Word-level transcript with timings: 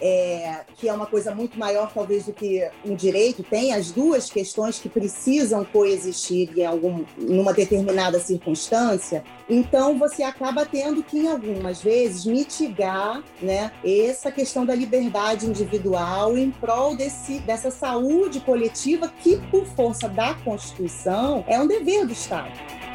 é, 0.00 0.60
que 0.76 0.88
é 0.88 0.92
uma 0.92 1.06
coisa 1.06 1.34
muito 1.34 1.58
maior, 1.58 1.90
talvez, 1.92 2.26
do 2.26 2.32
que 2.32 2.68
um 2.84 2.94
direito, 2.94 3.42
tem 3.42 3.72
as 3.72 3.90
duas 3.90 4.30
questões 4.30 4.78
que 4.78 4.88
precisam 4.88 5.64
coexistir 5.64 6.50
em 6.56 6.64
algum, 6.64 7.04
numa 7.16 7.52
determinada 7.52 8.18
circunstância, 8.20 9.24
então 9.48 9.98
você 9.98 10.22
acaba 10.22 10.66
tendo 10.66 11.02
que, 11.02 11.18
em 11.18 11.28
algumas 11.28 11.82
vezes, 11.82 12.24
mitigar 12.24 13.22
né, 13.40 13.70
essa 13.84 14.30
questão 14.30 14.66
da 14.66 14.74
liberdade 14.74 15.46
individual 15.46 16.36
em 16.36 16.50
prol 16.50 16.96
desse, 16.96 17.38
dessa 17.40 17.70
saúde 17.70 18.40
coletiva 18.40 19.12
que, 19.22 19.36
por 19.50 19.64
força 19.66 20.08
da 20.08 20.34
Constituição, 20.34 21.44
é 21.46 21.58
um 21.60 21.66
dever 21.66 22.06
do 22.06 22.12
Estado. 22.12 22.85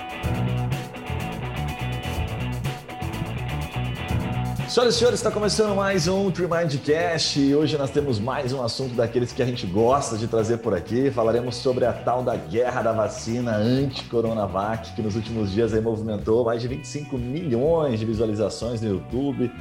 Senhoras 4.72 4.96
e 4.96 5.00
senhores, 5.00 5.20
está 5.20 5.30
começando 5.30 5.76
mais 5.76 6.08
um 6.08 6.32
Tremindcast 6.32 7.38
e 7.42 7.54
hoje 7.54 7.78
nós 7.78 7.90
temos 7.90 8.22
mais 8.22 8.54
um 8.54 8.64
assunto 8.64 8.96
daqueles 8.96 9.34
que 9.34 9.44
a 9.44 9.46
gente 9.46 9.68
gosta 9.68 10.18
de 10.18 10.30
trazer 10.30 10.60
por 10.60 10.74
aqui. 10.74 11.12
Falaremos 11.12 11.58
sobre 11.58 11.84
a 11.84 11.92
tal 11.92 12.24
da 12.24 12.38
guerra 12.38 12.82
da 12.82 12.94
vacina 12.94 13.54
anti-Coronavac, 13.58 14.94
que 14.96 15.02
nos 15.02 15.18
últimos 15.18 15.52
dias 15.52 15.74
aí 15.74 15.82
movimentou 15.82 16.46
mais 16.46 16.62
de 16.62 16.70
25 16.70 17.18
milhões 17.18 18.00
de 18.00 18.06
visualizações 18.06 18.80
no 18.80 18.88
YouTube. 18.88 19.52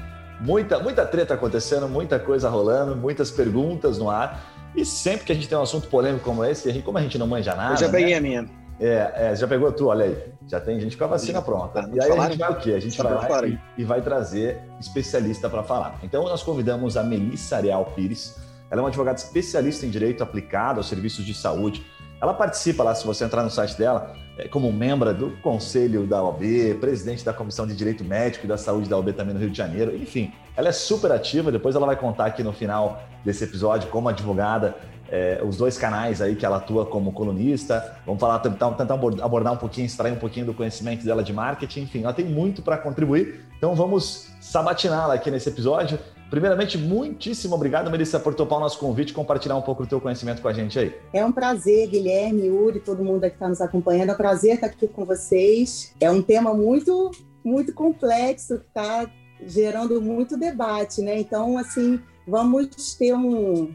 Muita, 0.41 0.79
muita 0.79 1.05
treta 1.05 1.35
acontecendo, 1.35 1.89
muita 1.89 2.17
coisa 2.21 2.49
rolando, 2.49 2.95
muitas 2.95 3.33
perguntas 3.33 3.99
no 3.99 4.09
ar. 4.09 4.41
E 4.77 4.85
sempre 4.85 5.27
que 5.27 5.33
a 5.33 5.35
gente 5.35 5.49
tem 5.49 5.59
um 5.59 5.63
assunto 5.63 5.89
polêmico 5.89 6.25
como 6.25 6.45
esse, 6.45 6.69
a 6.69 6.73
gente, 6.73 6.85
como 6.85 6.99
a 6.99 7.03
gente 7.03 7.19
não 7.19 7.27
manja 7.27 7.53
nada. 7.57 7.75
Eu 7.75 7.79
já 7.79 7.89
peguei 7.89 8.13
né? 8.13 8.17
a 8.17 8.21
minha. 8.21 8.60
É, 8.81 9.13
é, 9.15 9.37
já 9.37 9.47
pegou 9.47 9.71
tu, 9.71 9.89
olha 9.89 10.07
aí. 10.07 10.17
Já 10.49 10.59
tem 10.59 10.81
gente 10.81 10.97
com 10.97 11.05
a 11.05 11.09
vacina 11.09 11.43
pronta. 11.43 11.89
E 11.93 12.03
aí 12.03 12.11
a 12.11 12.29
gente 12.29 12.39
vai 12.39 12.51
o 12.51 12.57
quê? 12.57 12.73
A 12.73 12.81
gente 12.81 13.01
vai 13.01 13.13
lá 13.13 13.47
e, 13.47 13.59
e, 13.77 13.85
vai 13.85 14.01
trazer 14.01 14.63
especialista 14.81 15.51
para 15.51 15.63
falar. 15.63 15.99
Então 16.03 16.25
nós 16.25 16.43
convidamos 16.43 16.97
a 16.97 17.03
Melissa 17.03 17.57
Areal 17.57 17.85
Pires. 17.95 18.37
Ela 18.71 18.81
é 18.81 18.83
uma 18.83 18.89
advogada 18.89 19.19
especialista 19.19 19.85
em 19.85 19.91
direito 19.91 20.23
aplicado 20.23 20.81
aos 20.81 20.89
serviços 20.89 21.27
de 21.27 21.35
saúde. 21.35 21.85
Ela 22.23 22.33
participa 22.33 22.83
lá, 22.83 22.95
se 22.95 23.07
você 23.07 23.25
entrar 23.25 23.43
no 23.43 23.51
site 23.51 23.77
dela, 23.77 24.15
é, 24.39 24.49
como 24.49 24.73
membro 24.73 25.13
do 25.13 25.31
conselho 25.43 26.07
da 26.07 26.23
OAB, 26.23 26.75
presidente 26.81 27.25
da 27.25 27.33
Comissão 27.33 27.67
de 27.67 27.75
Direito 27.75 28.05
Médico 28.05 28.47
e 28.47 28.49
da 28.49 28.57
Saúde 28.57 28.89
da 28.89 28.97
OAB 28.97 29.13
também 29.13 29.35
no 29.35 29.41
Rio 29.41 29.51
de 29.51 29.57
Janeiro. 29.59 29.95
Enfim, 29.95 30.33
ela 30.57 30.69
é 30.69 30.73
super 30.73 31.13
ativa. 31.13 31.53
Depois 31.53 31.75
ela 31.77 31.87
vai 31.87 31.97
contar 31.97 32.27
aqui 32.27 32.43
no 32.43 32.53
final 32.53 33.03
desse 33.25 33.45
episódio 33.45 33.91
como 33.91 34.09
advogada 34.09 34.75
é, 35.11 35.43
os 35.45 35.57
dois 35.57 35.77
canais 35.77 36.23
aí 36.23 36.37
que 36.37 36.47
ela 36.47 36.59
atua 36.59 36.87
como 36.87 37.13
colunista. 37.13 37.97
Vamos 38.07 38.21
falar, 38.21 38.39
tentar, 38.39 38.71
tentar 38.73 38.95
abordar 38.95 39.53
um 39.53 39.57
pouquinho, 39.57 39.87
extrair 39.87 40.13
um 40.13 40.19
pouquinho 40.19 40.47
do 40.47 40.55
conhecimento 40.55 41.05
dela 41.05 41.23
de 41.23 41.33
marketing. 41.33 41.83
Enfim, 41.83 42.03
ela 42.05 42.13
tem 42.13 42.25
muito 42.25 42.63
para 42.63 42.79
contribuir. 42.79 43.41
Então 43.59 43.75
vamos 43.75 44.31
sabatiná-la 44.41 45.15
aqui 45.15 45.31
nesse 45.31 45.49
episódio. 45.49 45.99
Primeiramente, 46.31 46.79
muitíssimo 46.79 47.57
obrigado, 47.57 47.91
Melissa, 47.91 48.21
por 48.21 48.35
topar 48.35 48.59
o 48.59 48.61
nosso 48.61 48.79
convite 48.79 49.11
e 49.11 49.13
compartilhar 49.13 49.57
um 49.57 49.63
pouco 49.63 49.83
do 49.83 49.89
teu 49.89 50.01
conhecimento 50.01 50.41
com 50.41 50.47
a 50.47 50.53
gente 50.53 50.79
aí. 50.79 50.95
É 51.13 51.25
um 51.25 51.33
prazer, 51.33 51.89
Guilherme, 51.89 52.47
Yuri, 52.47 52.79
todo 52.79 53.03
mundo 53.03 53.23
que 53.23 53.27
está 53.27 53.49
nos 53.49 53.61
acompanhando. 53.61 54.11
É 54.11 54.13
um 54.13 54.17
prazer 54.17 54.55
estar 54.55 54.69
aqui 54.69 54.87
com 54.87 55.05
vocês. 55.05 55.93
É 56.01 56.09
um 56.09 56.23
tema 56.23 56.55
muito, 56.55 57.11
muito 57.45 57.75
complexo, 57.75 58.59
que 58.59 58.67
está 58.67 59.11
gerando 59.45 60.01
muito 60.01 60.37
debate, 60.37 61.03
né? 61.03 61.19
Então, 61.19 61.59
assim, 61.59 61.99
vamos 62.29 62.95
ter 62.95 63.13
um, 63.13 63.75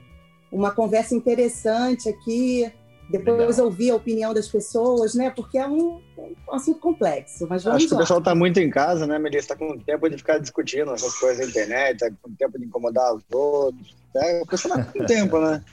uma 0.51 0.71
conversa 0.71 1.15
interessante 1.15 2.09
aqui, 2.09 2.71
depois 3.09 3.37
Legal. 3.37 3.65
ouvir 3.65 3.91
a 3.91 3.95
opinião 3.95 4.33
das 4.33 4.47
pessoas, 4.47 5.13
né? 5.13 5.29
Porque 5.29 5.57
é 5.57 5.67
um, 5.67 6.01
um 6.17 6.53
assunto 6.53 6.79
complexo. 6.79 7.45
Mas 7.47 7.63
vamos 7.63 7.77
Acho 7.77 7.87
que 7.89 7.93
o 7.93 7.97
pessoal 7.99 8.19
está 8.19 8.33
muito 8.33 8.59
em 8.59 8.69
casa, 8.69 9.05
né, 9.05 9.19
Melissa? 9.19 9.53
Está 9.53 9.55
com 9.55 9.77
tempo 9.77 10.09
de 10.09 10.17
ficar 10.17 10.39
discutindo 10.39 10.91
essas 10.91 11.15
coisas 11.19 11.39
na 11.39 11.45
internet, 11.45 12.01
está 12.01 12.09
com 12.21 12.33
tempo 12.33 12.57
de 12.57 12.65
incomodar 12.65 13.13
os 13.13 13.23
outros. 13.31 13.95
É, 14.15 14.41
o 14.41 14.45
pessoal 14.45 14.79
está 14.79 14.91
com 14.91 15.03
tempo, 15.05 15.39
né? 15.39 15.63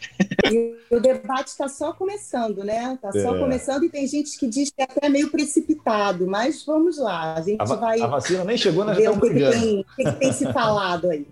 E 0.51 0.75
o 0.91 1.01
debate 1.01 1.49
está 1.49 1.69
só 1.69 1.93
começando, 1.95 2.65
né? 2.65 2.95
Está 2.95 3.13
só 3.13 3.35
é. 3.35 3.39
começando 3.39 3.85
e 3.85 3.89
tem 3.89 4.07
gente 4.07 4.39
que 4.39 4.47
diz 4.47 4.69
que 4.69 4.83
é 4.83 4.85
até 4.85 5.09
meio 5.09 5.31
precipitado, 5.31 6.27
mas 6.27 6.65
vamos 6.67 6.99
lá. 6.99 7.35
A 7.35 7.41
gente 7.41 7.61
a 7.61 7.65
vai. 7.65 8.01
A 8.01 8.07
vacina 8.09 8.45
nem 8.45 8.59
chegou, 8.59 8.85
né? 8.85 8.95
Ver 8.95 9.09
o 9.09 9.19
que, 9.19 9.31
que, 9.31 9.51
tem, 9.51 9.87
que, 9.97 10.05
que 10.05 10.13
tem 10.13 10.33
se 10.33 10.53
falado 10.53 11.09
aí. 11.09 11.27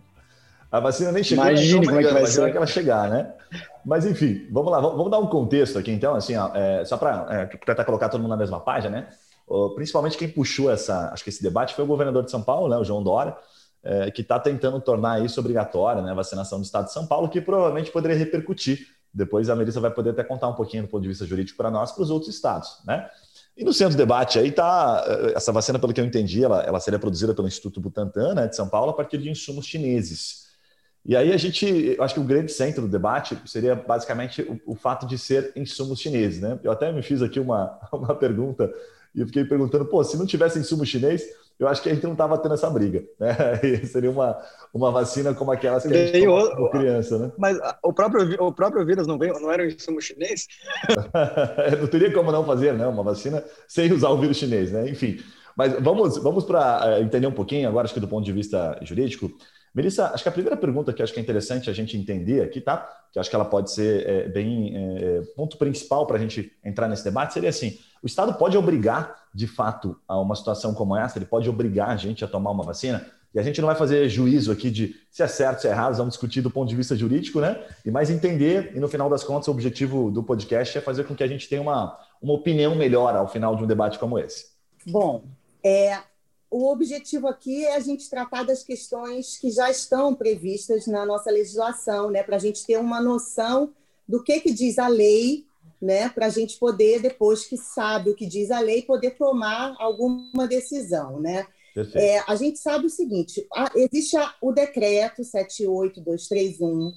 A 0.71 0.81
vacina 0.81 1.11
nem 1.11 1.25
chegou, 1.25 1.45
Imagine 1.45 1.87
como 1.87 2.01
é 2.01 2.05
que 2.05 2.13
vai 2.13 2.27
ser. 2.27 2.51
que 2.51 2.57
ela 2.57 2.67
chegar, 2.67 3.11
né? 3.11 3.33
Mas 3.85 4.07
enfim, 4.07 4.47
vamos 4.51 4.71
lá, 4.71 4.81
vamos, 4.81 5.11
dar 5.11 5.19
um 5.19 5.27
contexto 5.27 5.79
aqui, 5.79 5.91
então, 5.91 6.15
assim, 6.15 6.37
ó, 6.37 6.51
é, 6.55 6.85
só 6.85 6.97
para 6.97 7.27
é, 7.31 7.47
tentar 7.47 7.85
colocar 7.85 8.09
todo 8.09 8.21
mundo 8.21 8.31
na 8.31 8.37
mesma 8.37 8.61
página, 8.61 9.01
né? 9.01 9.09
principalmente 9.75 10.17
quem 10.17 10.29
puxou 10.29 10.71
essa, 10.71 11.11
acho 11.13 11.25
que 11.25 11.31
esse 11.31 11.43
debate 11.43 11.75
foi 11.75 11.85
o 11.85 11.87
governador 11.87 12.25
de 12.25 12.31
São 12.31 12.43
Paulo, 12.43 12.69
né, 12.69 12.77
o 12.77 12.85
João 12.85 13.03
Dória, 13.03 13.37
é, 13.83 14.11
que 14.11 14.21
está 14.21 14.39
tentando 14.39 14.81
tornar 14.81 15.25
isso 15.25 15.41
obrigatório, 15.41 16.03
né, 16.03 16.13
a 16.13 16.15
vacinação 16.15 16.61
do 16.61 16.65
Estado 16.65 16.87
de 16.87 16.93
São 16.93 17.07
Paulo, 17.07 17.29
que 17.29 17.41
provavelmente 17.41 17.91
poderia 17.91 18.17
repercutir. 18.17 18.87
Depois 19.13 19.51
a 19.51 19.57
Melissa 19.57 19.81
vai 19.81 19.91
poder 19.91 20.11
até 20.11 20.23
contar 20.23 20.49
um 20.49 20.55
pouquinho 20.55 20.85
do 20.85 20.89
ponto 20.89 21.03
de 21.03 21.09
vista 21.09 21.27
jurídico 21.27 21.57
para 21.57 21.71
nós, 21.71 21.91
para 21.91 22.03
os 22.03 22.11
outros 22.11 22.33
estados, 22.33 22.81
né? 22.87 23.09
E 23.57 23.65
no 23.65 23.73
centro 23.73 23.95
do 23.95 23.99
debate 23.99 24.39
aí 24.39 24.49
está 24.49 25.05
é, 25.05 25.33
essa 25.37 25.51
vacina, 25.51 25.79
pelo 25.81 25.93
que 25.93 26.01
eu 26.01 26.05
entendi, 26.05 26.45
ela, 26.45 26.63
ela 26.63 26.79
seria 26.79 26.99
produzida 26.99 27.35
pelo 27.35 27.49
Instituto 27.49 27.81
Butantan, 27.81 28.35
né, 28.35 28.47
de 28.47 28.55
São 28.55 28.69
Paulo, 28.69 28.91
a 28.91 28.95
partir 28.95 29.19
de 29.19 29.29
insumos 29.29 29.67
chineses. 29.67 30.50
E 31.05 31.17
aí 31.17 31.33
a 31.33 31.37
gente, 31.37 31.67
eu 31.97 32.03
acho 32.03 32.15
que 32.15 32.21
o 32.21 32.25
grande 32.25 32.53
centro 32.53 32.83
do 32.83 32.89
debate 32.89 33.39
seria 33.47 33.75
basicamente 33.75 34.43
o, 34.43 34.61
o, 34.73 34.75
fato 34.75 35.07
de 35.07 35.19
ser 35.19 35.53
insumos 35.57 35.99
chineses, 35.99 36.41
né? 36.41 36.59
Eu 36.63 36.71
até 36.71 36.93
me 36.93 37.03
fiz 37.03 37.23
aqui 37.23 37.41
uma, 37.41 37.79
uma 37.93 38.15
pergunta 38.15 38.73
e 39.15 39.25
fiquei 39.25 39.45
perguntando, 39.45 39.87
pô, 39.87 40.05
se 40.05 40.17
não 40.17 40.27
tivesse 40.27 40.59
insumo 40.59 40.85
chinês, 40.85 41.25
eu 41.59 41.69
acho 41.69 41.83
que 41.83 41.91
a 41.91 41.95
gente 41.95 42.05
não 42.05 42.13
estava 42.13 42.39
tendo 42.39 42.55
essa 42.55 42.71
briga, 42.71 43.03
né? 43.19 43.37
E 43.63 43.87
seria 43.87 44.11
uma, 44.11 44.39
uma 44.73 44.91
vacina 44.91 45.35
como 45.35 45.51
aquelas 45.51 45.83
que 45.85 45.93
a 45.93 46.07
gente 46.07 46.25
toma 46.25 46.55
como 46.55 46.71
criança, 46.71 47.19
né? 47.19 47.33
Mas 47.37 47.59
o 47.83 47.93
próprio, 47.93 48.43
o 48.43 48.53
próprio 48.53 48.85
vírus 48.85 49.07
não, 49.07 49.19
veio, 49.19 49.39
não 49.41 49.51
era 49.51 49.63
um 49.63 49.67
insumo 49.67 50.01
chinês? 50.01 50.47
não 51.81 51.87
teria 51.87 52.13
como 52.13 52.31
não 52.31 52.45
fazer, 52.45 52.75
né? 52.75 52.87
Uma 52.87 53.03
vacina 53.03 53.43
sem 53.67 53.93
usar 53.93 54.11
o 54.11 54.19
vírus 54.19 54.37
chinês, 54.37 54.71
né? 54.71 54.89
Enfim, 54.89 55.19
mas 55.57 55.75
vamos, 55.81 56.17
vamos 56.19 56.45
para 56.45 56.83
eh, 56.85 57.03
entender 57.03 57.27
um 57.27 57.33
pouquinho 57.33 57.69
agora, 57.69 57.85
acho 57.85 57.95
que 57.95 58.01
do 58.01 58.09
ponto 58.09 58.25
de 58.25 58.33
vista 58.33 58.79
jurídico, 58.83 59.31
Melissa, 59.75 60.07
acho 60.13 60.23
que 60.23 60.29
a 60.29 60.33
primeira 60.33 60.57
pergunta 60.57 60.93
que 60.93 61.03
acho 61.03 61.13
que 61.13 61.21
é 61.21 61.23
interessante 61.23 61.71
a 61.71 61.73
gente 61.73 61.97
entender 61.97 62.43
aqui, 62.43 62.61
tá? 62.61 62.89
Que 63.13 63.19
acho 63.19 63.31
que 63.31 63.37
ela 63.37 63.45
pode 63.45 63.71
ser 63.71 64.07
é, 64.09 64.29
bem 64.29 64.73
é, 64.75 65.23
ponto 65.37 65.57
principal 65.57 66.07
para 66.07 66.17
a 66.17 66.21
gente 66.21 66.53
entrar 66.65 66.89
nesse 66.89 67.05
debate 67.05 67.35
seria 67.35 67.51
assim: 67.51 67.79
o 68.03 68.07
Estado 68.07 68.35
pode 68.35 68.57
obrigar, 68.57 69.15
de 69.33 69.47
fato, 69.47 69.97
a 70.09 70.19
uma 70.19 70.35
situação 70.35 70.75
como 70.75 70.97
essa, 70.97 71.19
ele 71.19 71.27
pode 71.27 71.49
obrigar 71.49 71.91
a 71.91 71.97
gente 71.97 72.25
a 72.25 72.29
tomar 72.29 72.51
uma 72.51 72.65
vacina. 72.65 73.07
E 73.33 73.39
a 73.39 73.43
gente 73.43 73.61
não 73.61 73.69
vai 73.69 73.77
fazer 73.77 74.09
juízo 74.09 74.51
aqui 74.51 74.71
de 74.71 74.97
se 75.09 75.23
é 75.23 75.27
certo, 75.29 75.61
se 75.61 75.69
é 75.69 75.71
errado, 75.71 75.97
vamos 75.97 76.15
discutir 76.15 76.41
do 76.41 76.51
ponto 76.51 76.69
de 76.69 76.75
vista 76.75 76.97
jurídico, 76.97 77.41
né? 77.41 77.63
E 77.85 77.91
mais 77.91 78.11
entender, 78.11 78.73
e 78.75 78.81
no 78.81 78.89
final 78.89 79.09
das 79.09 79.23
contas, 79.23 79.47
o 79.47 79.53
objetivo 79.53 80.11
do 80.11 80.21
podcast 80.21 80.77
é 80.77 80.81
fazer 80.81 81.05
com 81.05 81.15
que 81.15 81.23
a 81.23 81.29
gente 81.29 81.49
tenha 81.49 81.63
uma, 81.63 81.97
uma 82.21 82.33
opinião 82.35 82.75
melhor 82.75 83.15
ao 83.15 83.29
final 83.29 83.55
de 83.55 83.63
um 83.63 83.69
debate 83.69 84.01
como 84.01 84.19
esse. 84.19 84.47
Bom, 84.85 85.23
é, 85.63 85.99
o 86.51 86.69
objetivo 86.69 87.29
aqui 87.29 87.65
é 87.65 87.77
a 87.77 87.81
gente 87.81 88.11
tratar 88.11 88.43
das 88.43 88.65
questões 88.65 89.39
que 89.39 89.51
já 89.51 89.71
estão 89.71 90.15
previstas 90.15 90.87
na 90.87 91.07
nossa 91.07 91.31
legislação, 91.31 92.11
né, 92.11 92.25
para 92.25 92.37
a 92.37 92.41
gente 92.41 92.67
ter 92.67 92.77
uma 92.77 93.01
noção 93.01 93.73
do 94.07 94.23
que, 94.23 94.41
que 94.41 94.53
diz 94.53 94.79
a 94.79 94.89
lei, 94.89 95.47
né, 95.81 96.09
para 96.09 96.27
a 96.27 96.31
gente 96.31 96.59
poder, 96.59 97.01
depois 97.01 97.47
que 97.47 97.57
sabe 97.57 98.11
o 98.11 98.17
que 98.17 98.27
diz 98.27 98.51
a 98.51 98.59
lei, 98.59 98.83
poder 98.83 99.13
tomar 99.13 99.77
alguma 99.79 100.49
decisão. 100.49 101.21
Né? 101.21 101.47
É, 101.95 102.19
a 102.27 102.35
gente 102.35 102.59
sabe 102.59 102.87
o 102.87 102.91
seguinte: 102.91 103.47
a, 103.55 103.71
existe 103.77 104.17
a, 104.17 104.35
o 104.41 104.51
decreto 104.53 105.23
78231, 105.23 106.93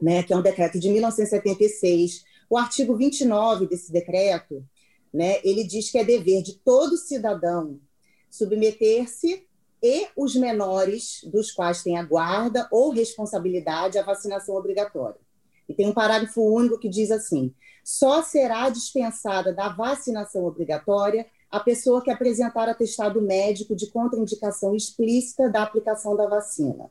né, 0.00 0.22
que 0.22 0.32
é 0.32 0.36
um 0.36 0.42
decreto 0.42 0.78
de 0.78 0.88
1976. 0.88 2.24
O 2.48 2.56
artigo 2.56 2.96
29 2.96 3.66
desse 3.66 3.90
decreto, 3.90 4.64
né, 5.12 5.40
ele 5.42 5.64
diz 5.64 5.90
que 5.90 5.98
é 5.98 6.04
dever 6.04 6.42
de 6.42 6.54
todo 6.58 6.96
cidadão 6.96 7.80
submeter-se 8.34 9.46
e 9.80 10.08
os 10.16 10.34
menores, 10.34 11.20
dos 11.24 11.52
quais 11.52 11.82
tem 11.82 11.96
a 11.96 12.02
guarda 12.02 12.66
ou 12.70 12.90
responsabilidade, 12.90 13.98
à 13.98 14.02
vacinação 14.02 14.56
obrigatória. 14.56 15.20
E 15.68 15.74
tem 15.74 15.86
um 15.86 15.94
parágrafo 15.94 16.42
único 16.42 16.78
que 16.78 16.88
diz 16.88 17.10
assim: 17.10 17.54
só 17.84 18.22
será 18.22 18.68
dispensada 18.70 19.52
da 19.52 19.68
vacinação 19.68 20.44
obrigatória 20.44 21.26
a 21.50 21.60
pessoa 21.60 22.02
que 22.02 22.10
apresentar 22.10 22.68
atestado 22.68 23.22
médico 23.22 23.76
de 23.76 23.86
contraindicação 23.88 24.74
explícita 24.74 25.48
da 25.48 25.62
aplicação 25.62 26.16
da 26.16 26.26
vacina. 26.26 26.90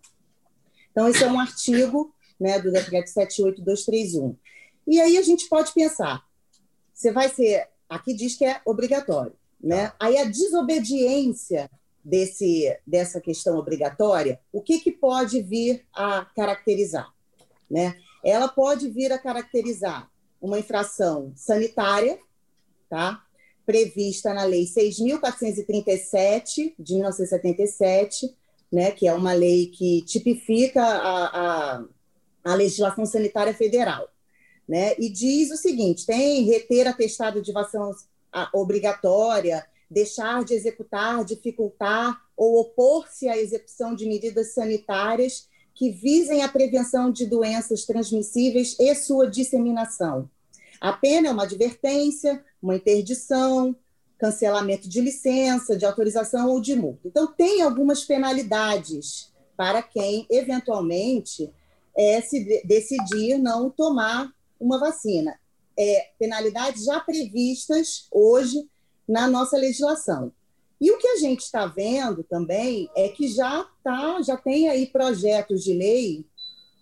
Então, 0.91 1.09
esse 1.09 1.23
é 1.23 1.27
um 1.27 1.39
artigo 1.39 2.13
né, 2.39 2.59
do 2.59 2.71
decreto 2.71 3.09
78231. 3.09 4.37
E 4.87 5.01
aí 5.01 5.17
a 5.17 5.21
gente 5.21 5.49
pode 5.49 5.73
pensar: 5.73 6.23
você 6.93 7.11
vai 7.11 7.27
ser. 7.27 7.67
Aqui 7.89 8.13
diz 8.13 8.35
que 8.37 8.45
é 8.45 8.61
obrigatório. 8.65 9.35
Né? 9.63 9.87
Tá. 9.87 9.95
Aí 10.01 10.17
a 10.17 10.25
desobediência 10.25 11.71
desse, 12.03 12.77
dessa 12.85 13.21
questão 13.21 13.57
obrigatória, 13.57 14.41
o 14.51 14.61
que, 14.61 14.79
que 14.79 14.91
pode 14.91 15.41
vir 15.41 15.85
a 15.93 16.25
caracterizar? 16.35 17.07
Né? 17.71 17.95
Ela 18.23 18.49
pode 18.49 18.89
vir 18.89 19.13
a 19.13 19.17
caracterizar 19.17 20.11
uma 20.41 20.59
infração 20.59 21.31
sanitária, 21.35 22.19
tá? 22.89 23.23
prevista 23.65 24.33
na 24.33 24.43
Lei 24.43 24.65
6.437, 24.65 26.73
de 26.77 26.95
1977, 26.95 28.35
né? 28.69 28.91
que 28.91 29.07
é 29.07 29.13
uma 29.13 29.31
lei 29.31 29.67
que 29.67 30.01
tipifica 30.01 30.83
a, 30.83 31.77
a, 31.77 31.85
a 32.43 32.55
legislação 32.55 33.05
sanitária 33.05 33.53
federal. 33.53 34.09
Né? 34.67 34.93
E 34.97 35.09
diz 35.09 35.51
o 35.51 35.57
seguinte: 35.57 36.05
tem 36.05 36.43
reter 36.43 36.85
atestado 36.87 37.41
de 37.41 37.53
vacinação 37.53 37.93
obrigatória, 38.53 39.65
deixar 39.89 40.43
de 40.43 40.53
executar, 40.53 41.23
dificultar 41.23 42.19
ou 42.35 42.59
opor-se 42.61 43.27
à 43.27 43.37
execução 43.37 43.95
de 43.95 44.05
medidas 44.05 44.53
sanitárias 44.53 45.47
que 45.73 45.89
visem 45.89 46.43
a 46.43 46.49
prevenção 46.49 47.11
de 47.11 47.25
doenças 47.25 47.85
transmissíveis 47.85 48.75
e 48.79 48.93
sua 48.95 49.29
disseminação. 49.29 50.29
A 50.79 50.93
pena 50.93 51.29
é 51.29 51.31
uma 51.31 51.43
advertência, 51.43 52.43
uma 52.61 52.75
interdição, 52.75 53.75
cancelamento 54.17 54.87
de 54.87 55.01
licença, 55.01 55.75
de 55.75 55.85
autorização 55.85 56.49
ou 56.49 56.61
de 56.61 56.75
multa. 56.75 57.07
Então, 57.07 57.27
tem 57.27 57.61
algumas 57.61 58.03
penalidades 58.03 59.31
para 59.55 59.81
quem, 59.81 60.25
eventualmente, 60.29 61.51
é, 61.95 62.21
se 62.21 62.63
decidir 62.65 63.37
não 63.37 63.69
tomar 63.69 64.31
uma 64.59 64.79
vacina. 64.79 65.37
É, 65.77 66.09
penalidades 66.19 66.85
já 66.85 66.99
previstas 66.99 68.07
hoje 68.11 68.69
na 69.07 69.27
nossa 69.27 69.57
legislação. 69.57 70.31
E 70.79 70.91
o 70.91 70.97
que 70.97 71.07
a 71.07 71.15
gente 71.17 71.41
está 71.41 71.65
vendo 71.65 72.23
também 72.23 72.89
é 72.95 73.07
que 73.09 73.27
já 73.27 73.65
tá, 73.83 74.21
já 74.21 74.35
tem 74.35 74.67
aí 74.67 74.85
projetos 74.85 75.63
de 75.63 75.73
lei, 75.73 76.25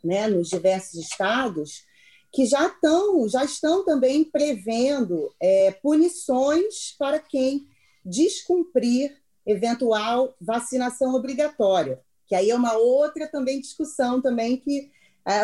né, 0.04 0.28
nos 0.28 0.50
diversos 0.50 0.96
estados, 0.96 1.86
que 2.32 2.46
já 2.46 2.68
estão, 2.68 3.28
já 3.28 3.44
estão 3.44 3.86
também 3.86 4.24
prevendo 4.24 5.32
é, 5.40 5.72
punições 5.72 6.96
para 6.98 7.20
quem 7.20 7.68
descumprir 8.04 9.18
eventual 9.46 10.34
vacinação 10.40 11.14
obrigatória, 11.14 12.02
que 12.28 12.34
aí 12.34 12.50
é 12.50 12.56
uma 12.56 12.74
outra 12.74 13.28
também 13.28 13.60
discussão 13.60 14.22
também 14.22 14.58
que 14.58 14.90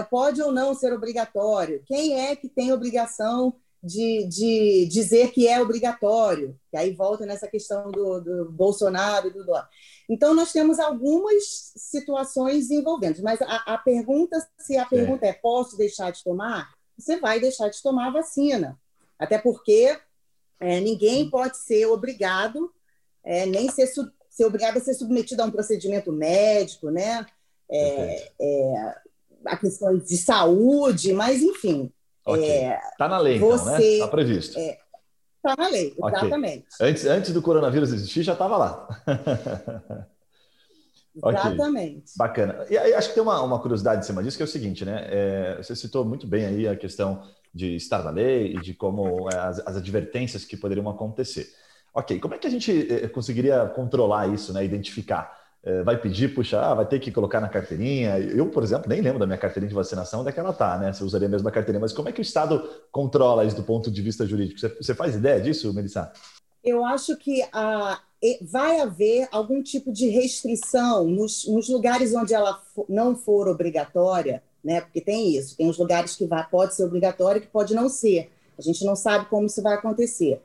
pode 0.09 0.41
ou 0.41 0.51
não 0.51 0.73
ser 0.73 0.93
obrigatório, 0.93 1.83
quem 1.85 2.19
é 2.19 2.35
que 2.35 2.49
tem 2.49 2.71
obrigação 2.71 3.55
de, 3.83 4.25
de 4.27 4.87
dizer 4.87 5.31
que 5.31 5.47
é 5.47 5.61
obrigatório, 5.61 6.59
que 6.69 6.77
aí 6.77 6.93
volta 6.93 7.25
nessa 7.25 7.47
questão 7.47 7.91
do, 7.91 8.19
do 8.19 8.51
Bolsonaro 8.51 9.27
e 9.27 9.33
do 9.33 9.45
Dólar. 9.45 9.69
Então, 10.09 10.33
nós 10.33 10.51
temos 10.51 10.79
algumas 10.79 11.73
situações 11.75 12.71
envolvendo, 12.71 13.21
mas 13.21 13.41
a, 13.41 13.73
a 13.73 13.77
pergunta, 13.77 14.35
se 14.57 14.77
a 14.77 14.85
pergunta 14.85 15.25
é. 15.25 15.29
é 15.29 15.33
posso 15.33 15.77
deixar 15.77 16.11
de 16.11 16.23
tomar, 16.23 16.73
você 16.97 17.17
vai 17.17 17.39
deixar 17.39 17.69
de 17.69 17.81
tomar 17.81 18.07
a 18.07 18.11
vacina. 18.11 18.79
Até 19.19 19.37
porque 19.37 19.97
é, 20.59 20.79
ninguém 20.79 21.29
pode 21.29 21.57
ser 21.57 21.85
obrigado, 21.85 22.71
é, 23.23 23.45
nem 23.45 23.69
ser, 23.69 23.87
ser 23.87 24.45
obrigado 24.45 24.77
a 24.77 24.81
ser 24.81 24.93
submetido 24.95 25.41
a 25.41 25.45
um 25.45 25.51
procedimento 25.51 26.11
médico, 26.11 26.89
né? 26.89 27.25
É, 27.69 28.31
é 28.39 29.06
a 29.47 29.57
questão 29.57 29.97
de 29.97 30.17
saúde, 30.17 31.13
mas 31.13 31.41
enfim. 31.41 31.91
Está 32.19 32.31
okay. 32.31 32.49
é, 32.49 32.79
tá 32.97 33.07
na 33.07 33.17
lei, 33.19 33.39
você, 33.39 33.63
então, 33.63 33.79
né? 33.79 33.85
Está 33.85 34.07
previsto. 34.07 34.59
Está 34.59 35.53
é, 35.53 35.55
na 35.57 35.67
lei, 35.69 35.95
okay. 35.97 36.17
exatamente. 36.19 36.65
Antes, 36.81 37.05
antes 37.05 37.33
do 37.33 37.41
coronavírus 37.41 37.93
existir, 37.93 38.23
já 38.23 38.33
estava 38.33 38.57
lá. 38.57 38.87
Exatamente. 41.17 41.97
Okay. 41.97 42.13
Bacana. 42.15 42.65
E 42.69 42.77
aí, 42.77 42.93
acho 42.93 43.09
que 43.09 43.15
tem 43.15 43.23
uma, 43.23 43.41
uma 43.41 43.59
curiosidade 43.59 44.01
em 44.01 44.03
cima 44.03 44.23
disso, 44.23 44.37
que 44.37 44.43
é 44.43 44.45
o 44.45 44.49
seguinte, 44.49 44.85
né? 44.85 45.07
É, 45.09 45.57
você 45.57 45.75
citou 45.75 46.05
muito 46.05 46.27
bem 46.27 46.45
aí 46.45 46.67
a 46.67 46.75
questão 46.75 47.23
de 47.53 47.75
estar 47.75 48.03
na 48.03 48.11
lei 48.11 48.53
e 48.53 48.61
de 48.61 48.73
como 48.73 49.27
é, 49.29 49.35
as, 49.35 49.59
as, 49.65 49.77
advertências 49.77 50.45
que 50.45 50.55
poderiam 50.55 50.87
acontecer. 50.89 51.49
Ok, 51.93 52.19
como 52.19 52.35
é 52.35 52.37
que 52.37 52.45
a 52.45 52.49
gente 52.49 52.93
é, 52.93 53.07
conseguiria 53.07 53.65
controlar 53.67 54.27
isso, 54.27 54.53
né? 54.53 54.63
Identificar? 54.63 55.36
É, 55.63 55.83
vai 55.83 55.99
pedir, 55.99 56.33
puxa, 56.33 56.61
ah, 56.61 56.73
vai 56.73 56.85
ter 56.85 56.99
que 56.99 57.11
colocar 57.11 57.41
na 57.41 57.49
carteirinha. 57.49 58.19
Eu, 58.19 58.49
por 58.49 58.63
exemplo, 58.63 58.87
nem 58.87 59.01
lembro 59.01 59.19
da 59.19 59.25
minha 59.25 59.37
carteirinha 59.37 59.67
de 59.67 59.75
vacinação, 59.75 60.21
onde 60.21 60.29
é 60.29 60.31
que 60.31 60.39
ela 60.39 60.51
está, 60.51 60.77
né? 60.77 60.93
Você 60.93 61.03
usaria 61.03 61.27
a 61.27 61.31
mesma 61.31 61.51
carteirinha, 61.51 61.81
mas 61.81 61.91
como 61.91 62.07
é 62.07 62.11
que 62.11 62.21
o 62.21 62.23
Estado 62.23 62.69
controla 62.91 63.43
isso 63.43 63.55
do 63.55 63.63
ponto 63.63 63.91
de 63.91 64.01
vista 64.01 64.25
jurídico? 64.25 64.59
Você, 64.59 64.95
faz 64.95 65.15
ideia 65.15 65.41
disso, 65.41 65.73
Melissa? 65.73 66.11
Eu 66.63 66.85
acho 66.85 67.17
que 67.17 67.43
a, 67.51 67.99
vai 68.41 68.79
haver 68.79 69.27
algum 69.31 69.61
tipo 69.61 69.91
de 69.91 70.07
restrição 70.09 71.05
nos, 71.05 71.45
nos 71.47 71.69
lugares 71.69 72.13
onde 72.15 72.33
ela 72.33 72.61
não 72.87 73.15
for 73.15 73.47
obrigatória, 73.47 74.41
né? 74.63 74.81
Porque 74.81 75.01
tem 75.01 75.35
isso, 75.35 75.57
tem 75.57 75.69
os 75.69 75.77
lugares 75.77 76.15
que 76.15 76.25
vai, 76.25 76.47
pode 76.49 76.75
ser 76.75 76.85
obrigatório 76.85 77.41
que 77.41 77.47
pode 77.47 77.75
não 77.75 77.89
ser. 77.89 78.31
A 78.57 78.61
gente 78.61 78.83
não 78.85 78.95
sabe 78.95 79.25
como 79.25 79.47
isso 79.47 79.61
vai 79.61 79.75
acontecer. 79.75 80.41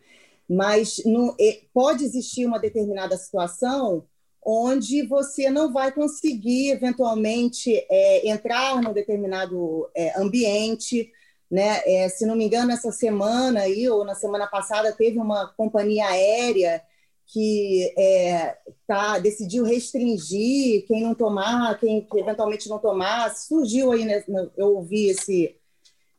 Mas 0.48 1.00
no, 1.06 1.34
pode 1.72 2.04
existir 2.04 2.44
uma 2.44 2.58
determinada 2.58 3.16
situação 3.16 4.04
onde 4.44 5.06
você 5.06 5.48
não 5.50 5.72
vai 5.72 5.92
conseguir, 5.92 6.70
eventualmente, 6.70 7.74
é, 7.88 8.28
entrar 8.28 8.82
num 8.82 8.92
determinado 8.92 9.88
é, 9.94 10.18
ambiente. 10.20 11.12
Né? 11.50 11.80
É, 11.86 12.08
se 12.08 12.26
não 12.26 12.34
me 12.34 12.44
engano, 12.46 12.72
essa 12.72 12.90
semana 12.90 13.60
aí, 13.60 13.88
ou 13.88 14.04
na 14.04 14.14
semana 14.14 14.46
passada, 14.46 14.92
teve 14.92 15.18
uma 15.18 15.46
companhia 15.56 16.06
aérea 16.06 16.82
que 17.26 17.94
é, 17.96 18.58
tá, 18.86 19.18
decidiu 19.18 19.64
restringir 19.64 20.86
quem 20.86 21.02
não 21.02 21.14
tomar, 21.14 21.78
quem 21.78 22.06
eventualmente 22.16 22.68
não 22.68 22.78
tomar. 22.78 23.34
Surgiu 23.34 23.92
aí, 23.92 24.04
né, 24.04 24.24
eu 24.56 24.74
ouvi 24.76 25.08
esse, 25.08 25.56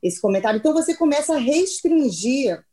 esse 0.02 0.22
comentário. 0.22 0.58
Então, 0.60 0.74
você 0.74 0.96
começa 0.96 1.36
a 1.36 1.40
restringir 1.40 2.64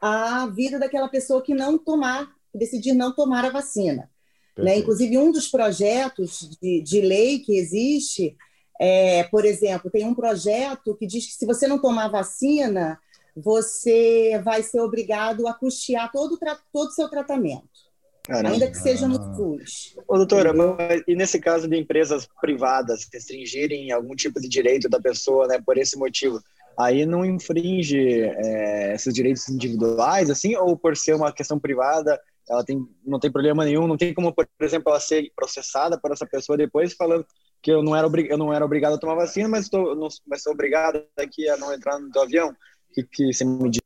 a 0.00 0.46
vida 0.46 0.78
daquela 0.78 1.08
pessoa 1.08 1.42
que 1.42 1.54
não 1.54 1.76
tomar, 1.76 2.28
que 2.52 2.58
decidir 2.58 2.92
não 2.92 3.12
tomar 3.12 3.44
a 3.44 3.50
vacina. 3.50 4.10
Né? 4.56 4.78
Inclusive, 4.78 5.18
um 5.18 5.30
dos 5.30 5.48
projetos 5.48 6.48
de, 6.60 6.80
de 6.80 7.00
lei 7.00 7.40
que 7.40 7.58
existe, 7.58 8.36
é, 8.80 9.24
por 9.24 9.44
exemplo, 9.44 9.90
tem 9.90 10.06
um 10.06 10.14
projeto 10.14 10.96
que 10.96 11.06
diz 11.06 11.26
que 11.26 11.32
se 11.32 11.46
você 11.46 11.66
não 11.66 11.78
tomar 11.78 12.08
vacina, 12.08 12.98
você 13.36 14.40
vai 14.42 14.62
ser 14.62 14.80
obrigado 14.80 15.46
a 15.46 15.52
custear 15.52 16.10
todo 16.10 16.34
o 16.34 16.38
todo 16.72 16.92
seu 16.92 17.08
tratamento. 17.08 17.86
Caramba. 18.26 18.54
Ainda 18.54 18.70
que 18.70 18.78
seja 18.78 19.06
no 19.06 19.14
SUS. 19.36 19.94
Ô, 20.08 20.16
doutora, 20.16 20.52
mas, 20.52 21.02
e 21.06 21.14
nesse 21.14 21.38
caso 21.38 21.68
de 21.68 21.76
empresas 21.76 22.26
privadas 22.40 23.06
restringirem 23.12 23.92
algum 23.92 24.16
tipo 24.16 24.40
de 24.40 24.48
direito 24.48 24.88
da 24.88 25.00
pessoa, 25.00 25.46
né, 25.46 25.62
por 25.64 25.78
esse 25.78 25.96
motivo, 25.96 26.40
aí 26.76 27.06
não 27.06 27.24
infringe 27.24 28.22
é, 28.22 28.94
esses 28.94 29.14
direitos 29.14 29.48
individuais, 29.48 30.28
assim, 30.28 30.56
ou 30.56 30.76
por 30.76 30.96
ser 30.96 31.14
uma 31.14 31.32
questão 31.32 31.58
privada, 31.58 32.20
ela 32.48 32.64
tem, 32.64 32.86
não 33.04 33.18
tem 33.18 33.30
problema 33.30 33.64
nenhum, 33.64 33.86
não 33.86 33.96
tem 33.96 34.14
como, 34.14 34.32
por 34.32 34.46
exemplo, 34.60 34.90
ela 34.90 35.00
ser 35.00 35.32
processada 35.34 35.98
por 35.98 36.12
essa 36.12 36.26
pessoa 36.26 36.56
depois 36.56 36.94
falando 36.94 37.26
que 37.60 37.70
eu 37.70 37.82
não 37.82 37.96
era, 37.96 38.08
eu 38.28 38.38
não 38.38 38.52
era 38.52 38.64
obrigado 38.64 38.94
a 38.94 38.98
tomar 38.98 39.14
vacina, 39.14 39.48
mas 39.48 39.64
estou, 39.64 39.96
não, 39.96 40.08
mas 40.26 40.42
sou 40.42 40.52
obrigado 40.52 41.02
aqui 41.16 41.48
a 41.48 41.56
não 41.56 41.72
entrar 41.72 41.98
no 41.98 42.10
teu 42.10 42.22
avião. 42.22 42.54
Que, 42.92 43.02
que 43.02 43.32
você 43.32 43.44
me 43.44 43.68
diz? 43.70 43.80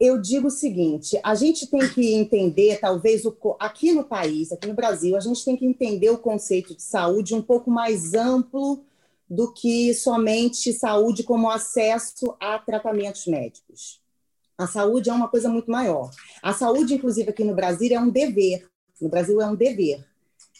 Eu 0.00 0.20
digo 0.20 0.46
o 0.46 0.50
seguinte: 0.50 1.20
a 1.24 1.34
gente 1.34 1.66
tem 1.66 1.88
que 1.88 2.14
entender, 2.14 2.78
talvez, 2.78 3.24
o, 3.24 3.36
aqui 3.58 3.92
no 3.92 4.04
país, 4.04 4.52
aqui 4.52 4.66
no 4.68 4.74
Brasil, 4.74 5.16
a 5.16 5.20
gente 5.20 5.44
tem 5.44 5.56
que 5.56 5.66
entender 5.66 6.10
o 6.10 6.18
conceito 6.18 6.74
de 6.74 6.82
saúde 6.82 7.34
um 7.34 7.42
pouco 7.42 7.70
mais 7.70 8.14
amplo 8.14 8.84
do 9.28 9.52
que 9.52 9.92
somente 9.92 10.72
saúde 10.72 11.22
como 11.22 11.50
acesso 11.50 12.34
a 12.40 12.58
tratamentos 12.58 13.26
médicos. 13.26 13.97
A 14.58 14.66
saúde 14.66 15.08
é 15.08 15.12
uma 15.12 15.28
coisa 15.28 15.48
muito 15.48 15.70
maior. 15.70 16.10
A 16.42 16.52
saúde, 16.52 16.92
inclusive, 16.92 17.30
aqui 17.30 17.44
no 17.44 17.54
Brasil, 17.54 17.94
é 17.94 18.00
um 18.00 18.10
dever. 18.10 18.68
No 19.00 19.08
Brasil, 19.08 19.40
é 19.40 19.46
um 19.46 19.54
dever. 19.54 20.04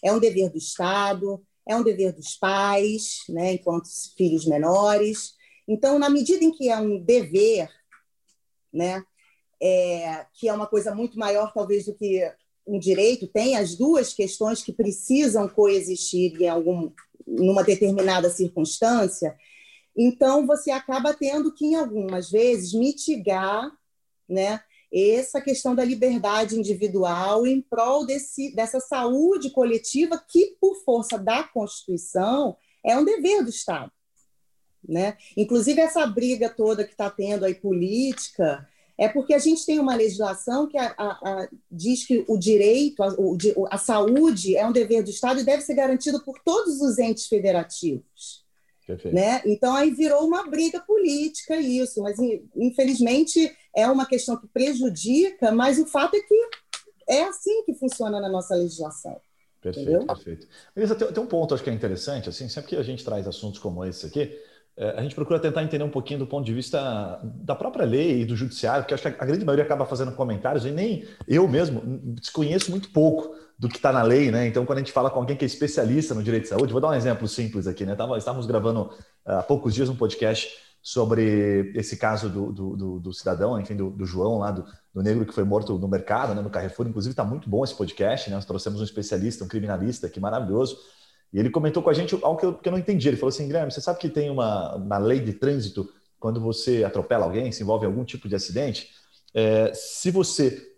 É 0.05 0.13
um 0.13 0.21
dever 0.21 0.51
do 0.51 0.57
Estado, 0.57 1.45
é 1.67 1.75
um 1.75 1.83
dever 1.83 2.13
dos 2.13 2.37
pais, 2.37 3.25
né, 3.29 3.55
enquanto 3.55 3.89
filhos 4.17 4.47
menores. 4.47 5.35
Então, 5.67 5.99
na 5.99 6.09
medida 6.09 6.45
em 6.45 6.53
que 6.53 6.69
é 6.71 6.79
um 6.79 7.01
dever, 7.01 7.69
né, 8.73 9.03
é, 9.61 10.25
que 10.33 10.49
é 10.49 10.53
uma 10.53 10.69
coisa 10.69 10.95
muito 10.95 11.19
maior, 11.19 11.53
talvez, 11.53 11.85
do 11.87 11.95
que 11.95 12.23
um 12.65 12.79
direito, 12.79 13.27
tem 13.27 13.57
as 13.57 13.75
duas 13.75 14.15
questões 14.15 14.63
que 14.63 14.73
precisam 14.73 15.49
coexistir 15.49 16.41
em 16.41 16.49
algum, 16.49 16.93
numa 17.27 17.65
determinada 17.65 18.31
circunstância. 18.31 19.37
Então, 19.97 20.47
você 20.47 20.71
acaba 20.71 21.13
tendo 21.13 21.53
que, 21.53 21.67
em 21.67 21.75
algumas 21.75 22.31
vezes, 22.31 22.73
mitigar 22.73 23.77
né? 24.29 24.61
essa 24.93 25.41
questão 25.41 25.75
da 25.75 25.85
liberdade 25.85 26.59
individual 26.59 27.47
em 27.47 27.61
prol 27.61 28.07
desse, 28.07 28.55
dessa 28.55 28.81
saúde 28.81 29.51
coletiva 29.51 30.23
que, 30.27 30.57
por 30.61 30.77
força 30.83 31.19
da 31.19 31.43
Constituição, 31.45 32.57
é 32.85 32.97
um 32.97 33.05
dever 33.05 33.45
do 33.45 33.51
Estado. 33.51 33.93
Né? 34.87 35.17
Inclusive, 35.37 35.81
essa 35.81 36.07
briga 36.07 36.49
toda 36.49 36.85
que 36.85 36.93
está 36.93 37.11
tendo 37.11 37.45
aí 37.45 37.55
política 37.55 38.67
é 38.97 39.09
porque 39.09 39.35
a 39.35 39.39
gente 39.39 39.65
tem 39.65 39.79
uma 39.79 39.95
legislação 39.95 40.67
que 40.67 40.77
a, 40.77 40.95
a, 40.97 41.11
a, 41.23 41.49
diz 41.71 42.05
que 42.05 42.25
o 42.27 42.37
direito, 42.37 43.03
a, 43.71 43.79
saúde 43.79 44.57
é 44.57 44.67
um 44.67 44.73
dever 44.73 45.05
do 45.05 45.11
Estado 45.11 45.41
e 45.41 45.45
deve 45.45 45.63
ser 45.63 45.75
garantido 45.75 46.21
por 46.25 46.41
todos 46.41 46.81
os 46.81 46.99
entes 46.99 47.27
federativos. 47.27 48.48
Né? 49.13 49.43
Então, 49.45 49.75
aí 49.75 49.91
virou 49.91 50.27
uma 50.27 50.49
briga 50.49 50.81
política 50.81 51.57
isso, 51.57 52.03
mas 52.03 52.17
infelizmente 52.57 53.55
é 53.75 53.87
uma 53.87 54.07
questão 54.07 54.37
que 54.37 54.47
prejudica, 54.47 55.53
mas 55.53 55.79
o 55.79 55.87
fato 55.87 56.17
é 56.17 56.21
que 56.21 56.49
é 57.09 57.25
assim 57.25 57.65
que 57.65 57.75
funciona 57.75 58.21
na 58.21 58.29
nossa 58.29 58.55
legislação. 58.55 59.21
Perfeito, 59.61 59.91
entendeu? 59.91 60.07
perfeito. 60.07 60.47
Tem, 60.75 61.13
tem, 61.13 61.23
um 61.23 61.27
ponto 61.27 61.55
acho 61.55 61.65
que 61.65 61.71
é 61.71 61.73
interessante, 61.73 62.29
assim, 62.29 62.49
sempre 62.49 62.71
que 62.71 62.77
a 62.77 62.83
gente 62.83 63.05
traz 63.05 63.27
assuntos 63.27 63.59
como 63.59 63.85
esse 63.85 64.07
aqui, 64.07 64.39
é, 64.77 64.91
a 64.91 65.03
gente 65.03 65.15
procura 65.15 65.41
tentar 65.41 65.65
entender 65.65 65.83
um 65.83 65.91
pouquinho 65.91 66.21
do 66.21 66.27
ponto 66.27 66.47
de 66.47 66.55
vista 66.55 67.21
da 67.25 67.57
própria 67.57 67.85
lei 67.85 68.21
e 68.21 68.25
do 68.25 68.37
judiciário, 68.37 68.85
porque 68.85 68.95
acho 68.95 69.03
que 69.03 69.09
a 69.09 69.27
grande 69.27 69.45
maioria 69.45 69.65
acaba 69.65 69.85
fazendo 69.85 70.13
comentários 70.13 70.65
e 70.65 70.71
nem 70.71 71.05
eu 71.27 71.49
mesmo 71.49 71.83
desconheço 72.15 72.71
muito 72.71 72.91
pouco 72.91 73.35
do 73.59 73.69
que 73.69 73.77
está 73.77 73.93
na 73.93 74.03
lei, 74.03 74.31
né? 74.31 74.47
Então, 74.47 74.65
quando 74.65 74.79
a 74.79 74.81
gente 74.81 74.93
fala 74.93 75.11
com 75.11 75.19
alguém 75.19 75.37
que 75.37 75.45
é 75.45 75.47
especialista 75.47 76.15
no 76.15 76.23
direito 76.23 76.45
de 76.45 76.51
saúde, 76.51 76.73
vou 76.73 76.81
dar 76.81 76.89
um 76.89 76.95
exemplo 76.95 77.27
simples 77.27 77.67
aqui, 77.67 77.85
né? 77.85 77.97
Estávamos 78.17 78.47
gravando 78.47 78.91
há 79.27 79.43
poucos 79.43 79.75
dias 79.75 79.89
um 79.89 79.97
podcast 79.97 80.49
sobre 80.81 81.73
esse 81.75 81.97
caso 81.97 82.29
do, 82.29 82.53
do, 82.53 82.77
do, 82.77 83.01
do 83.01 83.13
cidadão, 83.13 83.61
enfim, 83.61 83.75
do, 83.75 84.07
João 84.07 84.39
lá, 84.39 84.53
do, 84.53 84.65
negro 85.03 85.27
que 85.27 85.35
foi 85.35 85.45
morto 85.45 85.77
no 85.79 85.89
mercado, 85.89 86.35
né, 86.35 86.41
no 86.41 86.51
Carrefour. 86.51 86.87
Inclusive, 86.87 87.13
está 87.13 87.25
muito 87.25 87.51
bom 87.51 87.65
esse 87.65 87.75
podcast, 87.75 88.31
né? 88.31 88.37
Nós 88.37 88.45
trouxemos 88.45 88.81
um 88.81 88.85
especialista, 88.85 89.45
um 89.45 89.49
criminalista 89.49 90.09
que 90.09 90.21
maravilhoso. 90.21 90.79
E 91.33 91.39
ele 91.39 91.51
comentou 91.51 91.83
com 91.83 91.91
a 91.91 91.93
gente 91.93 92.17
algo 92.23 92.39
que 92.39 92.47
eu, 92.47 92.55
que 92.55 92.69
eu 92.69 92.73
não 92.73 92.79
entendi. 92.79 93.09
Ele 93.09 93.17
falou 93.17 93.29
assim, 93.29 93.47
Guilherme, 93.47 93.73
você 93.73 93.81
sabe 93.81 93.99
que 93.99 94.09
tem 94.09 94.31
uma 94.31 94.79
na 94.79 94.99
lei 94.99 95.21
de 95.21 95.33
trânsito, 95.33 95.89
quando 96.19 96.41
você 96.41 96.85
atropela 96.85 97.27
alguém, 97.27 97.51
se 97.53 97.63
envolve 97.63 97.85
em 97.85 97.89
algum 97.89 98.05
tipo 98.05 98.29
de 98.29 98.35
acidente, 98.35 98.89
é, 99.35 99.73
se 99.75 100.11
você 100.11 100.73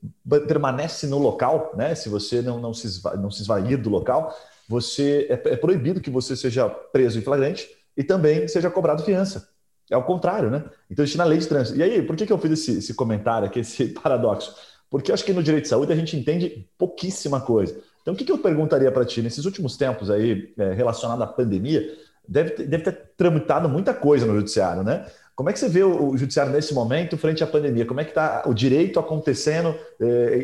permanece 0.46 1.06
no 1.06 1.18
local, 1.18 1.72
né, 1.76 1.94
se 1.94 2.08
você 2.08 2.42
não, 2.42 2.58
não, 2.58 2.74
se, 2.74 2.86
esva, 2.86 3.16
não 3.16 3.30
se 3.30 3.42
esvair 3.42 3.80
do 3.80 3.88
local, 3.88 4.36
você 4.68 5.26
é, 5.28 5.52
é 5.52 5.56
proibido 5.56 6.00
que 6.00 6.10
você 6.10 6.36
seja 6.36 6.68
preso 6.68 7.18
em 7.18 7.22
flagrante 7.22 7.68
e 7.96 8.04
também 8.04 8.46
seja 8.48 8.70
cobrado 8.70 9.02
fiança. 9.02 9.48
É 9.90 9.96
o 9.96 10.04
contrário, 10.04 10.50
né? 10.50 10.64
Então, 10.88 11.04
isso 11.04 11.18
na 11.18 11.24
lei 11.24 11.38
de 11.38 11.48
trânsito. 11.48 11.76
E 11.76 11.82
aí, 11.82 12.00
por 12.02 12.14
que, 12.14 12.24
que 12.24 12.32
eu 12.32 12.38
fiz 12.38 12.52
esse, 12.52 12.78
esse 12.78 12.94
comentário 12.94 13.46
aqui, 13.48 13.60
esse 13.60 13.88
paradoxo? 14.00 14.54
Porque 14.88 15.10
acho 15.12 15.24
que 15.24 15.32
no 15.32 15.42
direito 15.42 15.64
de 15.64 15.68
saúde 15.68 15.92
a 15.92 15.96
gente 15.96 16.16
entende 16.16 16.68
pouquíssima 16.78 17.40
coisa. 17.40 17.80
Então, 18.02 18.14
o 18.14 18.16
que, 18.16 18.24
que 18.24 18.32
eu 18.32 18.38
perguntaria 18.38 18.90
para 18.90 19.04
ti? 19.04 19.20
Nesses 19.20 19.44
últimos 19.44 19.76
tempos 19.76 20.10
aí, 20.10 20.52
é, 20.56 20.72
relacionado 20.72 21.22
à 21.22 21.26
pandemia, 21.26 21.84
deve 22.26 22.50
ter, 22.50 22.66
deve 22.66 22.84
ter 22.84 23.10
tramitado 23.16 23.68
muita 23.68 23.92
coisa 23.92 24.24
no 24.24 24.36
judiciário, 24.36 24.84
né? 24.84 25.06
Como 25.40 25.48
é 25.48 25.54
que 25.54 25.58
você 25.58 25.70
vê 25.70 25.82
o, 25.82 26.14
judiciário 26.18 26.52
nesse 26.52 26.74
momento 26.74 27.16
frente 27.16 27.42
à 27.42 27.46
pandemia? 27.46 27.86
Como 27.86 27.98
é 27.98 28.04
que 28.04 28.10
está 28.10 28.42
o 28.44 28.52
direito 28.52 29.00
acontecendo 29.00 29.74
é, 29.98 30.36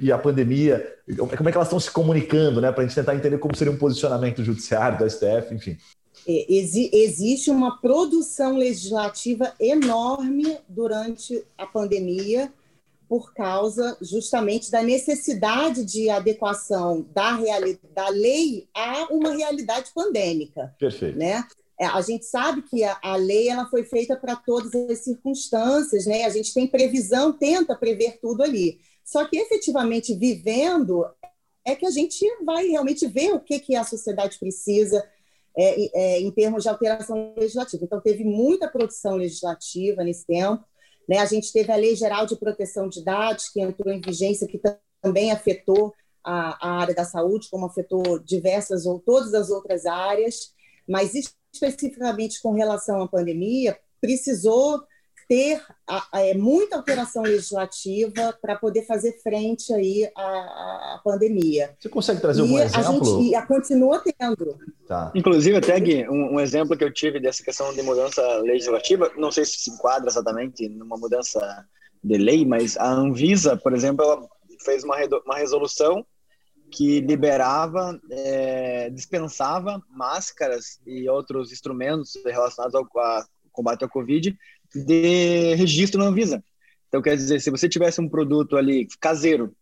e, 0.00 0.10
a 0.10 0.16
pandemia? 0.16 0.90
Como 1.18 1.50
é 1.50 1.52
que 1.52 1.58
elas 1.58 1.68
estão 1.68 1.78
se 1.78 1.90
comunicando, 1.90 2.58
né? 2.58 2.72
Para 2.72 2.82
a 2.82 2.86
gente 2.86 2.94
tentar 2.94 3.14
entender 3.14 3.36
como 3.36 3.54
seria 3.54 3.70
um 3.70 3.76
posicionamento 3.76 4.36
do 4.36 4.44
judiciário, 4.44 4.96
do 4.96 5.10
STF, 5.10 5.54
enfim. 5.54 5.76
É, 6.26 6.46
existe 6.48 7.50
uma 7.50 7.78
produção 7.78 8.56
legislativa 8.56 9.52
enorme 9.60 10.56
durante 10.66 11.44
a 11.58 11.66
pandemia 11.66 12.50
por 13.06 13.34
causa 13.34 13.98
justamente 14.00 14.70
da 14.70 14.82
necessidade 14.82 15.84
de 15.84 16.08
adequação 16.08 17.04
da, 17.12 17.38
da 17.94 18.08
lei 18.08 18.66
a 18.74 19.08
uma 19.10 19.36
realidade 19.36 19.90
pandêmica. 19.94 20.74
Perfeito. 20.78 21.18
Né? 21.18 21.44
É, 21.80 21.86
a 21.86 22.00
gente 22.00 22.24
sabe 22.24 22.62
que 22.62 22.82
a, 22.82 22.98
a 23.02 23.16
lei 23.16 23.48
ela 23.48 23.66
foi 23.66 23.84
feita 23.84 24.16
para 24.16 24.34
todas 24.34 24.74
as 24.74 24.98
circunstâncias, 24.98 26.06
né? 26.06 26.24
a 26.24 26.30
gente 26.30 26.52
tem 26.52 26.66
previsão, 26.66 27.32
tenta 27.32 27.76
prever 27.76 28.18
tudo 28.20 28.42
ali. 28.42 28.80
Só 29.04 29.24
que 29.24 29.38
efetivamente 29.38 30.14
vivendo 30.14 31.06
é 31.64 31.76
que 31.76 31.86
a 31.86 31.90
gente 31.90 32.24
vai 32.44 32.66
realmente 32.66 33.06
ver 33.06 33.32
o 33.32 33.40
que, 33.40 33.60
que 33.60 33.76
a 33.76 33.84
sociedade 33.84 34.38
precisa 34.38 35.06
é, 35.56 35.98
é, 35.98 36.20
em 36.20 36.30
termos 36.30 36.62
de 36.62 36.68
alteração 36.68 37.34
legislativa. 37.36 37.84
Então, 37.84 38.00
teve 38.00 38.24
muita 38.24 38.68
produção 38.68 39.16
legislativa 39.16 40.02
nesse 40.02 40.26
tempo. 40.26 40.64
Né? 41.08 41.18
A 41.18 41.26
gente 41.26 41.52
teve 41.52 41.72
a 41.72 41.76
Lei 41.76 41.96
Geral 41.96 42.26
de 42.26 42.36
Proteção 42.36 42.88
de 42.88 43.04
Dados, 43.04 43.48
que 43.48 43.60
entrou 43.60 43.92
em 43.92 44.00
vigência, 44.00 44.46
que 44.46 44.60
também 45.02 45.30
afetou 45.30 45.94
a, 46.24 46.68
a 46.68 46.80
área 46.80 46.94
da 46.94 47.04
saúde, 47.04 47.48
como 47.50 47.66
afetou 47.66 48.18
diversas 48.18 48.86
ou 48.86 48.98
todas 49.00 49.34
as 49.34 49.50
outras 49.50 49.84
áreas, 49.86 50.52
mas 50.86 51.14
especificamente 51.52 52.40
com 52.42 52.52
relação 52.52 53.02
à 53.02 53.08
pandemia, 53.08 53.78
precisou 54.00 54.82
ter 55.28 55.60
é, 56.14 56.34
muita 56.34 56.76
alteração 56.76 57.22
legislativa 57.22 58.34
para 58.40 58.56
poder 58.56 58.86
fazer 58.86 59.20
frente 59.22 59.72
aí 59.74 60.10
à, 60.16 60.22
à, 60.22 61.00
pandemia. 61.04 61.76
Você 61.78 61.88
consegue 61.90 62.20
trazer 62.20 62.40
um 62.40 62.58
exemplo? 62.58 63.18
A 63.18 63.22
gente 63.22 63.34
a 63.34 63.46
continua 63.46 64.02
tendo. 64.02 64.58
Tá. 64.86 65.12
Inclusive, 65.14 65.58
até 65.58 65.78
Gui, 65.78 66.08
um, 66.08 66.36
um, 66.36 66.40
exemplo 66.40 66.76
que 66.76 66.82
eu 66.82 66.92
tive 66.92 67.20
dessa 67.20 67.44
questão 67.44 67.74
de 67.74 67.82
mudança 67.82 68.22
legislativa, 68.38 69.12
não 69.18 69.30
sei 69.30 69.44
se 69.44 69.58
se 69.58 69.70
enquadra 69.70 70.08
exatamente 70.08 70.66
numa 70.66 70.96
mudança 70.96 71.66
de 72.02 72.16
lei, 72.16 72.46
mas 72.46 72.78
a 72.78 72.90
Anvisa, 72.90 73.54
por 73.54 73.74
exemplo, 73.74 74.02
ela 74.02 74.26
fez 74.64 74.82
uma, 74.82 74.96
uma 75.26 75.36
resolução 75.36 76.06
que 76.70 77.00
liberava, 77.00 77.98
é, 78.10 78.90
dispensava 78.90 79.82
máscaras 79.90 80.80
e 80.86 81.08
outros 81.08 81.52
instrumentos 81.52 82.14
relacionados 82.24 82.74
ao 82.74 82.86
combate 83.52 83.82
ao 83.82 83.90
Covid 83.90 84.36
de 84.74 85.54
registro 85.54 86.00
na 86.00 86.06
Anvisa. 86.06 86.42
Então, 86.88 87.02
quer 87.02 87.16
dizer, 87.16 87.40
se 87.40 87.50
você 87.50 87.68
tivesse 87.68 88.00
um 88.00 88.08
produto 88.08 88.56
ali 88.56 88.86
caseiro, 89.00 89.54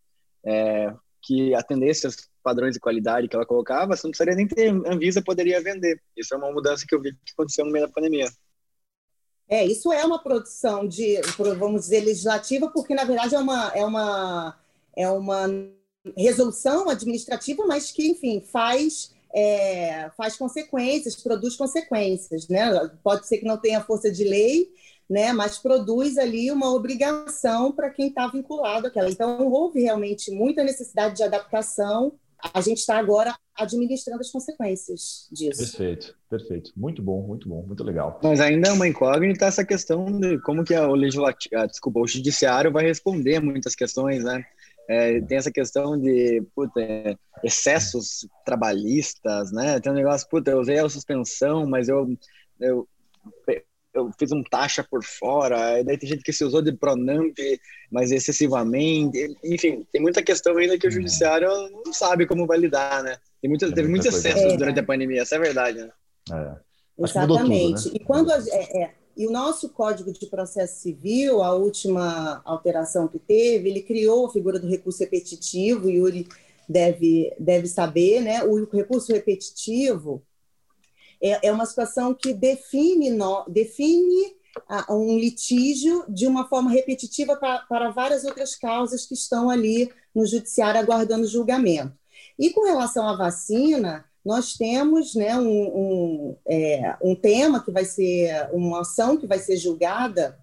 é, 0.45 0.93
que 1.23 1.55
atendesse 1.55 2.07
aos 2.07 2.17
padrões 2.43 2.75
de 2.75 2.81
qualidade 2.81 3.27
que 3.27 3.35
ela 3.35 3.47
colocava, 3.47 3.97
você 3.97 4.07
não 4.07 4.13
precisaria 4.13 4.37
nem 4.37 4.47
ter 4.47 4.69
Anvisa, 4.87 5.23
poderia 5.23 5.61
vender. 5.61 6.01
Isso 6.17 6.35
é 6.35 6.37
uma 6.37 6.53
mudança 6.53 6.85
que 6.87 6.95
eu 6.95 7.01
vi 7.01 7.13
que 7.13 7.33
aconteceu 7.33 7.65
no 7.65 7.73
meio 7.73 7.87
da 7.87 7.93
pandemia. 7.93 8.29
É, 9.49 9.65
isso 9.65 9.93
é 9.93 10.05
uma 10.05 10.23
produção 10.23 10.87
de, 10.87 11.21
vamos 11.59 11.83
dizer, 11.83 12.01
legislativa, 12.01 12.69
porque 12.69 12.95
na 12.95 13.05
verdade 13.05 13.35
é 13.35 13.39
uma, 13.39 13.73
é 13.75 13.85
uma, 13.85 14.59
é 14.97 15.09
uma 15.09 15.47
resolução 16.17 16.89
administrativa, 16.89 17.65
mas 17.67 17.91
que, 17.91 18.07
enfim, 18.07 18.41
faz 18.41 19.15
é, 19.35 20.11
faz 20.17 20.37
consequências, 20.37 21.15
produz 21.17 21.57
consequências, 21.57 22.49
né? 22.49 22.71
Pode 23.03 23.27
ser 23.27 23.39
que 23.39 23.45
não 23.45 23.59
tenha 23.59 23.83
força 23.83 24.11
de 24.11 24.25
lei, 24.25 24.69
né? 25.09 25.33
Mas 25.33 25.59
produz 25.59 26.17
ali 26.17 26.51
uma 26.51 26.73
obrigação 26.73 27.71
para 27.71 27.91
quem 27.91 28.09
está 28.09 28.27
vinculado 28.29 28.87
àquela. 28.87 29.11
Então 29.11 29.47
houve 29.49 29.83
realmente 29.83 30.31
muita 30.31 30.65
necessidade 30.65 31.17
de 31.17 31.23
adaptação. 31.23 32.15
A 32.55 32.61
gente 32.61 32.79
está 32.79 32.99
agora 32.99 33.35
administrando 33.55 34.21
as 34.21 34.31
consequências 34.31 35.29
disso. 35.33 35.59
Perfeito, 35.59 36.15
perfeito. 36.31 36.73
Muito 36.77 37.03
bom, 37.03 37.23
muito 37.23 37.49
bom, 37.49 37.63
muito 37.63 37.83
legal. 37.83 38.21
Mas 38.23 38.41
ainda 38.41 38.69
é 38.69 38.73
uma 38.73 38.87
incógnita 38.87 39.47
essa 39.47 39.65
questão 39.65 40.05
de 40.19 40.39
como 40.43 40.65
que 40.65 40.75
o 40.75 40.95
legislativo, 40.95 41.57
ah, 41.57 41.67
desculpa, 41.67 42.01
o 42.01 42.07
judiciário 42.07 42.71
vai 42.71 42.85
responder 42.85 43.41
muitas 43.41 43.75
questões, 43.75 44.25
né? 44.25 44.45
É, 44.88 45.21
tem 45.21 45.38
essa 45.38 45.50
questão 45.50 45.99
de 45.99 46.43
puta, 46.55 46.81
excessos 47.43 48.26
trabalhistas, 48.45 49.50
né? 49.52 49.81
Tem 49.81 49.90
um 49.90 49.97
negócio, 49.97 50.28
puta, 50.28 50.50
eu 50.50 50.61
usei 50.61 50.78
a 50.78 50.88
suspensão, 50.88 51.66
mas 51.66 51.88
eu, 51.88 52.16
eu, 52.61 52.88
eu 53.93 54.11
fiz 54.19 54.31
um 54.31 54.43
taxa 54.43 54.87
por 54.88 55.02
fora, 55.02 55.83
daí 55.83 55.99
tem 55.99 56.09
gente 56.09 56.23
que 56.23 56.33
se 56.33 56.45
usou 56.45 56.62
de 56.62 56.73
Pronamp, 56.73 57.37
mas 57.90 58.12
excessivamente, 58.12 59.37
enfim, 59.43 59.87
tem 59.93 60.00
muita 60.00 60.23
questão 60.23 60.57
ainda 60.57 60.78
que 60.78 60.87
o 60.87 60.90
uhum. 60.90 60.97
judiciário 60.97 61.49
não 61.85 61.93
sabe 61.93 62.26
como 62.26 62.47
vai 62.47 62.59
lidar, 62.59 63.02
né? 63.02 63.16
Tem 63.40 63.49
muito, 63.49 63.73
teve 63.73 63.88
muitos 63.88 64.07
excessos 64.07 64.52
é. 64.52 64.57
durante 64.57 64.81
a 64.81 64.85
pandemia, 64.85 65.23
essa 65.23 65.35
é 65.35 65.38
a 65.38 65.43
verdade, 65.43 65.78
né? 65.78 65.90
É. 66.33 66.66
Exatamente. 66.99 67.83
Tudo, 67.83 67.93
né? 67.93 68.00
E 68.00 68.05
quando 68.05 68.31
a, 68.31 68.38
é, 68.38 68.83
é 68.83 68.95
e 69.17 69.27
o 69.27 69.31
nosso 69.31 69.71
Código 69.71 70.13
de 70.13 70.27
Processo 70.27 70.81
Civil, 70.81 71.43
a 71.43 71.55
última 71.55 72.43
alteração 72.45 73.09
que 73.09 73.19
teve, 73.19 73.71
ele 73.71 73.81
criou 73.81 74.27
a 74.27 74.31
figura 74.31 74.59
do 74.59 74.69
recurso 74.69 74.99
repetitivo, 74.99 75.89
e 75.89 75.97
Yuri 75.97 76.29
deve, 76.69 77.35
deve 77.39 77.67
saber, 77.67 78.21
né? 78.21 78.45
O 78.45 78.65
recurso 78.67 79.13
repetitivo 79.13 80.23
é, 81.21 81.49
é 81.49 81.53
uma 81.53 81.65
situação 81.65 82.13
que 82.13 82.35
define, 82.35 83.09
no, 83.09 83.45
define 83.49 84.37
um 84.91 85.19
litígio 85.19 86.05
de 86.09 86.27
uma 86.27 86.49
forma 86.49 86.71
repetitiva 86.71 87.37
para, 87.37 87.61
para 87.61 87.91
várias 87.91 88.25
outras 88.25 88.55
causas 88.55 89.07
que 89.07 89.15
estão 89.15 89.49
ali 89.49 89.91
no 90.15 90.27
judiciário 90.27 90.81
aguardando 90.81 91.27
julgamento. 91.27 91.97
E 92.39 92.51
com 92.51 92.65
relação 92.65 93.09
à 93.09 93.17
vacina, 93.17 94.05
nós 94.26 94.54
temos 94.54 95.14
né, 95.14 95.38
um, 95.38 95.47
um, 95.47 96.37
é, 96.49 96.97
um 97.00 97.14
tema 97.14 97.62
que 97.62 97.71
vai 97.71 97.85
ser, 97.85 98.50
uma 98.52 98.80
ação 98.80 99.16
que 99.16 99.25
vai 99.25 99.38
ser 99.38 99.56
julgada 99.56 100.37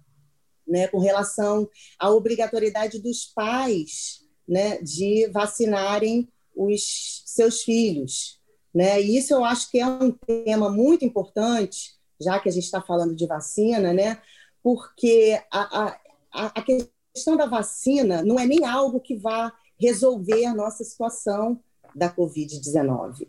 né, 0.66 0.88
com 0.88 0.98
relação 0.98 1.68
à 1.98 2.08
obrigatoriedade 2.10 2.98
dos 2.98 3.26
pais 3.26 4.22
né, 4.48 4.78
de 4.80 5.28
vacinarem 5.28 6.26
os 6.56 7.22
seus 7.26 7.60
filhos. 7.60 8.40
Né? 8.74 9.02
E 9.02 9.18
isso 9.18 9.34
eu 9.34 9.44
acho 9.44 9.70
que 9.70 9.78
é 9.78 9.86
um 9.86 10.10
tema 10.10 10.70
muito 10.70 11.04
importante, 11.04 11.94
já 12.18 12.40
que 12.40 12.48
a 12.48 12.52
gente 12.52 12.64
está 12.64 12.80
falando 12.80 13.14
de 13.14 13.26
vacina, 13.26 13.92
né? 13.92 14.18
porque 14.62 15.38
a, 15.52 15.98
a, 16.32 16.46
a 16.58 16.62
questão 16.62 17.36
da 17.36 17.44
vacina 17.44 18.22
não 18.22 18.40
é 18.40 18.46
nem 18.46 18.64
algo 18.64 18.98
que 18.98 19.14
vá 19.14 19.52
resolver 19.78 20.46
a 20.46 20.54
nossa 20.54 20.82
situação 20.84 21.60
da 21.94 22.10
Covid-19 22.10 23.28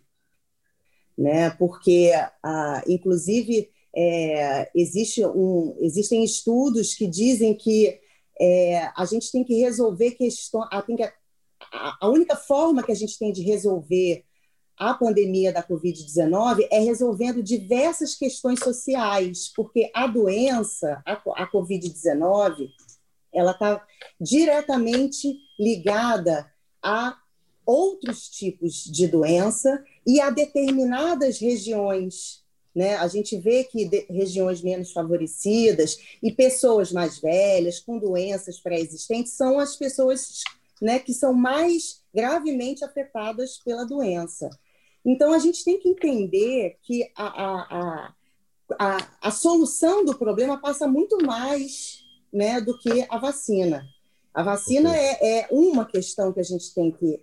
né? 1.18 1.50
Porque, 1.52 2.12
ah, 2.44 2.84
inclusive, 2.88 3.70
é, 3.96 4.70
existe 4.76 5.26
um, 5.26 5.76
existem 5.80 6.24
estudos 6.24 6.94
que 6.94 7.08
dizem 7.08 7.56
que 7.56 8.00
é, 8.40 8.92
a 8.96 9.06
gente 9.06 9.32
tem 9.32 9.44
que 9.44 9.62
resolver 9.62 10.12
questões, 10.12 10.68
a, 10.72 11.98
a, 12.02 12.10
única 12.10 12.36
forma 12.36 12.84
que 12.84 12.92
a 12.92 12.96
gente 12.96 13.18
tem 13.18 13.32
de 13.32 13.42
resolver 13.42 14.26
a 14.78 14.94
pandemia 14.94 15.54
da 15.54 15.64
Covid-19 15.64 16.68
é 16.70 16.80
resolvendo 16.80 17.42
diversas 17.42 18.14
questões 18.16 18.60
sociais, 18.60 19.50
porque 19.56 19.90
a 19.96 20.06
doença, 20.06 21.02
a, 21.06 21.14
a 21.14 21.50
Covid-19, 21.50 22.70
ela 23.34 23.52
está 23.52 23.86
diretamente 24.20 25.38
ligada 25.58 26.52
a 26.84 27.18
outros 27.66 28.30
tipos 28.30 28.84
de 28.84 29.08
doença 29.08 29.82
e 30.06 30.20
a 30.20 30.30
determinadas 30.30 31.40
regiões. 31.40 32.44
Né? 32.74 32.96
A 32.98 33.08
gente 33.08 33.38
vê 33.38 33.64
que 33.64 33.90
regiões 34.10 34.62
menos 34.62 34.92
favorecidas 34.92 35.98
e 36.22 36.32
pessoas 36.32 36.92
mais 36.92 37.20
velhas, 37.20 37.80
com 37.80 37.98
doenças 37.98 38.60
pré-existentes, 38.60 39.34
são 39.34 39.60
as 39.60 39.76
pessoas 39.76 40.42
né, 40.82 41.00
que 41.00 41.14
são 41.14 41.34
mais 41.34 42.02
gravemente 42.14 42.84
afetadas 42.84 43.58
pela 43.64 43.86
doença. 43.86 44.50
Então, 45.06 45.32
a 45.32 45.40
gente 45.40 45.64
tem 45.64 45.80
que 45.80 45.90
entender 45.90 46.78
que 46.82 47.12
a, 47.16 47.26
a, 47.26 47.62
a, 47.62 48.14
a, 48.80 49.12
a 49.22 49.32
solução 49.32 50.04
do 50.04 50.18
problema 50.18 50.60
passa 50.60 50.88
muito 50.88 51.24
mais 51.26 52.04
né, 52.34 52.60
do 52.60 52.78
que 52.78 53.06
a 53.10 53.18
vacina. 53.18 53.86
A 54.34 54.44
vacina 54.44 54.96
é, 54.96 55.40
é 55.40 55.48
uma 55.50 55.86
questão 55.86 56.34
que 56.34 56.42
a 56.42 56.44
gente 56.44 56.74
tem 56.74 56.92
que 56.92 57.22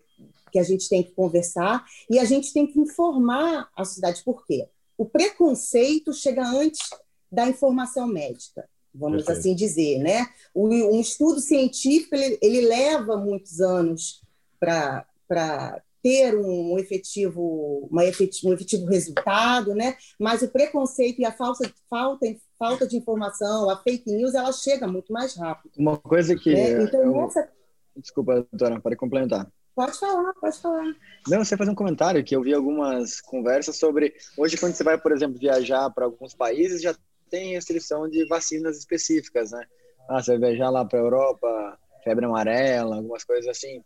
que 0.53 0.59
a 0.59 0.63
gente 0.63 0.89
tem 0.89 1.03
que 1.03 1.13
conversar 1.13 1.85
e 2.09 2.19
a 2.19 2.25
gente 2.25 2.53
tem 2.53 2.67
que 2.67 2.79
informar 2.79 3.69
a 3.75 3.85
sociedade. 3.85 4.23
Por 4.23 4.47
quê? 4.47 4.69
O 4.97 5.07
preconceito 5.07 6.13
chega 6.13 6.47
antes 6.47 6.91
da 7.31 7.49
informação 7.49 8.07
médica, 8.07 8.69
vamos 8.95 9.25
Perfeito. 9.25 9.41
assim 9.41 9.55
dizer, 9.55 9.99
né? 9.99 10.27
Um 10.55 11.01
estudo 11.01 11.41
científico 11.41 12.15
ele, 12.15 12.39
ele 12.43 12.61
leva 12.61 13.17
muitos 13.17 13.61
anos 13.61 14.23
para 14.61 15.83
ter 16.03 16.37
um 16.37 16.79
efetivo, 16.79 17.89
uma 17.91 18.05
efetivo, 18.05 18.51
um 18.51 18.53
efetivo 18.53 18.87
resultado, 18.87 19.75
né? 19.75 19.97
Mas 20.19 20.43
o 20.43 20.49
preconceito 20.49 21.21
e 21.21 21.25
a 21.25 21.33
falsa, 21.33 21.73
falta, 21.89 22.27
falta 22.59 22.87
de 22.87 22.97
informação, 22.97 23.71
a 23.71 23.77
fake 23.77 24.11
news, 24.11 24.35
ela 24.35 24.53
chega 24.53 24.87
muito 24.87 25.13
mais 25.13 25.37
rápido. 25.37 25.73
Uma 25.79 25.97
coisa 25.97 26.37
que 26.37 26.53
né? 26.53 26.83
então, 26.83 27.03
eu... 27.03 27.25
essa... 27.25 27.49
desculpa, 27.97 28.47
doutora, 28.51 28.81
para 28.81 28.97
complementar. 28.97 29.51
Pode 29.75 29.99
falar, 29.99 30.33
pode 30.35 30.61
falar. 30.61 30.95
Não, 31.29 31.45
você 31.45 31.57
fazer 31.57 31.71
um 31.71 31.75
comentário 31.75 32.23
que 32.23 32.37
eu 32.37 32.43
vi 32.43 32.53
algumas 32.53 33.21
conversas 33.21 33.77
sobre 33.77 34.15
hoje 34.37 34.59
quando 34.59 34.75
você 34.75 34.85
vai, 34.85 34.99
por 34.99 35.13
exemplo, 35.13 35.39
viajar 35.39 35.89
para 35.91 36.05
alguns 36.05 36.35
países 36.35 36.83
já 36.83 36.95
tem 37.31 37.55
restrição 37.55 38.09
de 38.09 38.27
vacinas 38.27 38.79
específicas, 38.79 39.53
né? 39.53 39.65
Ah, 40.09 40.23
você 40.23 40.37
vai 40.39 40.51
viajar 40.51 40.69
lá 40.69 40.85
para 40.85 40.99
a 40.99 41.03
Europa, 41.03 41.79
febre 42.05 42.27
amarela, 42.27 42.97
algumas 42.97 43.25
coisas 43.25 43.49
assim. 43.49 43.83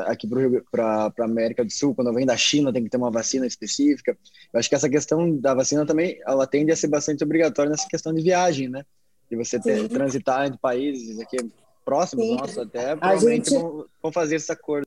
Aqui 0.00 0.28
para 0.70 1.12
a 1.18 1.24
América 1.24 1.64
do 1.64 1.72
Sul, 1.72 1.94
quando 1.94 2.12
vem 2.12 2.26
da 2.26 2.36
China, 2.36 2.72
tem 2.72 2.84
que 2.84 2.90
ter 2.90 2.96
uma 2.96 3.10
vacina 3.10 3.46
específica. 3.46 4.16
Eu 4.52 4.60
acho 4.60 4.68
que 4.68 4.74
essa 4.74 4.88
questão 4.88 5.36
da 5.38 5.54
vacina 5.54 5.86
também, 5.86 6.20
ela 6.26 6.46
tende 6.46 6.72
a 6.72 6.76
ser 6.76 6.88
bastante 6.88 7.24
obrigatória 7.24 7.70
nessa 7.70 7.88
questão 7.88 8.12
de 8.12 8.22
viagem, 8.22 8.68
né? 8.68 8.84
De 9.30 9.36
você 9.36 9.58
ter, 9.58 9.88
transitar 9.88 10.46
entre 10.46 10.58
países 10.58 11.18
aqui 11.18 11.36
próximos, 11.84 12.26
Sim. 12.26 12.36
nossa, 12.36 12.62
até 12.62 12.96
provavelmente 12.96 13.50
gente... 13.50 13.60
vão, 13.60 13.86
vão 14.02 14.12
fazer 14.12 14.36
esse 14.36 14.50
acordo. 14.52 14.86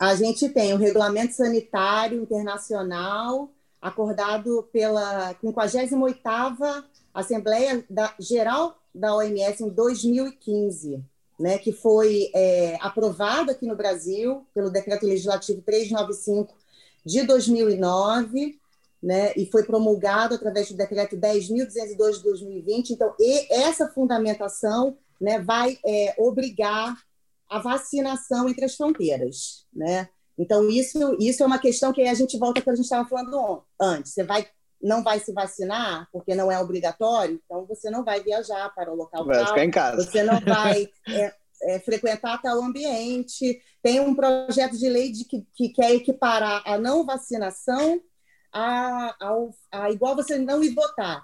A 0.00 0.14
gente 0.14 0.48
tem 0.48 0.72
o 0.72 0.78
Regulamento 0.78 1.34
Sanitário 1.34 2.22
Internacional, 2.22 3.52
acordado 3.80 4.68
pela 4.72 5.34
58ª 5.34 6.84
Assembleia 7.12 7.84
da, 7.88 8.14
Geral 8.18 8.76
da 8.94 9.14
OMS 9.14 9.62
em 9.62 9.68
2015 9.68 11.04
né, 11.40 11.56
que 11.56 11.72
foi 11.72 12.30
é, 12.34 12.76
aprovado 12.82 13.50
aqui 13.50 13.66
no 13.66 13.74
Brasil 13.74 14.46
pelo 14.54 14.68
Decreto 14.68 15.06
Legislativo 15.06 15.62
395 15.62 16.54
de 17.04 17.22
2009, 17.22 18.60
né, 19.02 19.32
e 19.34 19.46
foi 19.46 19.62
promulgado 19.64 20.34
através 20.34 20.70
do 20.70 20.76
Decreto 20.76 21.16
10.202 21.16 22.18
de 22.18 22.22
2020. 22.22 22.90
Então, 22.90 23.14
essa 23.50 23.88
fundamentação 23.88 24.98
né, 25.18 25.40
vai 25.40 25.78
é, 25.82 26.14
obrigar 26.18 26.94
a 27.50 27.58
vacinação 27.58 28.48
entre 28.48 28.64
as 28.64 28.76
fronteiras. 28.76 29.66
Né? 29.72 30.08
Então, 30.38 30.68
isso, 30.70 31.16
isso 31.18 31.42
é 31.42 31.46
uma 31.46 31.58
questão 31.58 31.92
que 31.92 32.02
a 32.02 32.14
gente 32.14 32.38
volta 32.38 32.62
que 32.62 32.70
a 32.70 32.74
gente 32.74 32.84
estava 32.84 33.08
falando 33.08 33.64
antes. 33.80 34.12
Você 34.12 34.24
vai 34.24 34.46
não 34.82 35.02
vai 35.02 35.20
se 35.20 35.30
vacinar 35.32 36.08
porque 36.10 36.34
não 36.34 36.50
é 36.50 36.58
obrigatório, 36.58 37.38
então 37.44 37.66
você 37.66 37.90
não 37.90 38.02
vai 38.02 38.22
viajar 38.22 38.72
para 38.74 38.90
o 38.90 38.96
local 38.96 39.26
vai 39.26 39.36
tal, 39.36 39.48
ficar 39.48 39.64
em 39.64 39.70
casa. 39.70 40.02
você 40.02 40.22
não 40.22 40.40
vai 40.40 40.88
é, 41.06 41.34
é, 41.64 41.78
frequentar 41.80 42.40
tal 42.40 42.62
ambiente. 42.62 43.60
Tem 43.82 44.00
um 44.00 44.14
projeto 44.14 44.78
de 44.78 44.88
lei 44.88 45.12
de 45.12 45.26
que, 45.26 45.46
que 45.54 45.68
quer 45.68 45.94
equiparar 45.94 46.62
a 46.64 46.78
não 46.78 47.04
vacinação 47.04 48.00
a, 48.52 49.14
a, 49.20 49.36
a 49.70 49.90
igual 49.90 50.16
você 50.16 50.38
não 50.38 50.62
ir 50.64 50.74
votar, 50.74 51.22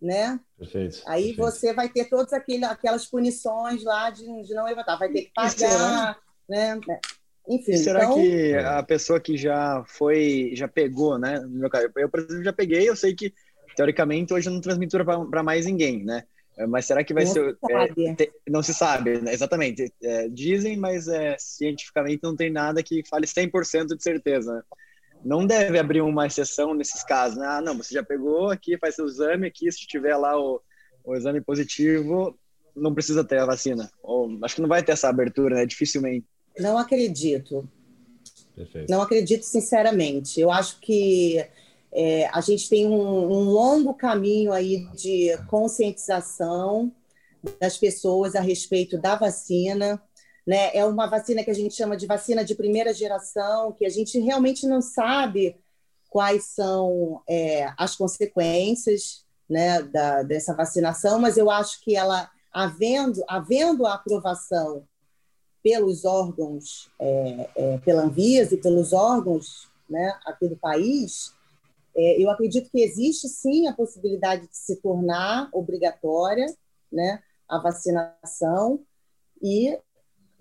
né? 0.00 0.40
Perfeito. 0.58 1.02
Aí 1.06 1.34
perfeito. 1.34 1.36
você 1.36 1.72
vai 1.74 1.88
ter 1.88 2.06
todas 2.06 2.32
aquelas 2.32 3.06
punições 3.06 3.84
lá 3.84 4.10
de, 4.10 4.24
de 4.42 4.54
não 4.54 4.68
ir 4.68 4.74
votar, 4.74 4.98
vai 4.98 5.10
ter 5.10 5.22
que 5.22 5.32
pagar, 5.34 6.18
né? 6.48 6.80
Enfim, 7.48 7.76
será 7.76 8.04
então... 8.04 8.14
que 8.14 8.54
a 8.54 8.82
pessoa 8.82 9.20
que 9.20 9.36
já 9.36 9.82
foi, 9.86 10.52
já 10.54 10.68
pegou, 10.68 11.18
né? 11.18 11.40
No 11.40 11.58
meu 11.58 11.70
caso, 11.70 11.90
eu, 11.96 12.08
por 12.08 12.20
exemplo, 12.20 12.44
já 12.44 12.52
peguei, 12.52 12.88
eu 12.88 12.94
sei 12.94 13.14
que, 13.14 13.34
teoricamente, 13.74 14.32
hoje 14.32 14.48
eu 14.48 14.52
não 14.52 14.60
transmito 14.60 14.96
para 15.04 15.42
mais 15.42 15.66
ninguém, 15.66 16.04
né? 16.04 16.24
Mas 16.68 16.86
será 16.86 17.02
que 17.02 17.14
vai 17.14 17.24
não 17.24 17.32
ser. 17.32 17.56
Se 17.94 18.06
é, 18.06 18.14
te, 18.14 18.32
não 18.48 18.62
se 18.62 18.74
sabe, 18.74 19.20
né? 19.20 19.32
exatamente. 19.32 19.92
É, 20.02 20.28
dizem, 20.28 20.76
mas 20.76 21.08
é, 21.08 21.36
cientificamente 21.38 22.20
não 22.22 22.36
tem 22.36 22.50
nada 22.50 22.82
que 22.82 23.02
fale 23.08 23.26
100% 23.26 23.96
de 23.96 24.02
certeza. 24.02 24.64
Não 25.24 25.46
deve 25.46 25.78
abrir 25.78 26.00
uma 26.00 26.26
exceção 26.26 26.74
nesses 26.74 27.02
casos. 27.04 27.38
Né? 27.38 27.46
Ah, 27.46 27.60
não, 27.60 27.76
você 27.76 27.94
já 27.94 28.02
pegou 28.02 28.50
aqui, 28.50 28.78
faz 28.78 28.94
seu 28.94 29.06
exame 29.06 29.46
aqui, 29.46 29.70
se 29.70 29.86
tiver 29.86 30.16
lá 30.16 30.38
o, 30.38 30.60
o 31.04 31.14
exame 31.14 31.40
positivo, 31.40 32.38
não 32.74 32.94
precisa 32.94 33.24
ter 33.24 33.38
a 33.38 33.46
vacina. 33.46 33.90
Ou, 34.02 34.38
acho 34.42 34.54
que 34.54 34.62
não 34.62 34.68
vai 34.68 34.82
ter 34.82 34.92
essa 34.92 35.08
abertura, 35.08 35.56
né? 35.56 35.66
Dificilmente. 35.66 36.26
Não 36.58 36.78
acredito. 36.78 37.68
Perfeito. 38.54 38.90
Não 38.90 39.02
acredito, 39.02 39.44
sinceramente. 39.44 40.40
Eu 40.40 40.50
acho 40.50 40.80
que 40.80 41.44
é, 41.92 42.26
a 42.28 42.40
gente 42.40 42.68
tem 42.68 42.86
um, 42.86 42.92
um, 42.92 43.44
longo 43.44 43.94
caminho 43.94 44.52
aí 44.52 44.86
de 44.94 45.36
conscientização 45.48 46.92
das 47.58 47.76
pessoas 47.78 48.34
a 48.34 48.40
respeito 48.40 48.98
da 48.98 49.16
vacina. 49.16 50.00
Né? 50.50 50.74
É 50.74 50.84
uma 50.84 51.06
vacina 51.06 51.44
que 51.44 51.50
a 51.52 51.54
gente 51.54 51.76
chama 51.76 51.96
de 51.96 52.08
vacina 52.08 52.44
de 52.44 52.56
primeira 52.56 52.92
geração, 52.92 53.70
que 53.70 53.86
a 53.86 53.88
gente 53.88 54.18
realmente 54.18 54.66
não 54.66 54.82
sabe 54.82 55.56
quais 56.08 56.42
são 56.46 57.22
é, 57.28 57.72
as 57.78 57.94
consequências 57.94 59.24
né, 59.48 59.80
da, 59.80 60.24
dessa 60.24 60.52
vacinação, 60.52 61.20
mas 61.20 61.36
eu 61.36 61.48
acho 61.48 61.80
que 61.82 61.94
ela, 61.94 62.28
havendo, 62.52 63.22
havendo 63.28 63.86
a 63.86 63.94
aprovação 63.94 64.82
pelos 65.62 66.04
órgãos, 66.04 66.90
é, 66.98 67.50
é, 67.54 67.78
pela 67.78 68.02
Anvisa 68.02 68.56
e 68.56 68.60
pelos 68.60 68.92
órgãos 68.92 69.70
né, 69.88 70.18
aqui 70.26 70.48
do 70.48 70.56
país, 70.56 71.32
é, 71.94 72.20
eu 72.20 72.28
acredito 72.28 72.72
que 72.72 72.82
existe 72.82 73.28
sim 73.28 73.68
a 73.68 73.72
possibilidade 73.72 74.48
de 74.48 74.56
se 74.56 74.74
tornar 74.82 75.48
obrigatória 75.52 76.52
né, 76.90 77.22
a 77.48 77.58
vacinação 77.58 78.80
e 79.40 79.78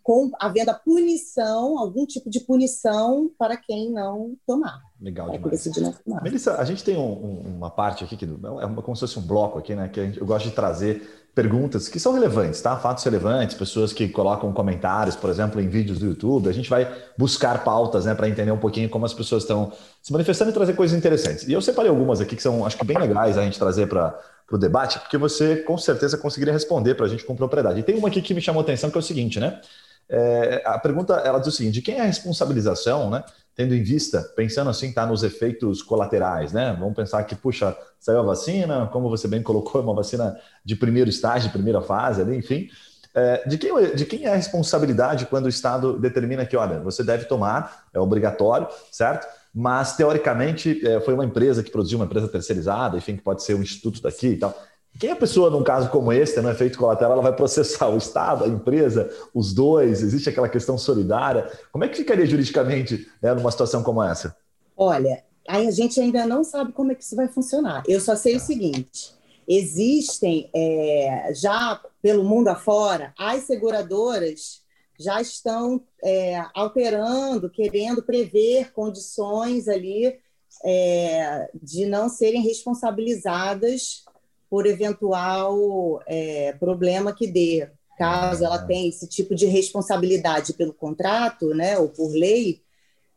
com 0.04 0.32
havendo 0.40 0.72
a 0.72 0.74
punição, 0.74 1.78
algum 1.78 2.06
tipo 2.06 2.30
de 2.30 2.40
punição 2.40 3.30
para 3.38 3.58
quem 3.58 3.92
não 3.92 4.36
tomar. 4.46 4.82
Legal 5.02 5.30
demais. 5.30 5.64
Tomar. 6.06 6.24
Melissa, 6.24 6.56
a 6.56 6.66
gente 6.66 6.84
tem 6.84 6.98
um, 6.98 7.02
um, 7.02 7.42
uma 7.58 7.70
parte 7.70 8.04
aqui 8.04 8.18
que 8.18 8.26
é 8.26 8.66
uma, 8.66 8.82
como 8.82 8.96
se 8.96 9.02
fosse 9.02 9.18
um 9.18 9.22
bloco 9.22 9.58
aqui, 9.58 9.74
né? 9.76 9.88
Que 9.88 10.06
gente, 10.06 10.20
eu 10.20 10.26
gosto 10.26 10.50
de 10.50 10.56
trazer 10.56 11.30
perguntas 11.34 11.88
que 11.88 12.00
são 12.00 12.14
relevantes, 12.14 12.62
tá? 12.62 12.76
Fatos 12.76 13.04
relevantes, 13.04 13.56
pessoas 13.56 13.94
que 13.94 14.10
colocam 14.10 14.52
comentários, 14.52 15.16
por 15.16 15.30
exemplo, 15.30 15.62
em 15.62 15.70
vídeos 15.70 16.00
do 16.00 16.08
YouTube. 16.08 16.50
A 16.50 16.52
gente 16.52 16.70
vai 16.70 16.92
buscar 17.18 17.64
pautas, 17.64 18.06
né, 18.06 18.14
para 18.14 18.28
entender 18.28 18.52
um 18.52 18.58
pouquinho 18.58 18.90
como 18.90 19.06
as 19.06 19.14
pessoas 19.14 19.44
estão 19.44 19.72
se 20.02 20.12
manifestando 20.12 20.52
e 20.52 20.54
trazer 20.54 20.74
coisas 20.74 20.98
interessantes. 20.98 21.48
E 21.48 21.54
eu 21.54 21.62
separei 21.62 21.90
algumas 21.90 22.20
aqui 22.20 22.36
que 22.36 22.44
são, 22.44 22.66
acho 22.66 22.78
que 22.78 22.86
bem 22.86 22.98
legais 22.98 23.38
a 23.38 23.44
gente 23.44 23.58
trazer 23.58 23.88
para 23.88 24.20
o 24.52 24.58
debate, 24.58 25.00
porque 25.00 25.18
você 25.18 25.58
com 25.58 25.78
certeza 25.78 26.18
conseguiria 26.18 26.54
responder 26.54 26.96
para 26.96 27.06
a 27.06 27.10
gente 27.10 27.24
com 27.24 27.36
propriedade. 27.36 27.80
E 27.80 27.84
tem 27.84 27.98
uma 27.98 28.08
aqui 28.08 28.22
que 28.22 28.34
me 28.34 28.42
chamou 28.42 28.62
a 28.62 28.64
atenção 28.64 28.90
que 28.90 28.98
é 28.98 29.00
o 29.00 29.04
seguinte, 29.04 29.40
né? 29.40 29.62
É, 30.10 30.64
a 30.66 30.80
pergunta 30.80 31.14
ela 31.14 31.40
diz 31.40 31.48
o 31.50 31.52
seguinte: 31.52 31.76
de 31.76 31.82
quem 31.82 31.98
é 31.98 32.02
a 32.02 32.06
responsabilização, 32.06 33.10
né? 33.10 33.24
tendo 33.60 33.76
em 33.76 33.84
vista, 33.84 34.22
pensando 34.38 34.70
assim, 34.70 34.94
tá 34.94 35.06
nos 35.06 35.22
efeitos 35.22 35.82
colaterais, 35.82 36.54
né? 36.54 36.74
Vamos 36.80 36.96
pensar 36.96 37.22
que, 37.26 37.36
puxa, 37.36 37.76
saiu 38.00 38.20
a 38.20 38.24
vacina, 38.24 38.88
como 38.88 39.10
você 39.10 39.28
bem 39.28 39.44
colocou, 39.44 39.82
é 39.82 39.84
uma 39.84 39.94
vacina 39.94 40.40
de 40.64 40.78
primeiro 40.78 41.10
estágio, 41.10 41.50
de 41.50 41.54
primeira 41.54 41.82
fase, 41.82 42.22
ali, 42.22 42.38
enfim. 42.38 42.70
É, 43.14 43.46
de, 43.46 43.58
quem, 43.58 43.96
de 43.96 44.06
quem 44.06 44.24
é 44.24 44.32
a 44.32 44.36
responsabilidade 44.38 45.26
quando 45.26 45.48
o 45.48 45.50
Estado 45.50 46.00
determina 46.00 46.46
que, 46.46 46.56
olha, 46.56 46.80
você 46.80 47.04
deve 47.04 47.26
tomar, 47.26 47.90
é 47.94 48.00
obrigatório, 48.00 48.66
certo? 48.94 49.28
Mas, 49.60 49.98
teoricamente, 49.98 50.88
é, 50.88 51.02
foi 51.02 51.14
uma 51.14 51.26
empresa 51.26 51.62
que 51.62 51.70
produziu, 51.70 52.00
uma 52.00 52.06
empresa 52.06 52.30
terceirizada, 52.30 52.98
enfim, 52.98 53.18
que 53.18 53.22
pode 53.22 53.44
ser 53.44 53.56
um 53.56 53.62
instituto 53.62 54.02
daqui 54.02 54.28
e 54.28 54.38
tal. 54.38 54.58
Quem 54.98 55.10
é 55.10 55.12
a 55.12 55.18
pessoa, 55.18 55.50
num 55.50 55.64
caso 55.64 55.90
como 55.90 56.14
esse, 56.14 56.34
tendo 56.34 56.48
um 56.48 56.52
efeito 56.52 56.78
colateral, 56.78 57.12
ela 57.12 57.22
vai 57.22 57.36
processar 57.36 57.90
o 57.92 57.98
Estado, 57.98 58.46
a 58.46 58.48
empresa, 58.48 59.12
os 59.34 59.54
dois? 59.54 60.02
Existe 60.02 60.30
aquela 60.30 60.48
questão 60.48 60.78
solidária? 60.78 61.52
Como 61.74 61.84
é 61.84 61.90
que 61.90 61.98
ficaria 61.98 62.26
juridicamente 62.26 63.06
né, 63.22 63.34
numa 63.34 63.52
situação 63.52 63.84
como 63.84 64.02
essa? 64.02 64.34
Olha, 64.78 65.26
a 65.46 65.70
gente 65.72 66.00
ainda 66.00 66.26
não 66.26 66.42
sabe 66.42 66.72
como 66.72 66.94
é 66.94 66.96
que 66.96 67.04
isso 67.04 67.18
vai 67.18 67.28
funcionar. 67.28 67.84
Eu 67.86 68.00
só 68.00 68.16
sei 68.16 68.38
o 68.38 68.40
seguinte: 68.40 69.14
existem 69.46 70.50
é, 70.56 71.34
já 71.36 71.82
pelo 72.02 72.24
mundo 72.24 72.48
afora 72.48 73.14
as 73.20 73.44
seguradoras 73.44 74.59
já 75.00 75.22
estão 75.22 75.82
é, 76.04 76.44
alterando, 76.54 77.50
querendo 77.50 78.04
prever 78.04 78.74
condições 78.74 79.70
ali 79.70 80.20
é, 80.66 81.50
de 81.64 81.86
não 81.86 82.10
serem 82.10 82.42
responsabilizadas 82.42 84.04
por 84.50 84.66
eventual 84.66 86.02
é, 86.06 86.52
problema 86.60 87.14
que 87.14 87.28
dê. 87.28 87.70
Caso 87.98 88.44
ela 88.44 88.60
tenha 88.60 88.90
esse 88.90 89.08
tipo 89.08 89.34
de 89.34 89.46
responsabilidade 89.46 90.54
pelo 90.54 90.74
contrato, 90.74 91.54
né, 91.54 91.78
ou 91.78 91.90
por 91.90 92.12
lei, 92.12 92.62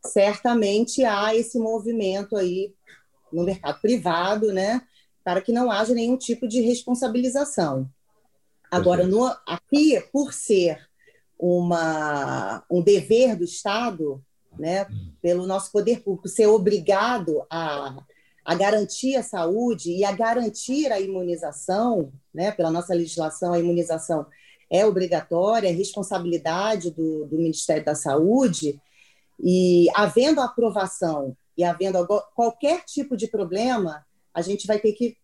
certamente 0.04 1.04
há 1.04 1.34
esse 1.34 1.58
movimento 1.58 2.36
aí 2.36 2.74
no 3.32 3.44
mercado 3.44 3.80
privado, 3.80 4.52
né, 4.52 4.82
para 5.24 5.40
que 5.40 5.52
não 5.52 5.70
haja 5.70 5.94
nenhum 5.94 6.16
tipo 6.16 6.46
de 6.46 6.60
responsabilização. 6.60 7.88
Agora, 8.70 9.06
no, 9.06 9.26
aqui, 9.46 10.00
por 10.12 10.32
ser 10.32 10.88
uma, 11.42 12.62
um 12.70 12.80
dever 12.80 13.34
do 13.34 13.42
Estado, 13.42 14.22
né, 14.56 14.86
pelo 15.20 15.44
nosso 15.44 15.72
poder 15.72 16.00
público, 16.00 16.28
ser 16.28 16.46
obrigado 16.46 17.44
a, 17.50 18.00
a 18.44 18.54
garantir 18.54 19.16
a 19.16 19.24
saúde 19.24 19.90
e 19.90 20.04
a 20.04 20.12
garantir 20.12 20.92
a 20.92 21.00
imunização, 21.00 22.12
né, 22.32 22.52
pela 22.52 22.70
nossa 22.70 22.94
legislação, 22.94 23.52
a 23.52 23.58
imunização 23.58 24.24
é 24.70 24.86
obrigatória, 24.86 25.68
é 25.68 25.72
responsabilidade 25.72 26.92
do, 26.92 27.26
do 27.26 27.36
Ministério 27.36 27.84
da 27.84 27.96
Saúde, 27.96 28.80
e 29.42 29.88
havendo 29.96 30.40
aprovação 30.40 31.36
e 31.58 31.64
havendo 31.64 32.06
qualquer 32.36 32.84
tipo 32.84 33.16
de 33.16 33.26
problema, 33.26 34.06
a 34.32 34.40
gente 34.40 34.64
vai 34.64 34.78
ter 34.78 34.92
que 34.92 35.16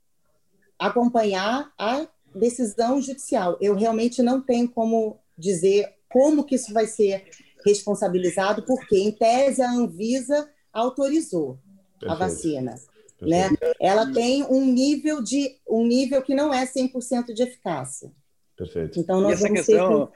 acompanhar 0.77 1.73
a 1.79 2.09
decisão 2.35 3.01
judicial. 3.01 3.57
Eu 3.61 3.77
realmente 3.77 4.21
não 4.21 4.41
tenho 4.41 4.69
como 4.69 5.21
dizer 5.39 5.98
como 6.11 6.45
que 6.45 6.55
isso 6.55 6.73
vai 6.73 6.87
ser 6.87 7.29
responsabilizado, 7.65 8.63
porque, 8.65 8.97
em 8.97 9.13
tese, 9.13 9.63
a 9.63 9.71
Anvisa 9.71 10.49
autorizou 10.73 11.59
Perfeito. 11.99 12.11
a 12.11 12.15
vacina. 12.15 12.75
Né? 13.21 13.51
Ela 13.81 14.13
tem 14.13 14.45
um 14.45 14.65
nível, 14.65 15.23
de, 15.23 15.57
um 15.69 15.85
nível 15.85 16.23
que 16.23 16.35
não 16.35 16.55
é 16.55 16.65
100% 16.65 17.33
de 17.33 17.43
eficácia. 17.43 18.13
Perfeito. 18.57 18.99
Então, 18.99 19.21
nós 19.21 19.41
e 19.41 19.45
essa 19.45 19.53
questão, 19.53 20.13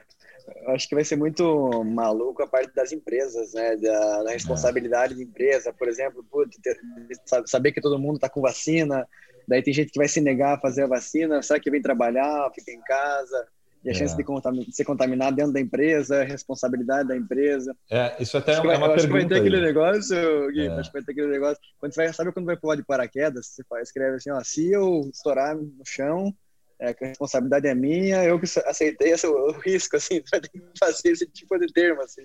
acho 0.67 0.87
que 0.87 0.95
vai 0.95 1.03
ser 1.03 1.17
muito 1.17 1.83
maluco 1.83 2.43
a 2.43 2.47
parte 2.47 2.73
das 2.73 2.91
empresas, 2.91 3.53
né? 3.53 3.75
Da, 3.77 4.23
da 4.23 4.31
responsabilidade 4.31 5.13
é. 5.13 5.17
da 5.17 5.23
empresa, 5.23 5.73
por 5.73 5.87
exemplo, 5.87 6.25
putz, 6.29 6.57
ter, 6.61 6.79
saber 7.45 7.71
que 7.71 7.81
todo 7.81 7.99
mundo 7.99 8.15
está 8.15 8.29
com 8.29 8.41
vacina, 8.41 9.07
daí 9.47 9.61
tem 9.61 9.73
gente 9.73 9.91
que 9.91 9.99
vai 9.99 10.07
se 10.07 10.21
negar 10.21 10.55
a 10.55 10.59
fazer 10.59 10.83
a 10.83 10.87
vacina, 10.87 11.41
será 11.41 11.59
que 11.59 11.71
vem 11.71 11.81
trabalhar, 11.81 12.51
fica 12.53 12.71
em 12.71 12.81
casa? 12.81 13.47
E 13.83 13.89
a 13.89 13.91
é. 13.91 13.95
chance 13.95 14.15
de, 14.15 14.23
de, 14.65 14.75
ser 14.75 14.85
contaminado 14.85 15.35
dentro 15.35 15.51
da 15.51 15.59
empresa, 15.59 16.21
a 16.21 16.23
responsabilidade 16.23 17.09
da 17.09 17.17
empresa. 17.17 17.75
É, 17.91 18.15
isso 18.21 18.37
até 18.37 18.53
é 18.53 18.59
uma, 18.61 18.67
vai, 18.67 18.77
pergunta. 18.77 18.95
Acho 18.95 19.07
que 19.07 19.13
vai 19.13 19.27
ter 19.27 19.35
aquele 19.35 19.61
negócio, 19.61 20.51
Gui, 20.51 20.67
é. 20.67 20.69
acho 20.69 20.89
que 20.89 20.93
vai 20.93 21.03
ter 21.03 21.11
aquele 21.11 21.27
negócio. 21.27 21.57
Quando 21.77 21.93
você 21.93 22.03
vai, 22.03 22.13
sabe 22.13 22.31
quando 22.31 22.45
vai 22.45 22.55
pular 22.55 22.75
de 22.75 22.83
paraquedas? 22.83 23.47
Você 23.47 23.63
faz, 23.65 23.89
escreve 23.89 24.15
assim, 24.15 24.31
ó, 24.31 24.41
se 24.41 24.71
eu 24.71 25.09
estourar 25.13 25.55
no 25.55 25.85
chão, 25.85 26.33
é, 26.79 26.89
a 26.89 27.07
responsabilidade 27.07 27.67
é 27.67 27.75
minha, 27.75 28.23
eu 28.23 28.39
que 28.39 28.45
aceitei 28.65 29.11
esse, 29.11 29.27
o 29.27 29.51
risco, 29.51 29.97
assim, 29.97 30.21
vai 30.31 30.39
ter 30.39 30.49
que 30.49 30.61
fazer 30.79 31.09
esse 31.09 31.25
tipo 31.27 31.57
de 31.59 31.67
termo, 31.67 32.01
assim. 32.01 32.23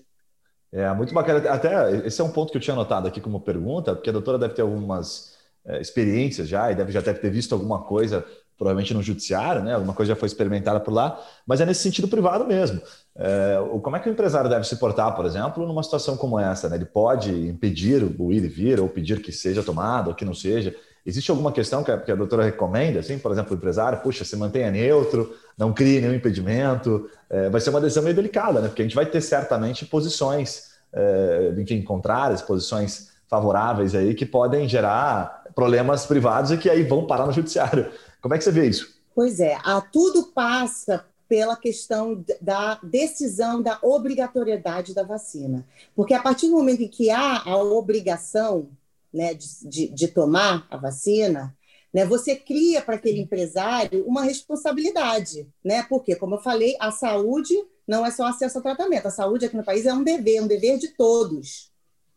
É, 0.71 0.93
muito 0.95 1.13
bacana. 1.13 1.51
Até 1.51 2.07
esse 2.07 2.21
é 2.21 2.25
um 2.25 2.31
ponto 2.31 2.53
que 2.53 2.59
eu 2.59 2.63
tinha 2.63 2.75
anotado 2.75 3.09
aqui 3.09 3.21
como 3.21 3.41
pergunta, 3.41 3.95
porque 3.95 4.11
a 4.11 4.13
doutora 4.13 4.39
deve 4.39 4.55
ter 4.55 4.63
algumas 4.63 5.37
é, 5.67 5.81
experiências 5.81 6.47
já 6.47 6.71
e 6.71 6.75
deve 6.75 6.93
já 6.93 7.01
deve 7.01 7.19
ter 7.19 7.31
visto 7.31 7.55
alguma 7.55 7.83
coisa 7.83 8.25
provavelmente 8.59 8.93
no 8.93 9.03
judiciário, 9.03 9.63
né? 9.63 9.75
Alguma 9.75 9.95
coisa 9.95 10.13
já 10.13 10.17
foi 10.17 10.27
experimentada 10.27 10.81
por 10.81 10.93
lá, 10.93 11.19
mas 11.47 11.61
é 11.61 11.67
nesse 11.67 11.81
sentido 11.81 12.09
privado 12.09 12.45
mesmo. 12.45 12.83
É, 13.17 13.57
como 13.83 13.97
é 13.97 14.01
que 14.01 14.09
o 14.09 14.13
empresário 14.13 14.51
deve 14.51 14.67
se 14.67 14.77
portar, 14.77 15.15
por 15.15 15.25
exemplo, 15.25 15.65
numa 15.65 15.83
situação 15.83 16.17
como 16.17 16.39
essa? 16.39 16.69
Né? 16.69 16.77
Ele 16.77 16.85
pode 16.85 17.31
impedir 17.31 18.03
o 18.03 18.33
ir 18.33 18.45
e 18.45 18.49
vir, 18.49 18.81
ou 18.81 18.89
pedir 18.89 19.23
que 19.23 19.31
seja 19.31 19.63
tomado, 19.63 20.09
ou 20.09 20.15
que 20.15 20.25
não 20.25 20.35
seja. 20.35 20.75
Existe 21.07 21.31
alguma 21.31 21.53
questão 21.53 21.85
que 21.85 21.91
a, 21.93 21.99
que 21.99 22.11
a 22.11 22.17
doutora 22.17 22.45
recomenda, 22.45 22.99
assim, 22.99 23.17
por 23.19 23.31
exemplo, 23.31 23.53
o 23.53 23.57
empresário, 23.57 24.01
puxa, 24.01 24.25
se 24.25 24.37
mantenha 24.37 24.71
neutro, 24.71 25.33
não 25.57 25.73
crie 25.73 26.01
nenhum 26.01 26.15
impedimento. 26.15 27.09
É, 27.31 27.49
vai 27.49 27.61
ser 27.61 27.71
uma 27.71 27.81
decisão 27.81 28.03
meio 28.03 28.17
delicada, 28.17 28.61
né? 28.61 28.69
Porque 28.69 28.83
a 28.83 28.85
gente 28.85 28.97
vai 28.97 29.07
ter 29.07 29.21
certamente 29.21 29.87
posições, 29.87 30.73
é, 30.93 31.55
enfim, 31.57 31.81
contrárias, 31.83 32.43
posições 32.43 33.09
favoráveis 33.29 33.95
aí 33.95 34.15
que 34.15 34.27
podem 34.27 34.69
gerar 34.69 35.45
problemas 35.55 36.07
privados 36.07 36.51
e 36.51 36.57
que 36.57 36.71
aí 36.71 36.83
vão 36.83 37.07
parar 37.07 37.27
no 37.27 37.33
judiciário. 37.33 37.91
Como 38.21 38.35
é 38.35 38.39
que 38.39 38.45
você 38.45 38.51
vê 38.51 38.69
isso? 38.69 38.99
Pois 39.15 39.41
é, 39.41 39.59
a, 39.65 39.81
tudo 39.81 40.25
passa 40.33 41.05
pela 41.29 41.57
questão 41.57 42.25
da 42.41 42.77
decisão 42.83 43.61
da 43.61 43.79
obrigatoriedade 43.83 44.95
da 44.95 45.03
vacina. 45.03 45.67
Porque 45.95 46.15
a 46.15 46.23
partir 46.23 46.47
do 46.47 46.57
momento 46.57 46.83
em 46.83 46.89
que 46.89 47.11
há 47.11 47.43
a 47.43 47.57
obrigação 47.57 48.71
né, 49.13 49.35
de, 49.35 49.47
de, 49.69 49.89
de 49.89 50.09
tomar 50.09 50.67
a 50.71 50.77
vacina, 50.77 51.55
né, 51.93 52.07
você 52.07 52.35
cria 52.35 52.81
para 52.81 52.95
aquele 52.95 53.21
empresário 53.21 54.05
uma 54.07 54.23
responsabilidade. 54.23 55.47
Né? 55.63 55.83
Porque, 55.83 56.17
como 56.17 56.37
eu 56.37 56.41
falei, 56.41 56.77
a 56.81 56.91
saúde 56.91 57.55
não 57.87 58.05
é 58.05 58.11
só 58.11 58.27
acesso 58.27 58.59
ao 58.59 58.63
tratamento, 58.63 59.07
a 59.07 59.11
saúde 59.11 59.47
aqui 59.47 59.57
no 59.57 59.65
país 59.65 59.87
é 59.87 59.93
um 59.93 60.03
dever, 60.03 60.43
um 60.43 60.47
dever 60.47 60.79
de 60.79 60.89
todos. 60.89 61.73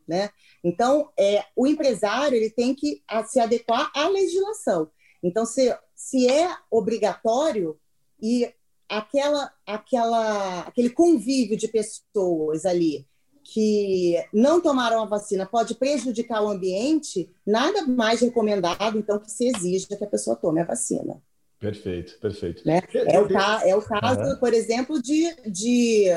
Né? 0.08 0.30
Então, 0.64 1.10
é, 1.18 1.44
o 1.56 1.66
empresário 1.68 2.36
ele 2.36 2.50
tem 2.50 2.76
que 2.76 3.02
se 3.28 3.40
adequar 3.40 3.92
à 3.96 4.08
legislação. 4.08 4.90
Então, 5.24 5.46
se, 5.46 5.74
se 6.02 6.28
é 6.28 6.50
obrigatório 6.70 7.78
e 8.20 8.52
aquela, 8.90 9.54
aquela, 9.66 10.62
aquele 10.62 10.90
convívio 10.90 11.56
de 11.56 11.68
pessoas 11.68 12.66
ali 12.66 13.08
que 13.44 14.16
não 14.34 14.60
tomaram 14.60 15.02
a 15.02 15.06
vacina 15.06 15.46
pode 15.46 15.76
prejudicar 15.76 16.44
o 16.44 16.50
ambiente, 16.50 17.30
nada 17.46 17.84
mais 17.84 18.20
recomendado, 18.20 18.98
então, 18.98 19.20
que 19.20 19.30
se 19.30 19.48
exija 19.48 19.96
que 19.96 20.04
a 20.04 20.08
pessoa 20.10 20.36
tome 20.36 20.60
a 20.60 20.66
vacina. 20.66 21.22
Perfeito, 21.60 22.20
perfeito. 22.20 22.66
Né? 22.66 22.82
É, 22.94 23.20
o, 23.20 23.28
é 23.64 23.76
o 23.76 23.82
caso, 23.82 24.22
uhum. 24.22 24.38
por 24.38 24.54
exemplo, 24.54 25.02
de, 25.02 25.34
de 25.46 26.08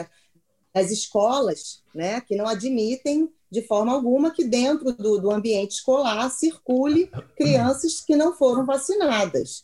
das 0.74 0.90
escolas 0.90 1.84
né, 1.94 2.20
que 2.22 2.34
não 2.34 2.48
admitem 2.48 3.30
de 3.50 3.62
forma 3.62 3.92
alguma 3.92 4.32
que 4.32 4.44
dentro 4.44 4.92
do, 4.92 5.18
do 5.20 5.30
ambiente 5.30 5.72
escolar 5.72 6.28
circule 6.30 7.08
crianças 7.36 8.00
que 8.00 8.16
não 8.16 8.36
foram 8.36 8.66
vacinadas. 8.66 9.62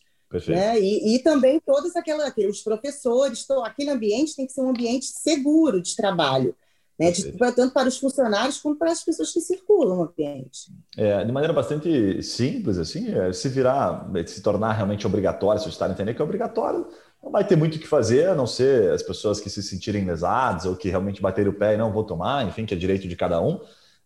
Né? 0.48 0.78
E, 0.78 1.16
e, 1.16 1.18
também 1.20 1.60
todos 1.60 1.94
aquela, 1.96 2.26
aqueles 2.26 2.62
professores, 2.62 3.46
todo, 3.46 3.64
aquele 3.64 3.90
ambiente 3.90 4.36
tem 4.36 4.46
que 4.46 4.52
ser 4.52 4.60
um 4.60 4.70
ambiente 4.70 5.06
seguro 5.06 5.82
de 5.82 5.96
trabalho. 5.96 6.54
Né, 6.98 7.10
de, 7.10 7.32
tanto 7.32 7.72
para 7.72 7.88
os 7.88 7.96
funcionários 7.96 8.58
como 8.58 8.76
para 8.76 8.92
as 8.92 9.02
pessoas 9.02 9.32
que 9.32 9.40
circulam 9.40 9.96
no 9.96 10.02
ambiente. 10.02 10.70
É, 10.98 11.24
de 11.24 11.32
maneira 11.32 11.54
bastante 11.54 12.22
simples, 12.22 12.76
assim, 12.76 13.10
é, 13.10 13.32
se 13.32 13.48
virar, 13.48 14.06
se 14.26 14.42
tornar 14.42 14.74
realmente 14.74 15.06
obrigatório, 15.06 15.58
se 15.58 15.66
o 15.66 15.70
Estado 15.70 15.94
entender 15.94 16.12
que 16.12 16.20
é 16.20 16.24
obrigatório, 16.24 16.86
não 17.22 17.32
vai 17.32 17.42
ter 17.42 17.56
muito 17.56 17.76
o 17.76 17.78
que 17.78 17.86
fazer, 17.86 18.28
a 18.28 18.34
não 18.34 18.46
ser 18.46 18.92
as 18.92 19.02
pessoas 19.02 19.40
que 19.40 19.48
se 19.48 19.62
sentirem 19.62 20.04
lesadas 20.04 20.66
ou 20.66 20.76
que 20.76 20.90
realmente 20.90 21.22
baterem 21.22 21.50
o 21.50 21.54
pé 21.54 21.72
e 21.72 21.78
não 21.78 21.90
vou 21.90 22.04
tomar, 22.04 22.46
enfim, 22.46 22.66
que 22.66 22.74
é 22.74 22.76
direito 22.76 23.08
de 23.08 23.16
cada 23.16 23.40
um 23.40 23.60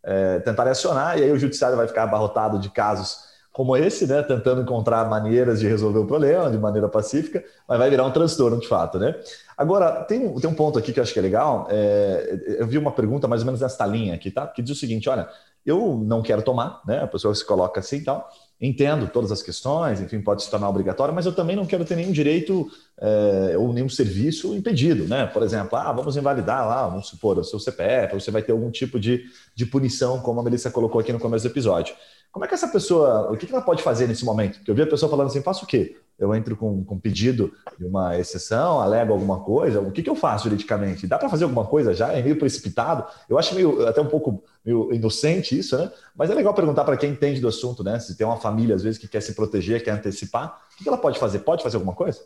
é, 0.04 0.38
tentarem 0.40 0.70
acionar, 0.70 1.18
e 1.18 1.22
aí 1.22 1.32
o 1.32 1.38
judiciário 1.38 1.76
vai 1.76 1.88
ficar 1.88 2.04
abarrotado 2.04 2.58
de 2.58 2.68
casos 2.68 3.33
como 3.54 3.76
esse, 3.76 4.04
né, 4.04 4.20
tentando 4.20 4.62
encontrar 4.62 5.08
maneiras 5.08 5.60
de 5.60 5.68
resolver 5.68 6.00
o 6.00 6.06
problema 6.06 6.50
de 6.50 6.58
maneira 6.58 6.88
pacífica, 6.88 7.42
mas 7.68 7.78
vai 7.78 7.88
virar 7.88 8.04
um 8.04 8.10
transtorno 8.10 8.58
de 8.58 8.66
fato, 8.66 8.98
né? 8.98 9.14
Agora, 9.56 10.02
tem, 10.02 10.28
tem 10.40 10.50
um 10.50 10.54
ponto 10.54 10.76
aqui 10.76 10.92
que 10.92 10.98
eu 10.98 11.04
acho 11.04 11.12
que 11.12 11.20
é 11.20 11.22
legal, 11.22 11.68
é, 11.70 12.56
eu 12.58 12.66
vi 12.66 12.76
uma 12.76 12.90
pergunta 12.90 13.28
mais 13.28 13.42
ou 13.42 13.46
menos 13.46 13.60
nessa 13.60 13.86
linha 13.86 14.12
aqui, 14.12 14.28
tá? 14.28 14.44
Que 14.48 14.60
diz 14.60 14.76
o 14.76 14.80
seguinte, 14.80 15.08
olha, 15.08 15.28
eu 15.64 16.02
não 16.04 16.20
quero 16.20 16.42
tomar, 16.42 16.82
né? 16.84 16.98
A 16.98 17.06
pessoa 17.06 17.32
se 17.32 17.46
coloca 17.46 17.78
assim 17.78 17.98
e 17.98 18.00
tal, 18.02 18.28
entendo 18.60 19.06
todas 19.06 19.30
as 19.30 19.40
questões, 19.40 20.00
enfim, 20.00 20.20
pode 20.20 20.42
se 20.42 20.50
tornar 20.50 20.68
obrigatório, 20.68 21.14
mas 21.14 21.24
eu 21.24 21.32
também 21.32 21.54
não 21.54 21.64
quero 21.64 21.84
ter 21.84 21.94
nenhum 21.94 22.10
direito 22.10 22.68
é, 23.00 23.56
ou 23.56 23.72
nenhum 23.72 23.88
serviço 23.88 24.52
impedido, 24.56 25.04
né? 25.04 25.26
Por 25.26 25.44
exemplo, 25.44 25.78
ah, 25.78 25.92
vamos 25.92 26.16
invalidar 26.16 26.66
lá, 26.66 26.88
vamos 26.88 27.06
supor, 27.06 27.38
o 27.38 27.44
seu 27.44 27.60
CPF, 27.60 28.14
você 28.14 28.32
vai 28.32 28.42
ter 28.42 28.50
algum 28.50 28.72
tipo 28.72 28.98
de, 28.98 29.22
de 29.54 29.64
punição, 29.64 30.18
como 30.18 30.40
a 30.40 30.42
Melissa 30.42 30.72
colocou 30.72 31.00
aqui 31.00 31.12
no 31.12 31.20
começo 31.20 31.44
do 31.44 31.52
episódio. 31.52 31.94
Como 32.34 32.44
é 32.44 32.48
que 32.48 32.54
essa 32.54 32.66
pessoa, 32.66 33.30
o 33.30 33.36
que 33.36 33.48
ela 33.48 33.62
pode 33.62 33.80
fazer 33.80 34.08
nesse 34.08 34.24
momento? 34.24 34.56
Porque 34.56 34.68
eu 34.68 34.74
vi 34.74 34.82
a 34.82 34.86
pessoa 34.88 35.08
falando 35.08 35.28
assim, 35.28 35.40
faço 35.40 35.64
o 35.64 35.68
quê? 35.68 35.96
Eu 36.18 36.34
entro 36.34 36.56
com, 36.56 36.84
com 36.84 36.98
pedido 36.98 37.52
de 37.78 37.84
uma 37.84 38.18
exceção, 38.18 38.80
alego 38.80 39.12
alguma 39.12 39.38
coisa, 39.38 39.80
o 39.80 39.92
que, 39.92 40.02
que 40.02 40.10
eu 40.10 40.16
faço 40.16 40.48
juridicamente? 40.48 41.06
Dá 41.06 41.16
para 41.16 41.28
fazer 41.28 41.44
alguma 41.44 41.64
coisa 41.64 41.94
já? 41.94 42.12
É 42.12 42.20
meio 42.20 42.36
precipitado? 42.36 43.06
Eu 43.28 43.38
acho 43.38 43.54
meio, 43.54 43.86
até 43.86 44.00
um 44.00 44.08
pouco 44.08 44.42
meio 44.64 44.92
inocente 44.92 45.56
isso, 45.56 45.78
né? 45.78 45.92
Mas 46.12 46.28
é 46.28 46.34
legal 46.34 46.52
perguntar 46.52 46.82
para 46.82 46.96
quem 46.96 47.12
entende 47.12 47.40
do 47.40 47.46
assunto, 47.46 47.84
né? 47.84 48.00
Se 48.00 48.16
tem 48.16 48.26
uma 48.26 48.40
família, 48.40 48.74
às 48.74 48.82
vezes, 48.82 48.98
que 48.98 49.06
quer 49.06 49.20
se 49.20 49.32
proteger, 49.32 49.84
quer 49.84 49.92
antecipar, 49.92 50.60
o 50.80 50.82
que 50.82 50.88
ela 50.88 50.98
pode 50.98 51.20
fazer? 51.20 51.38
Pode 51.38 51.62
fazer 51.62 51.76
alguma 51.76 51.94
coisa? 51.94 52.20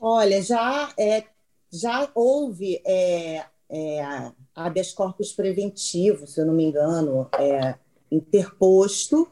Olha, 0.00 0.40
já, 0.40 0.94
é, 0.98 1.24
já 1.70 2.08
houve 2.14 2.80
é, 2.86 3.44
é, 3.68 4.32
habeas 4.54 4.94
corpus 4.94 5.34
preventivo, 5.34 6.26
se 6.26 6.40
eu 6.40 6.46
não 6.46 6.54
me 6.54 6.64
engano, 6.64 7.28
é, 7.38 7.74
interposto 8.10 9.28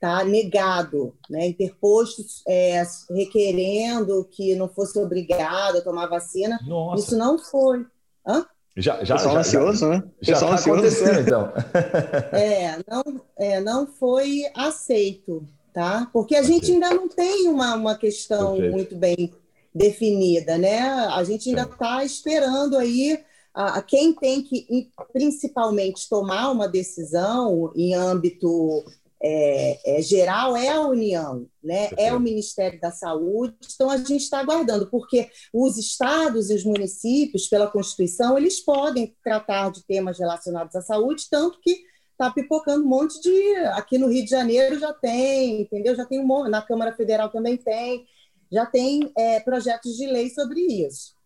tá 0.00 0.24
negado, 0.24 1.14
né, 1.28 1.48
interposto 1.48 2.24
é, 2.48 2.82
requerendo 3.10 4.26
que 4.30 4.54
não 4.54 4.66
fosse 4.66 4.98
obrigado 4.98 5.76
a 5.76 5.82
tomar 5.82 6.06
vacina. 6.06 6.58
Nossa. 6.66 7.04
Isso 7.04 7.18
não 7.18 7.38
foi. 7.38 7.84
Hã? 8.26 8.46
Já, 8.74 9.04
já, 9.04 9.16
Pessoal 9.16 9.34
já, 9.34 9.40
ansioso, 9.40 9.80
já, 9.80 9.88
né? 9.88 10.04
Já 10.22 10.32
está 10.32 10.54
acontecendo, 10.54 11.20
então. 11.20 11.52
é, 12.32 12.78
não, 12.88 13.20
é, 13.36 13.60
não 13.60 13.86
foi 13.86 14.44
aceito, 14.56 15.44
tá? 15.72 16.08
Porque 16.12 16.34
a 16.34 16.42
gente 16.42 16.72
ainda 16.72 16.94
não 16.94 17.06
tem 17.06 17.46
uma, 17.48 17.74
uma 17.74 17.94
questão 17.94 18.52
Perfeito. 18.52 18.72
muito 18.72 18.96
bem 18.96 19.34
definida, 19.74 20.56
né? 20.56 20.80
A 20.80 21.22
gente 21.24 21.50
ainda 21.50 21.62
está 21.62 22.02
esperando 22.02 22.78
aí 22.78 23.22
a, 23.54 23.82
quem 23.82 24.12
tem 24.14 24.42
que, 24.42 24.90
principalmente, 25.12 26.08
tomar 26.08 26.50
uma 26.50 26.68
decisão 26.68 27.72
em 27.74 27.94
âmbito 27.94 28.84
é, 29.22 29.98
é, 29.98 30.02
geral 30.02 30.56
é 30.56 30.68
a 30.68 30.80
União, 30.80 31.46
né? 31.62 31.90
é 31.98 32.12
o 32.12 32.20
Ministério 32.20 32.80
da 32.80 32.90
Saúde. 32.90 33.54
Então, 33.74 33.90
a 33.90 33.98
gente 33.98 34.16
está 34.16 34.40
aguardando, 34.40 34.86
porque 34.86 35.28
os 35.52 35.76
estados 35.76 36.48
e 36.48 36.54
os 36.54 36.64
municípios, 36.64 37.46
pela 37.46 37.70
Constituição, 37.70 38.38
eles 38.38 38.60
podem 38.60 39.14
tratar 39.22 39.70
de 39.70 39.84
temas 39.84 40.18
relacionados 40.18 40.74
à 40.74 40.80
saúde, 40.80 41.26
tanto 41.30 41.60
que 41.60 41.82
está 42.12 42.30
pipocando 42.30 42.84
um 42.84 42.88
monte 42.88 43.20
de. 43.20 43.56
Aqui 43.74 43.98
no 43.98 44.08
Rio 44.08 44.24
de 44.24 44.30
Janeiro 44.30 44.78
já 44.78 44.92
tem, 44.92 45.62
entendeu? 45.62 45.94
Já 45.94 46.06
tem 46.06 46.18
um 46.18 46.26
monte, 46.26 46.50
na 46.50 46.62
Câmara 46.62 46.92
Federal 46.94 47.28
também 47.28 47.58
tem, 47.58 48.06
já 48.50 48.64
tem 48.64 49.12
é, 49.16 49.40
projetos 49.40 49.96
de 49.96 50.06
lei 50.06 50.30
sobre 50.30 50.60
isso. 50.60 51.19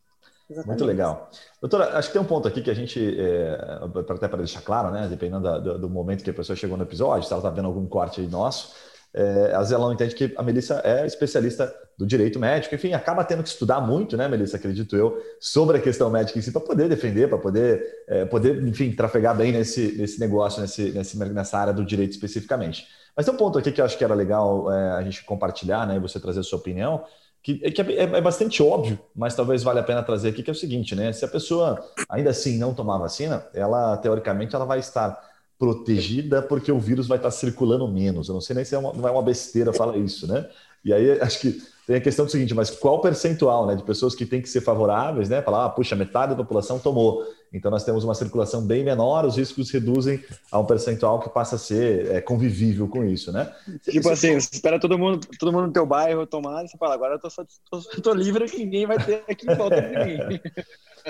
Exatamente. 0.49 0.79
Muito 0.79 0.85
legal. 0.85 1.31
Doutora, 1.61 1.97
acho 1.97 2.09
que 2.09 2.13
tem 2.13 2.23
um 2.23 2.27
ponto 2.27 2.47
aqui 2.47 2.61
que 2.61 2.71
a 2.71 2.75
gente, 2.75 3.01
é, 3.19 3.81
até 4.11 4.29
para 4.29 4.39
deixar 4.39 4.61
claro, 4.61 4.91
né, 4.91 5.07
dependendo 5.09 5.61
do, 5.61 5.79
do, 5.79 5.91
momento 5.91 6.23
que 6.23 6.31
a 6.31 6.35
pessoa 6.35 6.55
chegou 6.55 6.77
no 6.77 6.83
episódio, 6.83 7.27
se 7.27 7.33
ela 7.33 7.41
está 7.41 7.51
vendo 7.51 7.67
algum 7.67 7.87
corte 7.87 8.21
nosso, 8.23 8.75
é, 9.15 9.53
às 9.53 9.59
vezes 9.59 9.73
ela 9.73 9.87
não 9.87 9.93
entende 9.93 10.15
que 10.15 10.35
a 10.37 10.43
Melissa 10.43 10.83
é 10.85 11.07
especialista 11.07 11.73
do 11.97 12.05
direito 12.05 12.39
médico, 12.39 12.75
enfim, 12.75 12.93
acaba 12.93 13.25
tendo 13.25 13.43
que 13.43 13.49
estudar 13.49 13.81
muito, 13.81 14.17
né, 14.17 14.29
Melissa, 14.29 14.57
acredito 14.57 14.97
eu, 14.97 15.17
sobre 15.41 15.79
a 15.79 15.81
questão 15.81 16.11
médica 16.11 16.39
em 16.39 16.43
si, 16.43 16.51
para 16.51 16.61
poder 16.61 16.89
defender, 16.89 17.29
para 17.29 17.39
poder, 17.39 17.83
é, 18.09 18.25
poder, 18.27 18.61
enfim, 18.67 18.91
trafegar 18.93 19.35
bem 19.35 19.53
nesse, 19.53 19.97
nesse 19.97 20.21
negócio, 20.21 20.61
nesse, 20.61 20.91
nesse, 20.91 21.17
nessa 21.17 21.57
área 21.57 21.73
do 21.73 21.85
direito 21.85 22.11
especificamente. 22.11 22.87
Mas 23.17 23.25
tem 23.25 23.35
um 23.35 23.39
ponto 23.39 23.57
aqui 23.57 23.71
que 23.71 23.81
eu 23.81 23.85
acho 23.85 23.97
que 23.97 24.03
era 24.03 24.15
legal 24.15 24.71
é, 24.71 24.91
a 24.91 25.03
gente 25.03 25.25
compartilhar, 25.25 25.87
né, 25.87 25.97
e 25.97 26.01
você 26.01 26.19
trazer 26.19 26.41
a 26.41 26.43
sua 26.43 26.59
opinião, 26.59 27.05
que, 27.45 27.61
é 27.63 27.71
que 27.71 27.83
é, 27.83 28.03
é, 28.05 28.21
bastante 28.23 28.63
óbvio, 28.63 28.99
mas 29.15 29.37
talvez 29.37 29.63
valha 29.63 29.81
a 29.81 29.85
pena 29.85 30.03
trazer 30.03 30.31
aqui, 30.31 30.43
que 30.43 30.49
é 30.49 30.53
o 30.53 30.57
seguinte, 30.57 30.95
né? 30.95 31.13
Se 31.13 31.27
a 31.27 31.29
pessoa 31.29 31.79
ainda 32.09 32.31
assim 32.31 32.57
não 32.57 32.73
tomar 32.73 32.97
vacina, 32.97 33.47
ela, 33.53 33.99
teoricamente, 33.99 34.55
ela 34.55 34.65
vai 34.65 34.79
estar 34.79 35.23
protegida 35.59 36.41
porque 36.41 36.73
o 36.73 36.81
vírus 36.81 37.07
vai 37.07 37.19
estar 37.19 37.31
circulando 37.31 37.87
menos. 37.87 38.29
Eu 38.29 38.35
não 38.35 38.41
sei 38.41 38.57
nem 38.57 38.65
se 38.65 38.75
é 38.75 38.79
uma, 38.79 38.95
não 38.95 39.07
é 39.07 39.11
uma 39.11 39.23
besteira 39.23 39.75
falar 39.75 39.99
isso, 39.99 40.27
né? 40.27 40.49
E 40.83 40.91
aí 40.91 41.21
acho 41.21 41.39
que 41.39 41.63
tem 41.87 41.97
a 41.97 42.01
questão 42.01 42.25
do 42.25 42.31
seguinte, 42.31 42.55
mas 42.55 42.71
qual 42.71 43.01
percentual 43.01 43.67
né, 43.67 43.75
de 43.75 43.83
pessoas 43.83 44.15
que 44.15 44.25
têm 44.25 44.41
que 44.41 44.49
ser 44.49 44.63
favoráveis, 44.63 45.29
né? 45.29 45.43
Falar, 45.43 45.67
ah, 45.67 45.69
puxa, 45.69 45.95
metade 45.95 46.31
da 46.31 46.37
população 46.37 46.79
tomou. 46.79 47.23
Então 47.53 47.71
nós 47.71 47.85
temos 47.85 48.03
uma 48.03 48.15
circulação 48.15 48.63
bem 48.63 48.83
menor, 48.83 49.25
os 49.25 49.37
riscos 49.37 49.71
reduzem 49.71 50.23
a 50.51 50.59
um 50.59 50.65
percentual 50.65 51.21
que 51.21 51.29
passa 51.29 51.57
a 51.57 51.59
ser 51.59 52.11
é, 52.11 52.21
convivível 52.21 52.89
com 52.89 53.05
isso, 53.05 53.31
né? 53.31 53.53
Tipo 53.83 54.09
assim, 54.09 54.41
você 54.41 54.57
espera 54.57 54.81
todo 54.81 54.99
mundo, 54.99 55.27
todo 55.39 55.53
mundo 55.53 55.67
no 55.69 55.73
teu 55.73 55.87
bairro 55.87 56.27
tomar, 56.27 56.65
e 56.65 56.69
você 56.69 56.77
fala, 56.77 56.95
agora 56.95 57.15
eu 57.15 57.21
tô, 57.21 57.29
tô, 57.71 57.81
tô 58.03 58.15
livre 58.15 58.47
que 58.47 58.59
ninguém 58.59 58.87
vai 58.87 58.99
ter 58.99 59.23
aqui 59.29 59.49
em 59.49 59.55
volta 59.55 59.81
de 59.81 60.27
mim. 60.27 60.41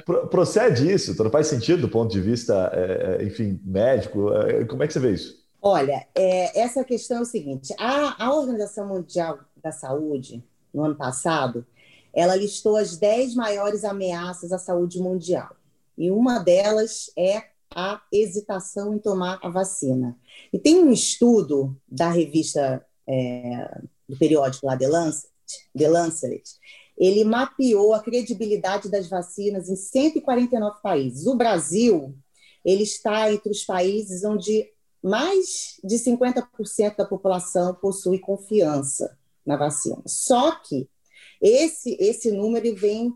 Procede 0.29 0.93
isso? 0.93 1.15
Faz 1.31 1.47
sentido 1.47 1.83
do 1.83 1.89
ponto 1.89 2.11
de 2.11 2.21
vista, 2.21 2.71
é, 2.75 3.23
é, 3.23 3.25
enfim, 3.25 3.61
médico? 3.65 4.33
É, 4.35 4.65
como 4.65 4.83
é 4.83 4.87
que 4.89 4.93
você 4.93 4.99
vê 4.99 5.13
isso? 5.13 5.45
Olha, 5.63 6.07
é, 6.15 6.61
essa 6.61 6.85
questão 6.85 7.19
é 7.19 7.21
o 7.21 7.25
seguinte: 7.25 7.73
a, 7.79 8.27
a 8.27 8.35
Organização 8.35 8.89
Mundial 8.89 9.39
da 9.63 9.73
Saúde, 9.73 10.45
no 10.75 10.85
ano 10.85 10.97
passado, 10.97 11.65
ela 12.13 12.37
listou 12.37 12.77
as 12.77 12.97
10 12.97 13.35
maiores 13.35 13.85
ameaças 13.85 14.53
à 14.53 14.59
saúde 14.59 14.99
mundial. 14.99 15.57
E 15.97 16.11
uma 16.11 16.39
delas 16.39 17.11
é 17.17 17.45
a 17.75 18.01
hesitação 18.13 18.95
em 18.95 18.99
tomar 18.99 19.39
a 19.43 19.49
vacina. 19.49 20.17
E 20.53 20.59
tem 20.59 20.79
um 20.79 20.93
estudo 20.93 21.77
da 21.89 22.11
revista, 22.11 22.85
é, 23.07 23.81
do 24.09 24.17
periódico 24.17 24.67
lá, 24.67 24.77
The 24.77 24.89
Lancet, 24.89 25.29
The 25.77 25.89
Lancet, 25.89 26.43
ele 26.97 27.25
mapeou 27.25 27.93
a 27.93 28.01
credibilidade 28.01 28.89
das 28.89 29.09
vacinas 29.09 29.69
em 29.69 29.75
149 29.75 30.81
países. 30.81 31.27
O 31.27 31.35
Brasil, 31.35 32.15
ele 32.65 32.85
está 32.85 33.33
entre 33.33 33.51
os 33.51 33.65
países 33.65 34.23
onde 34.25 34.71
mais 35.03 35.81
de 35.83 35.97
50% 35.97 36.97
da 36.97 37.05
população 37.05 37.75
possui 37.75 38.19
confiança 38.21 39.19
na 39.45 39.57
vacina. 39.57 40.03
Só 40.07 40.53
que 40.53 40.89
esse, 41.41 41.97
esse 42.01 42.31
número 42.31 42.75
vem 42.75 43.13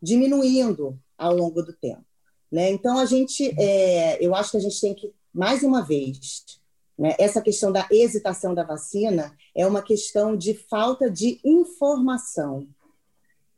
diminuindo 0.00 0.98
ao 1.16 1.34
longo 1.34 1.62
do 1.62 1.72
tempo. 1.72 2.04
Né? 2.50 2.70
Então, 2.70 2.98
a 2.98 3.04
gente, 3.04 3.52
é, 3.58 4.24
eu 4.24 4.34
acho 4.34 4.52
que 4.52 4.56
a 4.58 4.60
gente 4.60 4.80
tem 4.80 4.94
que, 4.94 5.12
mais 5.32 5.62
uma 5.62 5.82
vez, 5.82 6.60
né, 6.96 7.16
essa 7.18 7.40
questão 7.40 7.72
da 7.72 7.88
hesitação 7.90 8.54
da 8.54 8.62
vacina 8.62 9.36
é 9.54 9.66
uma 9.66 9.82
questão 9.82 10.36
de 10.36 10.54
falta 10.54 11.10
de 11.10 11.40
informação. 11.44 12.68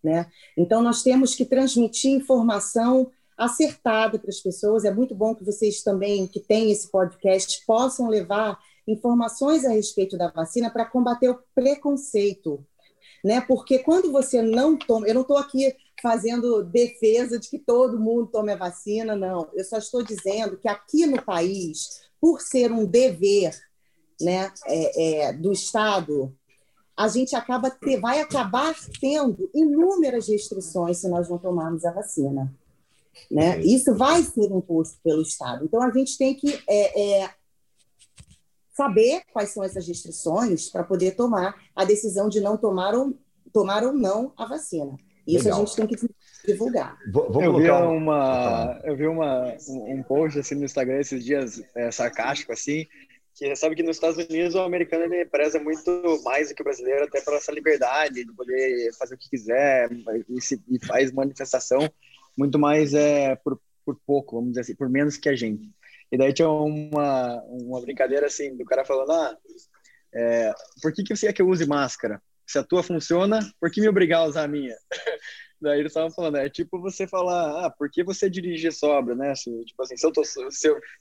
Né? 0.03 0.31
Então, 0.57 0.83
nós 0.83 1.03
temos 1.03 1.35
que 1.35 1.45
transmitir 1.45 2.13
informação 2.13 3.11
acertada 3.37 4.19
para 4.19 4.31
as 4.31 4.41
pessoas. 4.41 4.85
É 4.85 4.95
muito 4.95 5.15
bom 5.15 5.35
que 5.35 5.45
vocês 5.45 5.83
também, 5.83 6.27
que 6.27 6.41
têm 6.41 6.71
esse 6.71 6.91
podcast, 6.91 7.65
possam 7.67 8.09
levar 8.09 8.59
informações 8.87 9.65
a 9.65 9.71
respeito 9.71 10.17
da 10.17 10.31
vacina 10.31 10.71
para 10.71 10.85
combater 10.85 11.29
o 11.29 11.43
preconceito. 11.55 12.65
Né? 13.25 13.41
Porque 13.41 13.81
quando 13.81 14.13
você 14.13 14.41
não 14.41 14.77
toma, 14.77 15.07
eu 15.09 15.15
não 15.15 15.23
estou 15.23 15.37
aqui 15.37 15.75
fazendo 16.01 16.63
defesa 16.63 17.39
de 17.39 17.49
que 17.49 17.59
todo 17.59 17.99
mundo 17.99 18.27
tome 18.27 18.53
a 18.53 18.57
vacina, 18.57 19.17
não. 19.17 19.49
Eu 19.55 19.65
só 19.65 19.79
estou 19.79 20.03
dizendo 20.03 20.57
que 20.57 20.69
aqui 20.69 21.07
no 21.07 21.23
país, 21.23 22.03
por 22.21 22.41
ser 22.41 22.71
um 22.71 22.85
dever 22.85 23.57
né, 24.21 24.53
é, 24.67 25.27
é, 25.27 25.33
do 25.33 25.53
Estado, 25.53 26.35
a 26.97 27.09
gente 27.09 27.35
acaba 27.35 27.71
ter, 27.71 28.01
vai 28.01 28.21
acabar 28.21 28.75
tendo 29.01 29.51
inúmeras 29.55 30.29
restrições 30.29 30.99
se 30.99 31.09
nós 31.09 31.29
não 31.29 31.39
tomarmos 31.39 31.85
a 31.85 31.93
vacina. 31.93 32.53
Né? 33.31 33.61
Isso 33.61 33.95
vai 33.95 34.23
ser 34.23 34.51
imposto 34.51 34.99
pelo 35.03 35.23
Estado. 35.23 35.65
Então, 35.65 35.83
a 35.83 35.91
gente 35.91 36.17
tem 36.17 36.35
que 36.35 36.59
é, 36.69 37.23
é 37.23 37.31
saber 38.77 39.23
quais 39.33 39.51
são 39.51 39.65
essas 39.65 39.89
restrições 39.89 40.69
para 40.69 40.85
poder 40.85 41.13
tomar 41.13 41.55
a 41.75 41.85
decisão 41.85 42.29
de 42.29 42.41
não 42.41 42.59
tomar 42.59 42.95
ou, 42.95 43.19
tomar 43.53 43.83
ou 43.83 43.93
não 43.93 44.33
a 44.37 44.45
vacina. 44.45 44.97
Isso 45.27 45.45
Legal. 45.45 45.63
a 45.63 45.65
gente 45.65 45.77
tem 45.77 45.87
que 45.87 45.97
divulgar. 46.47 46.97
Vou, 47.11 47.43
eu, 47.43 47.57
vi 47.57 47.71
uma, 47.71 48.81
eu 48.85 48.95
vi 48.95 49.07
uma, 49.07 49.57
um, 49.69 50.03
post 50.03 50.39
assim 50.39 50.55
no 50.55 50.65
Instagram 50.65 51.01
esses 51.01 51.25
dias 51.25 51.61
é, 51.75 51.91
sarcástico 51.91 52.53
assim, 52.53 52.87
que 53.35 53.57
sabe 53.57 53.75
que 53.75 53.83
nos 53.83 53.97
Estados 53.97 54.25
Unidos 54.25 54.55
o 54.55 54.61
americano 54.61 55.05
ele 55.05 55.25
preza 55.25 55.59
muito 55.59 56.23
mais 56.23 56.49
do 56.49 56.55
que 56.55 56.63
o 56.63 56.65
brasileiro 56.65 57.05
até 57.05 57.21
para 57.23 57.37
essa 57.37 57.51
liberdade 57.51 58.25
de 58.25 58.33
poder 58.33 58.93
fazer 58.99 59.15
o 59.15 59.19
que 59.19 59.31
quiser 59.31 59.91
e, 60.29 60.41
se, 60.41 60.63
e 60.69 60.87
faz 60.87 61.11
manifestação 61.11 61.91
muito 62.37 62.59
mais 62.59 62.95
é 62.95 63.35
por, 63.37 63.59
por 63.85 63.99
pouco, 64.07 64.37
vamos 64.37 64.51
dizer 64.51 64.61
assim, 64.61 64.75
por 64.75 64.89
menos 64.89 65.17
que 65.17 65.29
a 65.29 65.35
gente. 65.35 65.71
E 66.11 66.17
daí 66.17 66.33
tinha 66.33 66.49
uma, 66.49 67.43
uma 67.45 67.81
brincadeira 67.81 68.27
assim, 68.27 68.57
do 68.57 68.65
cara 68.65 68.85
falando, 68.85 69.13
ah, 69.13 69.37
é, 70.15 70.53
por 70.81 70.93
que, 70.93 71.03
que 71.03 71.17
você 71.17 71.27
quer 71.27 71.33
que 71.33 71.43
eu 71.43 71.49
use 71.49 71.67
máscara? 71.67 72.23
Se 72.47 72.59
a 72.59 72.65
tua 72.65 72.83
funciona, 72.83 73.41
por 73.61 73.71
que 73.71 73.81
me 73.81 73.89
obrigar 73.89 74.21
a 74.21 74.27
usar 74.27 74.45
a 74.45 74.49
minha? 74.49 74.77
Daí 75.61 75.81
eles 75.81 75.91
estavam 75.91 76.11
falando, 76.11 76.37
é 76.37 76.49
tipo 76.49 76.81
você 76.81 77.07
falar, 77.07 77.67
ah, 77.67 77.71
por 77.71 77.91
que 77.91 78.05
você 78.05 78.29
dirige 78.29 78.71
sobra, 78.71 79.15
né? 79.15 79.35
Se, 79.35 79.51
tipo 79.65 79.83
assim, 79.83 79.97
se 79.97 80.07
eu, 80.07 80.13
tô, 80.13 80.23
se, 80.23 80.39
eu, 80.41 80.51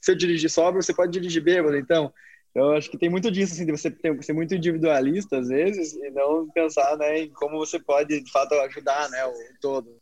se 0.00 0.10
eu 0.10 0.14
dirigir 0.16 0.50
sobra, 0.50 0.80
você 0.80 0.94
pode 0.94 1.12
dirigir 1.12 1.42
bêbado, 1.42 1.76
então. 1.76 2.12
Eu 2.54 2.72
acho 2.72 2.90
que 2.90 2.96
tem 2.96 3.10
muito 3.10 3.30
disso, 3.30 3.52
assim, 3.52 3.66
de 3.66 3.72
você 3.72 3.94
ser 4.22 4.32
muito 4.32 4.54
individualista, 4.54 5.38
às 5.38 5.48
vezes, 5.48 5.92
e 5.92 6.10
não 6.10 6.48
pensar, 6.48 6.96
né, 6.96 7.18
em 7.18 7.30
como 7.30 7.58
você 7.58 7.78
pode, 7.78 8.18
de 8.18 8.32
fato, 8.32 8.54
ajudar, 8.54 9.10
né, 9.10 9.26
o 9.26 9.34
todo. 9.60 9.94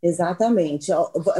Exatamente. 0.00 0.92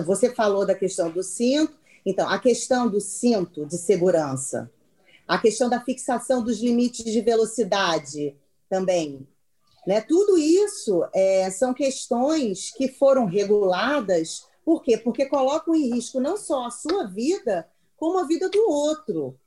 Você 0.05 0.35
falou 0.35 0.66
da 0.66 0.74
questão 0.74 1.11
do 1.12 1.22
cinto, 1.22 1.72
então, 2.04 2.28
a 2.28 2.38
questão 2.38 2.88
do 2.88 3.00
cinto 3.00 3.64
de 3.64 3.78
segurança, 3.78 4.70
a 5.26 5.38
questão 5.38 5.68
da 5.68 5.80
fixação 5.80 6.42
dos 6.42 6.60
limites 6.60 7.04
de 7.04 7.20
velocidade 7.20 8.36
também. 8.68 9.26
Né? 9.86 10.00
Tudo 10.00 10.36
isso 10.36 11.04
é, 11.14 11.50
são 11.50 11.72
questões 11.72 12.70
que 12.70 12.88
foram 12.88 13.26
reguladas, 13.26 14.46
por 14.64 14.82
quê? 14.82 14.96
Porque 14.96 15.26
colocam 15.26 15.74
em 15.74 15.94
risco 15.94 16.20
não 16.20 16.36
só 16.36 16.66
a 16.66 16.70
sua 16.70 17.06
vida, 17.06 17.68
como 17.96 18.18
a 18.18 18.26
vida 18.26 18.48
do 18.48 18.68
outro. 18.68 19.38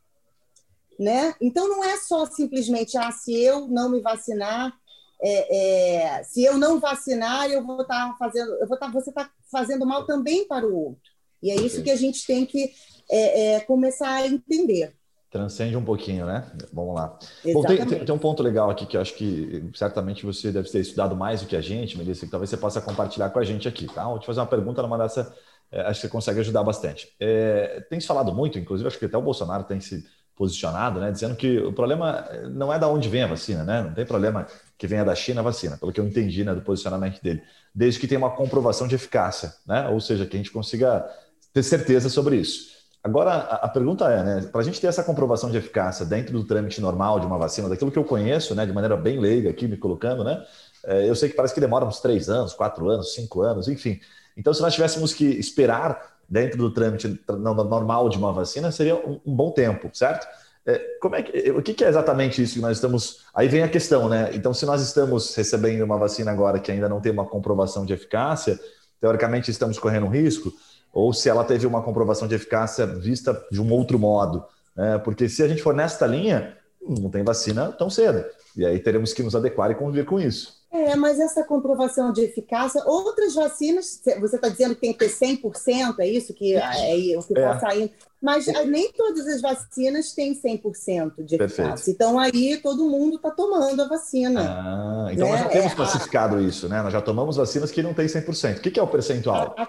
Né? 1.00 1.36
Então, 1.42 1.68
não 1.68 1.84
é 1.84 1.98
só 1.98 2.26
simplesmente, 2.26 2.98
ah, 2.98 3.12
se 3.12 3.34
eu 3.34 3.68
não 3.68 3.90
me 3.90 4.02
vacinar, 4.02 4.74
é, 5.22 6.18
é, 6.18 6.24
se 6.24 6.44
eu 6.44 6.58
não 6.58 6.80
vacinar, 6.80 7.50
eu 7.50 7.66
vou 7.66 7.82
estar 7.82 8.10
tá 8.10 8.16
fazendo, 8.18 8.54
eu 8.56 8.68
vou 8.68 8.78
tá, 8.78 8.90
você 8.90 9.10
está 9.10 9.30
fazendo 9.52 9.86
mal 9.86 10.06
também 10.06 10.48
para 10.48 10.66
o 10.66 10.76
outro. 10.76 11.15
E 11.42 11.52
é 11.52 11.56
isso 11.56 11.84
que 11.84 11.92
a 11.92 11.96
gente 11.96 12.26
tem 12.26 12.46
que 12.46 12.72
é, 13.10 13.56
é, 13.56 13.60
começar 13.62 14.10
a 14.10 14.28
entender. 14.28 14.94
Transcende 15.30 15.76
um 15.76 15.84
pouquinho, 15.84 16.26
né? 16.26 16.50
Vamos 16.72 16.96
lá. 16.96 17.20
Bom, 17.52 17.62
tem, 17.64 17.86
tem, 17.86 18.06
tem, 18.06 18.16
um 18.16 18.18
ponto 18.18 18.42
legal 18.42 18.70
aqui 18.70 18.86
que 18.86 18.96
eu 18.96 19.02
acho 19.02 19.14
que 19.16 19.70
certamente 19.74 20.26
você 20.26 20.50
deve 20.50 20.70
ter 20.70 20.80
estudado 20.80 21.16
mais 21.16 21.42
do 21.42 21.48
que 21.48 21.58
a 21.58 21.62
gente, 21.62 21.98
Melissa, 21.98 22.26
que 22.26 22.32
talvez 22.32 22.50
você 22.50 22.56
possa 22.56 22.80
compartilhar 22.80 23.30
com 23.30 23.40
a 23.40 23.44
gente 23.44 23.68
aqui, 23.68 23.86
tá? 23.88 24.06
Vou 24.06 24.18
te 24.18 24.26
fazer 24.26 24.40
uma 24.40 24.46
pergunta 24.46 24.82
numa 24.82 24.98
dessa, 24.98 25.36
é, 25.72 25.82
acho 25.82 26.00
que 26.00 26.08
você 26.08 26.12
consegue 26.12 26.40
ajudar 26.40 26.64
bastante. 26.64 27.14
É, 27.20 27.86
tem 27.90 28.00
se 28.00 28.08
falado 28.08 28.34
muito, 28.34 28.58
inclusive, 28.58 28.88
acho 28.88 28.98
que 28.98 29.06
até 29.06 29.18
o 29.18 29.22
Bolsonaro 29.22 29.66
tem 29.66 29.82
se 29.82 30.06
posicionado, 30.36 31.00
né, 31.00 31.12
dizendo 31.12 31.36
que 31.36 31.60
o 31.60 31.72
problema 31.72 32.28
não 32.52 32.72
é 32.72 32.78
da 32.78 32.88
onde 32.90 33.08
vem 33.08 33.24
a 33.24 33.28
vacina, 33.28 33.64
né? 33.64 33.82
Não 33.82 33.94
tem 33.94 34.06
problema 34.06 34.46
que 34.78 34.86
venha 34.86 35.06
da 35.06 35.16
China 35.16 35.40
a 35.40 35.44
vacina, 35.44 35.78
pelo 35.78 35.94
que 35.94 36.00
eu 36.00 36.06
entendi, 36.06 36.44
né, 36.44 36.54
do 36.54 36.62
posicionamento 36.62 37.22
dele, 37.22 37.42
desde 37.74 38.00
que 38.00 38.08
tenha 38.08 38.20
uma 38.20 38.32
comprovação 38.32 38.88
de 38.88 38.96
eficácia, 38.96 39.54
né? 39.66 39.88
Ou 39.90 40.00
seja, 40.02 40.26
que 40.26 40.36
a 40.36 40.38
gente 40.38 40.52
consiga 40.52 41.10
ter 41.56 41.64
certeza 41.64 42.10
sobre 42.10 42.36
isso. 42.36 42.76
Agora, 43.02 43.34
a, 43.34 43.70
pergunta 43.70 44.12
é, 44.12 44.24
né, 44.24 44.50
para 44.52 44.60
a 44.60 44.64
gente 44.64 44.82
ter 44.82 44.88
essa 44.88 45.02
comprovação 45.02 45.50
de 45.50 45.58
eficácia 45.58 46.06
dentro 46.06 46.34
do 46.34 46.44
trâmite 46.44 46.82
normal 46.82 47.18
de 47.18 47.26
uma 47.26 47.38
vacina, 47.38 47.70
daquilo 47.70 47.92
que 47.92 47.98
eu 47.98 48.04
conheço, 48.04 48.54
né, 48.54 48.66
de 48.66 48.74
maneira 48.74 48.98
bem 48.98 49.20
leiga 49.20 49.50
aqui, 49.52 49.66
me 49.66 49.78
colocando, 49.78 50.22
né, 50.22 50.44
é, 50.84 51.10
eu 51.10 51.16
sei 51.16 51.30
que 51.30 51.36
parece 51.36 51.54
que 51.54 51.62
demora 51.62 51.86
uns 51.86 52.02
três 52.02 52.28
anos, 52.30 52.54
quatro 52.54 52.90
anos, 52.90 53.14
cinco 53.14 53.42
anos, 53.42 53.70
enfim. 53.70 54.02
Então, 54.36 54.54
se 54.54 54.62
nós 54.62 54.74
tivéssemos 54.74 55.14
que 55.14 55.24
esperar 55.24 56.18
dentro 56.28 56.58
do 56.58 56.74
trâmite 56.74 57.22
normal 57.30 58.10
de 58.10 58.18
uma 58.18 58.34
vacina, 58.34 58.70
seria 58.70 58.96
um, 58.96 59.20
bom 59.26 59.52
tempo, 59.52 59.90
certo? 59.94 60.28
É, 60.66 60.78
como 61.00 61.16
é 61.16 61.24
que, 61.24 61.52
o 61.52 61.62
que 61.62 61.86
é 61.86 61.88
exatamente 61.88 62.42
isso 62.42 62.56
que 62.56 62.62
nós 62.62 62.76
estamos. 62.76 63.20
Aí 63.34 63.48
vem 63.48 63.64
a 63.64 63.70
questão, 63.70 64.10
né? 64.10 64.32
Então, 64.34 64.54
se 64.54 64.66
nós 64.66 64.82
estamos 64.82 65.34
recebendo 65.36 65.84
uma 65.84 65.98
vacina 65.98 66.32
agora 66.32 66.60
que 66.60 66.72
ainda 66.72 66.90
não 66.90 67.00
tem 67.00 67.12
uma 67.12 67.26
comprovação 67.26 67.86
de 67.86 67.94
eficácia, 67.94 68.60
teoricamente 69.00 69.50
estamos 69.52 69.80
correndo 69.80 70.08
um 70.08 70.10
risco 70.10 70.52
ou 70.96 71.12
se 71.12 71.28
ela 71.28 71.44
teve 71.44 71.68
uma 71.68 71.84
comprovação 71.84 72.26
de 72.26 72.36
eficácia 72.36 72.88
vista 72.88 73.46
de 73.52 73.62
um 73.62 73.70
outro 73.74 74.00
modo. 74.00 74.46
Né? 74.74 74.98
Porque 75.00 75.28
se 75.28 75.44
a 75.44 75.48
gente 75.48 75.62
for 75.62 75.76
nesta 75.76 76.08
linha, 76.08 76.58
não 76.82 77.10
tem 77.10 77.22
vacina 77.22 77.70
tão 77.74 77.90
cedo. 77.90 78.24
E 78.56 78.66
aí 78.66 78.80
teremos 78.80 79.12
que 79.12 79.22
nos 79.22 79.36
adequar 79.36 79.70
e 79.70 79.76
conviver 79.76 80.06
com 80.06 80.22
isso. 80.22 80.56
É, 80.72 80.96
mas 80.96 81.20
essa 81.20 81.44
comprovação 81.44 82.14
de 82.14 82.22
eficácia, 82.22 82.82
outras 82.86 83.36
vacinas, 83.36 84.02
você 84.20 84.36
está 84.38 84.48
dizendo 84.48 84.76
que 84.76 84.82
tem 84.82 84.94
que 84.94 85.00
ter 85.00 85.10
100%, 85.10 86.00
é 86.00 86.08
isso 86.08 86.34
que 86.34 86.56
é, 86.56 87.18
o 87.18 87.24
que 87.24 87.34
está 87.34 87.56
é. 87.56 87.60
saindo. 87.60 87.92
Mas 88.22 88.46
nem 88.66 88.92
todas 88.92 89.28
as 89.28 89.42
vacinas 89.42 90.14
têm 90.14 90.34
100% 90.34 91.24
de 91.24 91.36
eficácia. 91.36 91.38
Perfeito. 91.38 91.90
Então 91.90 92.18
aí 92.18 92.58
todo 92.58 92.90
mundo 92.90 93.18
está 93.18 93.32
tomando 93.32 93.82
a 93.84 93.88
vacina. 93.88 94.42
Ah, 94.42 95.10
então 95.12 95.28
né? 95.28 95.34
nós 95.34 95.42
já 95.42 95.50
temos 95.50 95.72
é, 95.72 95.76
classificado 95.76 96.36
a... 96.38 96.42
isso, 96.42 96.68
né? 96.70 96.82
Nós 96.82 96.92
já 96.92 97.02
tomamos 97.02 97.36
vacinas 97.36 97.72
que 97.72 97.84
não 97.84 97.94
têm 97.94 98.08
100%. 98.08 98.58
O 98.58 98.62
que, 98.62 98.72
que 98.72 98.80
é 98.80 98.84
o 98.84 98.88
percentual? 98.88 99.54
A, 99.58 99.64
a 99.64 99.68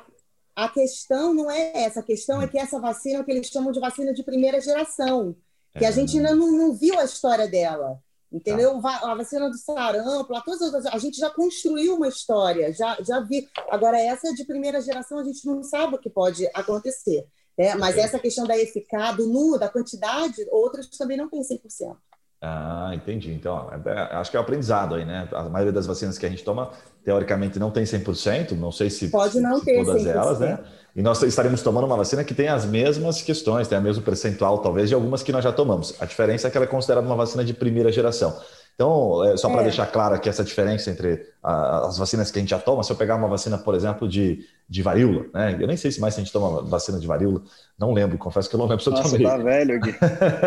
a 0.57 0.69
questão 0.71 1.35
não 1.35 1.51
é 1.51 1.73
essa, 1.75 2.01
a 2.01 2.03
questão 2.03 2.41
é 2.41 2.49
que 2.49 2.59
essa 2.59 2.81
vacina 2.81 3.19
é 3.19 3.21
o 3.21 3.25
que 3.25 3.31
eles 3.31 3.47
chamam 3.49 3.71
de 3.71 3.79
vacina 3.79 4.15
de 4.15 4.23
primeira 4.23 4.59
geração, 4.59 5.37
que 5.79 5.85
a 5.85 5.91
gente 5.91 6.17
ainda 6.17 6.35
não, 6.35 6.51
não 6.51 6.73
viu 6.73 6.99
a 6.99 7.05
história 7.05 7.47
dela. 7.47 8.01
Entendeu? 8.33 8.81
Tá. 8.83 9.13
A 9.13 9.15
vacina 9.15 9.49
do 9.49 9.57
sarampo, 9.57 10.35
todas 10.45 10.75
as, 10.75 10.87
a 10.87 10.99
gente 10.99 11.17
já 11.17 11.31
construiu 11.31 11.95
uma 11.95 12.09
história, 12.09 12.73
já, 12.73 12.97
já 13.01 13.21
vi. 13.21 13.49
Agora, 13.71 14.01
essa 14.01 14.35
de 14.35 14.45
primeira 14.45 14.81
geração, 14.81 15.19
a 15.19 15.25
gente 15.25 15.47
não 15.47 15.63
sabe 15.63 15.95
o 15.95 15.99
que 15.99 16.11
pode 16.11 16.47
acontecer. 16.53 17.25
Né? 17.57 17.75
Mas 17.77 17.97
essa 17.97 18.19
questão 18.19 18.45
da 18.45 18.59
eficácia, 18.59 19.17
do 19.17 19.29
nu, 19.29 19.59
da 19.59 19.69
quantidade, 19.69 20.45
outras 20.51 20.89
também 20.89 21.17
não 21.17 21.31
tem 21.31 21.41
100%. 21.41 21.97
Ah, 22.41 22.91
entendi. 22.95 23.33
Então, 23.33 23.71
é, 23.85 23.91
é, 23.91 24.01
acho 24.17 24.31
que 24.31 24.37
é 24.37 24.41
o 24.41 24.43
aprendizado 24.43 24.95
aí, 24.95 25.05
né? 25.05 25.29
A 25.33 25.45
maioria 25.45 25.73
das 25.73 25.87
vacinas 25.87 26.19
que 26.19 26.27
a 26.27 26.29
gente 26.29 26.45
toma, 26.45 26.71
teoricamente, 27.05 27.59
não 27.59 27.71
tem 27.71 27.85
100%, 27.85 28.53
não 28.53 28.71
sei 28.71 28.91
se, 28.91 29.09
Pode 29.09 29.41
não 29.41 29.59
se 29.59 29.65
ter 29.65 29.85
todas 29.85 30.03
100%. 30.03 30.07
elas, 30.07 30.41
né? 30.41 30.59
E 30.95 31.03
nós 31.03 31.23
estaremos 31.23 31.63
tomando 31.63 31.85
uma 31.85 31.97
vacina 31.97 32.25
que 32.25 32.35
tem 32.35 32.49
as 32.49 32.65
mesmas 32.65 33.21
questões, 33.23 33.69
tem 33.69 33.79
o 33.79 33.83
mesmo 33.83 34.03
percentual, 34.03 34.59
talvez, 34.59 34.89
de 34.89 34.95
algumas 34.95 35.23
que 35.23 35.33
nós 35.33 35.45
já 35.45 35.53
tomamos. 35.53 35.95
A 36.01 36.07
diferença 36.07 36.49
é 36.49 36.51
que 36.51 36.57
ela 36.57 36.65
é 36.65 36.69
considerada 36.69 37.07
uma 37.07 37.17
vacina 37.17 37.45
de 37.45 37.53
primeira 37.53 37.91
geração. 37.93 38.39
Então, 38.77 39.25
é, 39.25 39.39
só 39.39 39.49
para 39.49 39.63
é. 39.63 39.65
deixar 39.65 39.87
claro 39.87 40.15
aqui 40.15 40.29
essa 40.29 40.45
diferença 40.45 40.91
entre 40.91 41.27
a, 41.43 41.87
as 41.87 41.97
vacinas 41.97 42.31
que 42.31 42.39
a 42.39 42.43
gente 42.43 42.51
já 42.51 42.59
toma, 42.59 42.83
se 42.83 42.93
eu 42.93 42.97
pegar 42.97 43.17
uma 43.17 43.27
vacina, 43.27 43.57
por 43.57 43.75
exemplo, 43.75 44.07
de, 44.07 44.47
de 44.69 44.83
varíola, 44.83 45.25
né? 45.33 45.57
Eu 45.59 45.67
nem 45.67 45.79
sei 45.79 45.91
se 45.91 45.99
mais 45.99 46.15
a 46.15 46.19
gente 46.19 46.31
toma 46.31 46.63
vacina 46.63 47.01
de 47.01 47.07
varíola, 47.07 47.43
não 47.79 47.95
lembro, 47.95 48.19
confesso 48.19 48.51
que 48.51 48.55
eu 48.55 48.59
não 48.59 48.67
lembro 48.67 48.85
se 48.85 48.91
eu 48.91 48.93
Nossa, 48.93 49.09
tomei. 49.09 49.27
tá 49.27 49.39
velho, 49.39 49.81
Gui. 49.81 49.95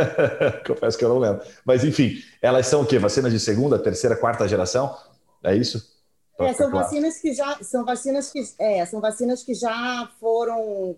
confesso 0.68 0.96
que 0.96 1.04
eu 1.04 1.10
não 1.10 1.18
lembro. 1.18 1.42
Mas, 1.66 1.84
enfim, 1.84 2.22
elas 2.40 2.68
são 2.68 2.82
o 2.82 2.86
quê? 2.86 3.00
Vacinas 3.00 3.34
de 3.34 3.40
segunda, 3.40 3.80
terceira, 3.80 4.16
quarta 4.16 4.48
geração? 4.48 4.96
É 5.44 5.56
isso? 5.56 5.98
É, 6.38 6.54
são 6.54 6.70
claro. 6.70 6.86
vacinas 6.86 7.18
que 7.18 7.34
já 7.34 7.58
são 7.64 7.84
vacinas 7.84 8.32
que 8.32 8.42
é, 8.60 8.86
são 8.86 9.02
vacinas 9.02 9.44
que 9.44 9.54
já 9.54 10.10
foram 10.20 10.96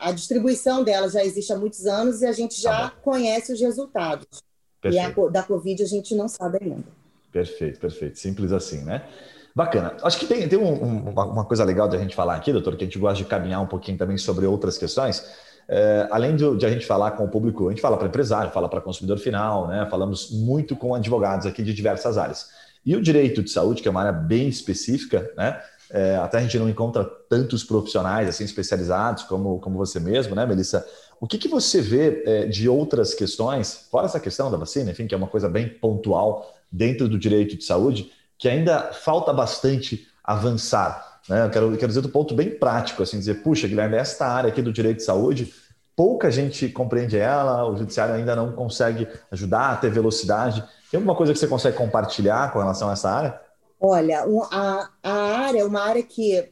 a 0.00 0.12
distribuição 0.12 0.82
delas 0.82 1.12
já 1.12 1.22
existe 1.22 1.52
há 1.52 1.58
muitos 1.58 1.84
anos 1.86 2.22
e 2.22 2.26
a 2.26 2.32
gente 2.32 2.58
já 2.58 2.88
tá 2.88 2.96
conhece 3.02 3.52
os 3.52 3.60
resultados. 3.60 4.47
Perfeito. 4.80 5.20
E 5.20 5.26
a, 5.26 5.28
da 5.28 5.42
Covid 5.42 5.82
a 5.82 5.86
gente 5.86 6.14
não 6.14 6.28
sabe 6.28 6.58
ainda. 6.60 6.84
Perfeito, 7.32 7.78
perfeito. 7.78 8.18
Simples 8.18 8.52
assim, 8.52 8.82
né? 8.84 9.04
Bacana. 9.54 9.96
Acho 10.02 10.18
que 10.18 10.26
tem, 10.26 10.48
tem 10.48 10.58
um, 10.58 11.10
uma, 11.10 11.24
uma, 11.24 11.44
coisa 11.44 11.64
legal 11.64 11.88
de 11.88 11.96
a 11.96 11.98
gente 11.98 12.14
falar 12.14 12.36
aqui, 12.36 12.52
doutor, 12.52 12.76
que 12.76 12.84
a 12.84 12.86
gente 12.86 12.98
gosta 12.98 13.22
de 13.22 13.28
caminhar 13.28 13.60
um 13.60 13.66
pouquinho 13.66 13.98
também 13.98 14.16
sobre 14.16 14.46
outras 14.46 14.78
questões. 14.78 15.24
É, 15.68 16.08
além 16.10 16.34
de, 16.36 16.56
de, 16.56 16.64
a 16.64 16.70
gente 16.70 16.86
falar 16.86 17.10
com 17.10 17.24
o 17.24 17.28
público, 17.28 17.66
a 17.66 17.70
gente 17.70 17.82
fala 17.82 17.96
para 17.96 18.08
empresário, 18.08 18.50
fala 18.50 18.68
para 18.68 18.80
consumidor 18.80 19.18
final, 19.18 19.66
né? 19.66 19.86
Falamos 19.90 20.30
muito 20.30 20.76
com 20.76 20.94
advogados 20.94 21.44
aqui 21.44 21.62
de 21.62 21.74
diversas 21.74 22.16
áreas. 22.16 22.50
E 22.86 22.96
o 22.96 23.02
direito 23.02 23.42
de 23.42 23.50
saúde, 23.50 23.82
que 23.82 23.88
é 23.88 23.90
uma 23.90 24.00
área 24.00 24.12
bem 24.12 24.48
específica, 24.48 25.30
né? 25.36 25.60
É, 25.90 26.16
até 26.16 26.38
a 26.38 26.40
gente 26.40 26.58
não 26.58 26.68
encontra 26.68 27.04
tantos 27.04 27.64
profissionais 27.64 28.28
assim 28.28 28.44
especializados 28.44 29.22
como, 29.24 29.58
como 29.58 29.76
você 29.76 29.98
mesmo, 29.98 30.34
né, 30.34 30.44
Melissa? 30.44 30.86
O 31.20 31.26
que, 31.26 31.38
que 31.38 31.48
você 31.48 31.80
vê 31.80 32.22
é, 32.24 32.46
de 32.46 32.68
outras 32.68 33.14
questões, 33.14 33.86
fora 33.90 34.06
essa 34.06 34.20
questão 34.20 34.50
da 34.50 34.56
vacina, 34.56 34.90
enfim, 34.90 35.06
que 35.06 35.14
é 35.14 35.18
uma 35.18 35.26
coisa 35.26 35.48
bem 35.48 35.68
pontual 35.68 36.54
dentro 36.70 37.08
do 37.08 37.18
direito 37.18 37.56
de 37.56 37.64
saúde, 37.64 38.12
que 38.38 38.48
ainda 38.48 38.92
falta 38.92 39.32
bastante 39.32 40.06
avançar? 40.22 41.20
Né? 41.28 41.44
Eu 41.44 41.50
quero, 41.50 41.76
quero 41.76 41.88
dizer 41.88 42.00
do 42.00 42.08
ponto 42.08 42.34
bem 42.34 42.50
prático, 42.50 43.02
assim, 43.02 43.18
dizer, 43.18 43.42
puxa, 43.42 43.66
Guilherme, 43.66 43.96
esta 43.96 44.26
área 44.26 44.48
aqui 44.48 44.62
do 44.62 44.72
direito 44.72 44.98
de 44.98 45.04
saúde, 45.04 45.52
pouca 45.96 46.30
gente 46.30 46.68
compreende 46.68 47.18
ela, 47.18 47.68
o 47.68 47.76
judiciário 47.76 48.14
ainda 48.14 48.36
não 48.36 48.52
consegue 48.52 49.08
ajudar 49.32 49.72
a 49.72 49.76
ter 49.76 49.90
velocidade. 49.90 50.62
Tem 50.90 50.98
alguma 50.98 51.16
coisa 51.16 51.32
que 51.32 51.38
você 51.38 51.48
consegue 51.48 51.76
compartilhar 51.76 52.52
com 52.52 52.60
relação 52.60 52.88
a 52.88 52.92
essa 52.92 53.10
área? 53.10 53.40
Olha, 53.80 54.24
a, 54.50 54.88
a 55.02 55.12
área 55.12 55.60
é 55.60 55.64
uma 55.64 55.80
área 55.80 56.02
que 56.02 56.48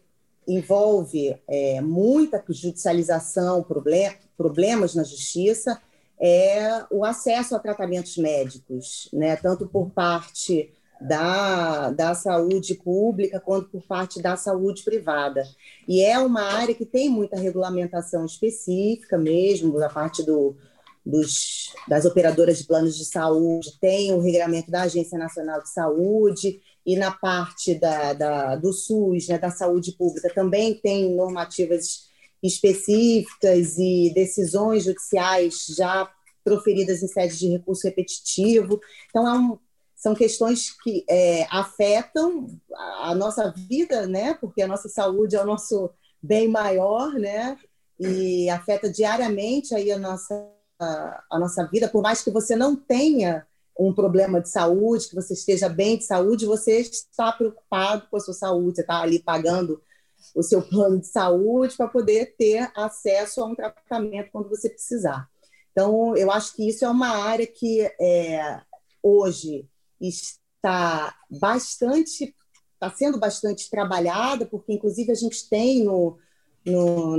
envolve 0.46 1.36
é, 1.48 1.80
muita 1.80 2.42
judicialização, 2.48 3.62
problem, 3.62 4.12
problemas 4.36 4.94
na 4.94 5.02
justiça, 5.02 5.80
é 6.18 6.84
o 6.90 7.04
acesso 7.04 7.54
a 7.54 7.58
tratamentos 7.58 8.16
médicos, 8.16 9.08
né? 9.12 9.36
tanto 9.36 9.66
por 9.66 9.90
parte 9.90 10.72
da, 11.00 11.90
da 11.90 12.14
saúde 12.14 12.74
pública 12.74 13.38
quanto 13.38 13.68
por 13.68 13.82
parte 13.82 14.20
da 14.20 14.36
saúde 14.36 14.82
privada. 14.82 15.46
E 15.86 16.02
é 16.02 16.18
uma 16.18 16.42
área 16.42 16.74
que 16.74 16.86
tem 16.86 17.10
muita 17.10 17.36
regulamentação 17.36 18.24
específica 18.24 19.18
mesmo, 19.18 19.78
da 19.78 19.90
parte 19.90 20.22
do, 20.22 20.56
dos, 21.04 21.74
das 21.86 22.04
operadoras 22.04 22.58
de 22.58 22.64
planos 22.64 22.96
de 22.96 23.04
saúde, 23.04 23.78
tem 23.80 24.12
o 24.12 24.20
regulamento 24.20 24.70
da 24.70 24.82
Agência 24.82 25.18
Nacional 25.18 25.62
de 25.62 25.70
Saúde, 25.70 26.60
e 26.84 26.96
na 26.96 27.10
parte 27.10 27.74
da, 27.74 28.12
da, 28.12 28.56
do 28.56 28.72
SUS, 28.72 29.28
né, 29.28 29.38
da 29.38 29.50
saúde 29.50 29.92
pública, 29.92 30.32
também 30.32 30.74
tem 30.74 31.14
normativas 31.14 32.05
específicas 32.42 33.76
e 33.78 34.12
decisões 34.14 34.84
judiciais 34.84 35.66
já 35.76 36.10
proferidas 36.44 37.02
em 37.02 37.08
sede 37.08 37.38
de 37.38 37.48
recurso 37.48 37.86
repetitivo. 37.86 38.80
Então, 39.08 39.26
é 39.26 39.32
um, 39.32 39.58
são 39.96 40.14
questões 40.14 40.70
que 40.82 41.04
é, 41.08 41.46
afetam 41.50 42.46
a, 43.00 43.14
nossa 43.14 43.50
vida, 43.50 44.06
né, 44.06 44.34
porque 44.34 44.62
a 44.62 44.68
nossa 44.68 44.88
saúde 44.88 45.34
é 45.34 45.42
o 45.42 45.46
nosso 45.46 45.90
bem 46.22 46.46
maior, 46.46 47.14
né, 47.14 47.58
e 47.98 48.48
afeta 48.50 48.88
diariamente 48.90 49.74
aí 49.74 49.90
a 49.90 49.98
nossa, 49.98 50.48
a, 50.78 51.24
a 51.32 51.38
nossa 51.38 51.64
vida, 51.64 51.88
por 51.88 52.02
mais 52.02 52.22
que 52.22 52.30
você 52.30 52.54
não 52.54 52.76
tenha 52.76 53.46
um 53.78 53.92
problema 53.92 54.40
de 54.40 54.48
saúde, 54.48 55.08
que 55.08 55.14
você 55.14 55.34
esteja 55.34 55.68
bem 55.68 55.98
de 55.98 56.04
saúde, 56.04 56.46
você 56.46 56.80
está 56.80 57.32
preocupado 57.32 58.06
com 58.10 58.16
a 58.16 58.20
sua 58.20 58.34
saúde, 58.34 58.76
você 58.76 58.80
está 58.82 59.00
ali 59.00 59.18
pagando 59.18 59.82
o 60.34 60.42
seu 60.42 60.62
plano 60.62 61.00
de 61.00 61.06
saúde 61.06 61.76
para 61.76 61.88
poder 61.88 62.34
ter 62.36 62.70
acesso 62.74 63.40
a 63.40 63.46
um 63.46 63.54
tratamento 63.54 64.30
quando 64.30 64.48
você 64.48 64.68
precisar. 64.68 65.28
Então, 65.72 66.16
eu 66.16 66.30
acho 66.30 66.54
que 66.54 66.68
isso 66.68 66.84
é 66.84 66.88
uma 66.88 67.08
área 67.08 67.46
que 67.46 67.82
é, 68.00 68.60
hoje 69.02 69.68
está 70.00 71.14
bastante, 71.30 72.34
está 72.74 72.90
sendo 72.90 73.18
bastante 73.18 73.68
trabalhada, 73.70 74.46
porque 74.46 74.72
inclusive 74.72 75.12
a 75.12 75.14
gente 75.14 75.48
tem 75.48 75.84
no, 75.84 76.18
no, 76.64 77.16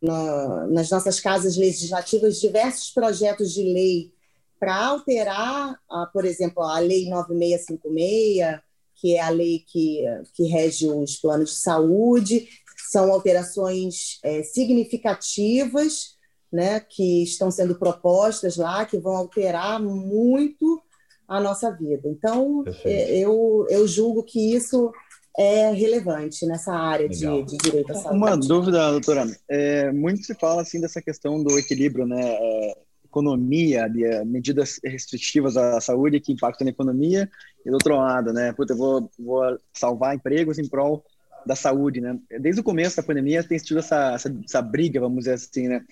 no 0.00 0.66
nas 0.68 0.90
nossas 0.90 1.20
casas 1.20 1.56
legislativas 1.56 2.40
diversos 2.40 2.90
projetos 2.90 3.52
de 3.52 3.62
lei 3.62 4.12
para 4.58 4.74
alterar, 4.74 5.78
a, 5.88 6.06
por 6.06 6.24
exemplo, 6.24 6.62
a 6.62 6.78
Lei 6.80 7.08
9656, 7.08 8.60
que 9.00 9.14
é 9.14 9.20
a 9.20 9.28
lei 9.28 9.64
que, 9.66 10.04
que 10.34 10.44
rege 10.44 10.88
os 10.88 11.16
planos 11.16 11.50
de 11.50 11.56
saúde. 11.56 12.48
São 12.90 13.12
alterações 13.12 14.18
é, 14.22 14.42
significativas 14.42 16.16
né, 16.52 16.80
que 16.80 17.22
estão 17.22 17.50
sendo 17.50 17.78
propostas 17.78 18.56
lá, 18.56 18.84
que 18.84 18.98
vão 18.98 19.14
alterar 19.14 19.80
muito 19.80 20.82
a 21.26 21.40
nossa 21.40 21.70
vida. 21.70 22.08
Então, 22.08 22.64
é, 22.84 23.18
eu, 23.18 23.66
eu 23.68 23.86
julgo 23.86 24.22
que 24.22 24.54
isso 24.54 24.90
é 25.38 25.70
relevante 25.70 26.44
nessa 26.46 26.72
área 26.72 27.08
de, 27.08 27.42
de, 27.44 27.56
direito 27.58 27.92
à 27.92 27.94
saúde. 27.94 28.16
Uma 28.16 28.36
dúvida, 28.36 28.90
doutora. 28.90 29.26
É, 29.48 29.92
muito 29.92 30.24
se 30.24 30.34
fala 30.34 30.62
assim 30.62 30.80
dessa 30.80 31.00
questão 31.00 31.42
do 31.42 31.58
equilíbrio, 31.58 32.06
né? 32.06 32.20
É, 32.20 32.78
economia, 33.04 33.88
de 33.88 34.04
é, 34.04 34.24
medidas 34.24 34.78
restritivas 34.84 35.56
à 35.56 35.80
saúde 35.80 36.20
que 36.20 36.32
impactam 36.32 36.66
na 36.66 36.70
economia, 36.70 37.28
e 37.68 37.70
do 37.70 37.74
outro 37.74 37.96
lado, 37.96 38.32
né? 38.32 38.50
Puta, 38.54 38.72
eu 38.72 38.76
vou, 38.78 39.10
vou 39.18 39.60
salvar 39.74 40.14
empregos 40.14 40.58
em 40.58 40.66
prol 40.66 41.04
da 41.44 41.54
saúde, 41.54 42.00
né? 42.00 42.18
Desde 42.40 42.62
o 42.62 42.64
começo 42.64 42.96
da 42.96 43.02
pandemia 43.02 43.44
tem 43.44 43.58
tido 43.58 43.78
essa, 43.78 44.14
essa, 44.14 44.34
essa 44.42 44.62
briga, 44.62 44.98
vamos 45.00 45.18
dizer 45.18 45.34
assim, 45.34 45.68
né? 45.68 45.84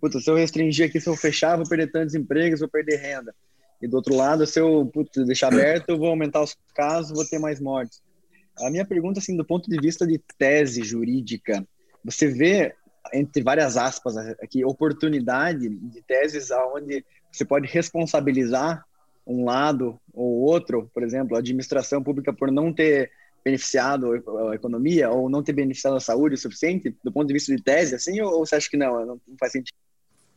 Puta, 0.00 0.20
se 0.20 0.30
eu 0.30 0.36
restringir 0.36 0.86
aqui, 0.86 1.00
se 1.00 1.08
eu 1.08 1.16
fechar, 1.16 1.56
vou 1.56 1.68
perder 1.68 1.90
tantos 1.90 2.14
empregos, 2.14 2.60
vou 2.60 2.68
perder 2.68 2.98
renda. 2.98 3.34
E 3.82 3.88
do 3.88 3.96
outro 3.96 4.14
lado, 4.14 4.46
se 4.46 4.60
eu 4.60 4.88
puta, 4.94 5.24
deixar 5.24 5.48
aberto, 5.48 5.88
eu 5.88 5.98
vou 5.98 6.06
aumentar 6.06 6.40
os 6.40 6.56
casos, 6.72 7.10
vou 7.10 7.26
ter 7.26 7.40
mais 7.40 7.60
mortes. 7.60 8.00
A 8.60 8.70
minha 8.70 8.84
pergunta, 8.84 9.18
assim, 9.18 9.36
do 9.36 9.44
ponto 9.44 9.68
de 9.68 9.76
vista 9.78 10.06
de 10.06 10.20
tese 10.38 10.84
jurídica, 10.84 11.66
você 12.04 12.28
vê, 12.28 12.76
entre 13.12 13.42
várias 13.42 13.76
aspas 13.76 14.16
aqui, 14.16 14.64
oportunidade 14.64 15.68
de 15.68 16.00
teses 16.02 16.52
onde 16.72 17.04
você 17.32 17.44
pode 17.44 17.66
responsabilizar 17.66 18.84
um 19.26 19.44
lado 19.44 19.98
ou 20.12 20.40
outro, 20.42 20.90
por 20.92 21.02
exemplo, 21.02 21.36
a 21.36 21.40
administração 21.40 22.02
pública 22.02 22.32
por 22.32 22.50
não 22.50 22.72
ter 22.72 23.10
beneficiado 23.44 24.12
a 24.50 24.54
economia 24.54 25.10
ou 25.10 25.28
não 25.28 25.42
ter 25.42 25.52
beneficiado 25.52 25.96
a 25.96 26.00
saúde 26.00 26.34
o 26.34 26.38
suficiente, 26.38 26.96
do 27.04 27.12
ponto 27.12 27.26
de 27.26 27.34
vista 27.34 27.54
de 27.54 27.62
tese, 27.62 27.94
assim, 27.94 28.20
ou 28.20 28.44
você 28.44 28.56
acha 28.56 28.70
que 28.70 28.76
não, 28.76 29.04
não 29.04 29.20
faz 29.38 29.52
sentido? 29.52 29.76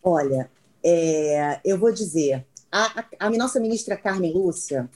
Olha, 0.03 0.49
é, 0.83 1.59
eu 1.63 1.77
vou 1.77 1.91
dizer, 1.91 2.45
a, 2.71 2.99
a, 2.99 3.27
a 3.27 3.29
nossa 3.29 3.59
ministra 3.59 3.95
Carmen 3.95 4.33
Lúcia, 4.33 4.89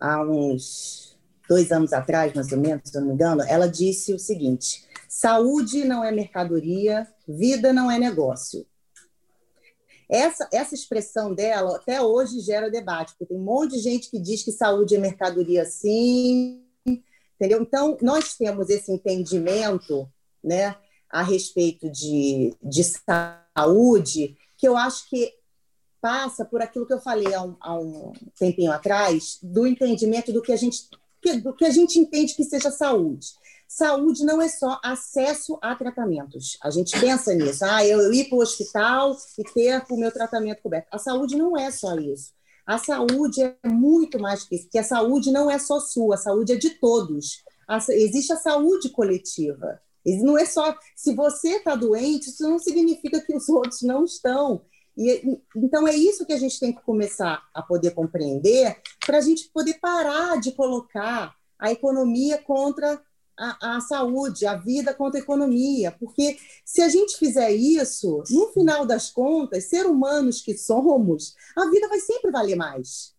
há 0.00 0.22
uns 0.22 1.18
dois 1.48 1.70
anos 1.70 1.92
atrás, 1.92 2.32
mais 2.32 2.50
ou 2.50 2.58
menos, 2.58 2.82
se 2.84 2.96
eu 2.96 3.00
não 3.02 3.08
me 3.08 3.14
engano, 3.14 3.42
ela 3.42 3.68
disse 3.68 4.12
o 4.14 4.18
seguinte: 4.18 4.84
saúde 5.08 5.84
não 5.84 6.02
é 6.02 6.10
mercadoria, 6.10 7.06
vida 7.28 7.72
não 7.72 7.90
é 7.90 7.98
negócio. 7.98 8.66
Essa, 10.08 10.48
essa 10.52 10.74
expressão 10.74 11.34
dela 11.34 11.76
até 11.76 12.00
hoje 12.00 12.40
gera 12.40 12.70
debate, 12.70 13.12
porque 13.12 13.26
tem 13.26 13.36
um 13.36 13.44
monte 13.44 13.72
de 13.72 13.78
gente 13.78 14.10
que 14.10 14.18
diz 14.18 14.42
que 14.42 14.52
saúde 14.52 14.94
é 14.94 14.98
mercadoria 14.98 15.64
sim, 15.64 16.62
entendeu? 17.36 17.62
Então, 17.62 17.96
nós 18.00 18.36
temos 18.36 18.68
esse 18.68 18.92
entendimento 18.92 20.08
né, 20.42 20.76
a 21.10 21.22
respeito 21.22 21.90
de, 21.90 22.54
de 22.62 22.84
saúde, 22.84 24.36
que 24.56 24.68
eu 24.68 24.76
acho 24.76 25.08
que 25.08 25.32
passa 26.00 26.44
por 26.44 26.60
aquilo 26.60 26.86
que 26.86 26.92
eu 26.92 27.00
falei 27.00 27.32
há 27.32 27.42
um, 27.42 27.56
há 27.60 27.78
um 27.78 28.12
tempinho 28.38 28.70
atrás, 28.70 29.38
do 29.42 29.66
entendimento 29.66 30.32
do 30.32 30.42
que 30.42 30.52
a 30.52 30.56
gente 30.56 30.88
do 31.42 31.54
que 31.54 31.64
a 31.64 31.70
gente 31.70 31.98
entende 31.98 32.34
que 32.34 32.44
seja 32.44 32.70
saúde. 32.70 33.28
Saúde 33.74 34.24
não 34.24 34.40
é 34.40 34.46
só 34.46 34.78
acesso 34.84 35.58
a 35.60 35.74
tratamentos. 35.74 36.56
A 36.62 36.70
gente 36.70 36.96
pensa 37.00 37.34
nisso. 37.34 37.64
Ah, 37.64 37.84
eu 37.84 38.12
ir 38.12 38.28
para 38.28 38.38
o 38.38 38.40
hospital 38.40 39.16
e 39.36 39.42
ter 39.42 39.82
o 39.90 39.96
meu 39.96 40.12
tratamento 40.12 40.62
coberto. 40.62 40.86
A 40.92 40.98
saúde 40.98 41.36
não 41.36 41.58
é 41.58 41.72
só 41.72 41.96
isso. 41.96 42.30
A 42.64 42.78
saúde 42.78 43.42
é 43.42 43.56
muito 43.68 44.16
mais 44.20 44.44
que 44.44 44.54
isso, 44.54 44.66
porque 44.66 44.78
a 44.78 44.84
saúde 44.84 45.32
não 45.32 45.50
é 45.50 45.58
só 45.58 45.80
sua, 45.80 46.14
a 46.14 46.18
saúde 46.18 46.52
é 46.52 46.56
de 46.56 46.70
todos. 46.78 47.42
A, 47.66 47.78
existe 47.90 48.32
a 48.32 48.36
saúde 48.36 48.90
coletiva. 48.90 49.80
Não 50.22 50.38
é 50.38 50.44
só 50.44 50.72
se 50.94 51.12
você 51.12 51.56
está 51.56 51.74
doente, 51.74 52.30
isso 52.30 52.48
não 52.48 52.60
significa 52.60 53.20
que 53.22 53.34
os 53.34 53.48
outros 53.48 53.82
não 53.82 54.04
estão. 54.04 54.62
E, 54.96 55.40
então, 55.56 55.88
é 55.88 55.96
isso 55.96 56.24
que 56.24 56.32
a 56.32 56.38
gente 56.38 56.60
tem 56.60 56.72
que 56.72 56.82
começar 56.82 57.42
a 57.52 57.60
poder 57.60 57.90
compreender 57.90 58.80
para 59.04 59.18
a 59.18 59.20
gente 59.20 59.50
poder 59.52 59.80
parar 59.80 60.40
de 60.40 60.52
colocar 60.52 61.34
a 61.58 61.72
economia 61.72 62.38
contra 62.38 63.02
a, 63.36 63.76
a, 63.76 63.80
saúde, 63.80 64.46
a 64.46 64.56
vida 64.56 64.94
contra 64.94 65.18
a 65.18 65.22
economia. 65.22 65.92
Porque 65.92 66.38
se 66.64 66.82
a 66.82 66.88
gente 66.88 67.16
fizer 67.16 67.50
isso, 67.50 68.22
no 68.30 68.52
final 68.52 68.86
das 68.86 69.10
contas, 69.10 69.64
ser 69.64 69.86
humanos 69.86 70.40
que 70.40 70.56
somos, 70.56 71.34
a 71.56 71.68
vida 71.70 71.88
vai 71.88 72.00
sempre 72.00 72.30
valer 72.30 72.56
mais. 72.56 73.14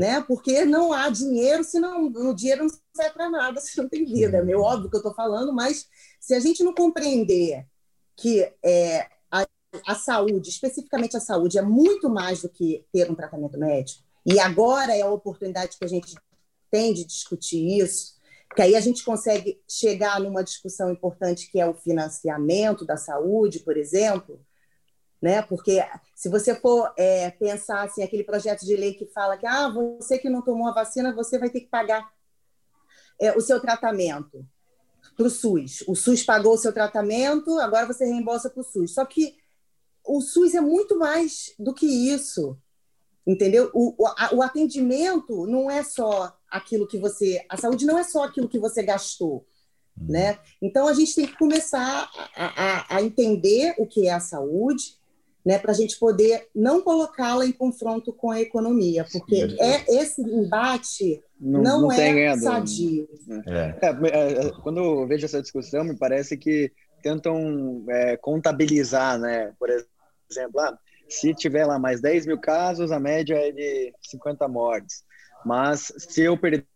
Né? 0.00 0.20
Porque 0.22 0.64
não 0.64 0.92
há 0.92 1.08
dinheiro, 1.10 1.62
senão 1.62 2.06
o 2.06 2.34
dinheiro 2.34 2.64
não 2.64 2.70
serve 2.94 3.14
para 3.14 3.30
nada 3.30 3.60
se 3.60 3.76
não 3.78 3.88
tem 3.88 4.04
vida. 4.04 4.38
É 4.38 4.42
meio 4.42 4.60
óbvio 4.60 4.90
que 4.90 4.96
eu 4.96 5.00
estou 5.00 5.14
falando, 5.14 5.52
mas 5.52 5.88
se 6.18 6.34
a 6.34 6.40
gente 6.40 6.64
não 6.64 6.74
compreender 6.74 7.64
que 8.16 8.52
é, 8.62 9.08
a 9.86 9.94
saúde, 9.94 10.48
especificamente 10.48 11.16
a 11.16 11.20
saúde, 11.20 11.58
é 11.58 11.62
muito 11.62 12.08
mais 12.08 12.42
do 12.42 12.48
que 12.48 12.84
ter 12.92 13.10
um 13.10 13.14
tratamento 13.14 13.58
médico. 13.58 14.02
E 14.26 14.38
agora 14.38 14.94
é 14.94 15.02
a 15.02 15.10
oportunidade 15.10 15.78
que 15.78 15.84
a 15.84 15.88
gente 15.88 16.14
tem 16.70 16.92
de 16.92 17.04
discutir 17.04 17.80
isso, 17.80 18.14
que 18.54 18.62
aí 18.62 18.74
a 18.74 18.80
gente 18.80 19.04
consegue 19.04 19.62
chegar 19.68 20.20
numa 20.20 20.42
discussão 20.42 20.90
importante 20.90 21.50
que 21.50 21.60
é 21.60 21.66
o 21.66 21.74
financiamento 21.74 22.84
da 22.84 22.96
saúde, 22.96 23.60
por 23.60 23.76
exemplo, 23.76 24.44
né? 25.22 25.42
Porque 25.42 25.84
se 26.14 26.28
você 26.28 26.54
for 26.54 26.92
é, 26.96 27.30
pensar 27.30 27.82
assim, 27.82 28.02
aquele 28.02 28.24
projeto 28.24 28.64
de 28.64 28.74
lei 28.74 28.94
que 28.94 29.06
fala 29.06 29.36
que 29.36 29.46
ah, 29.46 29.68
você 29.68 30.18
que 30.18 30.28
não 30.28 30.42
tomou 30.42 30.68
a 30.68 30.74
vacina, 30.74 31.14
você 31.14 31.38
vai 31.38 31.50
ter 31.50 31.60
que 31.60 31.68
pagar 31.68 32.10
é, 33.20 33.36
o 33.36 33.40
seu 33.40 33.60
tratamento 33.60 34.44
para 35.16 35.26
o 35.26 35.30
SUS. 35.30 35.84
O 35.86 35.94
SUS 35.94 36.22
pagou 36.22 36.54
o 36.54 36.58
seu 36.58 36.72
tratamento, 36.72 37.58
agora 37.58 37.86
você 37.86 38.04
reembolsa 38.04 38.48
para 38.50 38.62
o 38.62 38.64
SUS. 38.64 38.94
Só 38.94 39.04
que 39.04 39.36
o 40.04 40.20
SUS 40.20 40.54
é 40.54 40.60
muito 40.60 40.98
mais 40.98 41.54
do 41.58 41.74
que 41.74 41.86
isso, 41.86 42.58
entendeu? 43.26 43.70
O, 43.74 43.94
o, 44.02 44.06
a, 44.06 44.34
o, 44.34 44.42
atendimento 44.42 45.46
não 45.46 45.70
é 45.70 45.82
só 45.82 46.34
aquilo 46.50 46.86
que 46.86 46.98
você, 46.98 47.44
a 47.48 47.56
saúde 47.56 47.86
não 47.86 47.98
é 47.98 48.02
só 48.02 48.24
aquilo 48.24 48.48
que 48.48 48.58
você 48.58 48.82
gastou, 48.82 49.46
uhum. 49.98 50.06
né? 50.08 50.38
Então 50.60 50.88
a 50.88 50.92
gente 50.92 51.14
tem 51.14 51.26
que 51.26 51.38
começar 51.38 52.10
a, 52.34 52.94
a, 52.94 52.96
a 52.96 53.02
entender 53.02 53.74
o 53.78 53.86
que 53.86 54.08
é 54.08 54.12
a 54.12 54.20
saúde, 54.20 54.98
né, 55.44 55.58
para 55.58 55.70
a 55.72 55.74
gente 55.74 55.98
poder 55.98 56.48
não 56.54 56.82
colocá-la 56.82 57.46
em 57.46 57.52
confronto 57.52 58.12
com 58.12 58.30
a 58.30 58.40
economia, 58.40 59.06
porque 59.10 59.48
Sim, 59.48 59.56
é 59.58 60.02
esse 60.02 60.20
embate 60.20 61.22
não, 61.40 61.62
não, 61.62 61.80
não 61.82 61.92
é 61.92 62.36
sadio. 62.36 63.08
É. 63.46 63.86
É, 63.86 64.46
é. 64.46 64.50
quando 64.62 64.78
eu 64.78 65.06
vejo 65.06 65.24
essa 65.24 65.40
discussão, 65.40 65.82
me 65.82 65.96
parece 65.96 66.36
que 66.36 66.70
tentam 67.02 67.82
é, 67.88 68.16
contabilizar, 68.18 69.18
né? 69.18 69.54
Por 69.58 69.70
exemplo, 69.70 70.60
ah, 70.60 70.78
se 71.10 71.34
tiver 71.34 71.66
lá 71.66 71.78
mais 71.78 72.00
10 72.00 72.26
mil 72.26 72.38
casos, 72.38 72.92
a 72.92 73.00
média 73.00 73.34
é 73.34 73.50
de 73.50 73.92
50 74.02 74.46
mortes. 74.48 75.04
Mas 75.44 75.92
se 75.98 76.22
eu 76.22 76.36
perder 76.36 76.66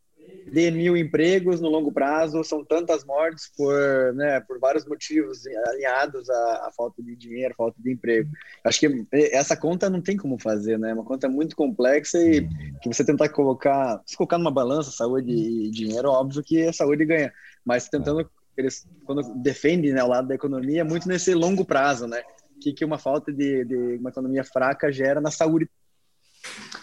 mil 0.72 0.96
empregos 0.96 1.60
no 1.60 1.68
longo 1.68 1.92
prazo, 1.92 2.42
são 2.42 2.64
tantas 2.64 3.04
mortes 3.04 3.50
por, 3.56 4.14
né, 4.14 4.40
por 4.40 4.58
vários 4.58 4.86
motivos 4.86 5.42
alinhados 5.68 6.28
à, 6.28 6.66
à, 6.66 6.72
falta 6.76 7.02
de 7.02 7.14
dinheiro, 7.16 7.54
falta 7.56 7.80
de 7.80 7.92
emprego. 7.92 8.30
Acho 8.64 8.80
que 8.80 9.06
essa 9.12 9.56
conta 9.56 9.88
não 9.88 10.00
tem 10.00 10.16
como 10.16 10.38
fazer, 10.38 10.78
né? 10.78 10.90
É 10.90 10.94
uma 10.94 11.04
conta 11.04 11.28
muito 11.28 11.54
complexa 11.54 12.18
e 12.18 12.48
que 12.82 12.88
você 12.92 13.04
tentar 13.04 13.28
colocar, 13.28 14.02
se 14.06 14.16
colocar 14.16 14.38
numa 14.38 14.50
balança 14.50 14.90
saúde 14.90 15.30
e 15.32 15.70
dinheiro, 15.70 16.10
óbvio 16.10 16.42
que 16.42 16.66
a 16.66 16.72
saúde 16.72 17.04
ganha, 17.04 17.32
mas 17.64 17.88
tentando 17.88 18.28
eles 18.56 18.86
quando 19.04 19.34
defendem 19.42 19.92
né, 19.92 20.02
o 20.02 20.08
lado 20.08 20.28
da 20.28 20.34
economia 20.34 20.82
é 20.82 20.84
muito 20.84 21.08
nesse 21.08 21.34
longo 21.34 21.64
prazo, 21.64 22.06
né? 22.06 22.22
Que 22.64 22.72
que 22.72 22.84
uma 22.84 22.98
falta 22.98 23.30
de, 23.30 23.62
de 23.66 23.76
uma 23.98 24.08
economia 24.08 24.42
fraca 24.42 24.90
gera 24.90 25.20
na 25.20 25.30
saúde. 25.30 25.68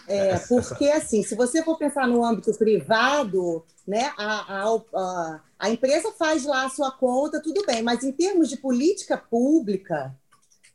É, 0.06 0.38
porque 0.38 0.88
assim, 0.90 1.24
se 1.24 1.34
você 1.34 1.60
for 1.64 1.76
pensar 1.76 2.06
no 2.06 2.24
âmbito 2.24 2.56
privado, 2.56 3.64
né, 3.86 4.12
a, 4.16 4.68
a, 4.68 5.40
a, 5.58 5.70
empresa 5.70 6.12
faz 6.12 6.44
lá 6.44 6.66
a 6.66 6.68
sua 6.68 6.92
conta, 6.92 7.42
tudo 7.42 7.64
bem, 7.66 7.82
mas 7.82 8.04
em 8.04 8.12
termos 8.12 8.48
de 8.48 8.56
política 8.56 9.16
pública, 9.16 10.16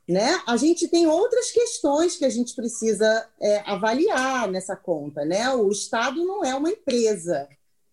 né, 0.07 0.41
a 0.45 0.57
gente 0.57 0.89
tem 0.89 1.07
outras 1.07 1.51
questões 1.51 2.17
que 2.17 2.25
a 2.25 2.29
gente 2.29 2.53
precisa 2.53 3.29
é, 3.41 3.59
avaliar 3.69 4.49
nessa 4.49 4.75
conta, 4.75 5.23
né? 5.23 5.49
O 5.51 5.69
Estado 5.69 6.25
não 6.25 6.43
é 6.43 6.53
uma 6.53 6.69
empresa, 6.69 7.47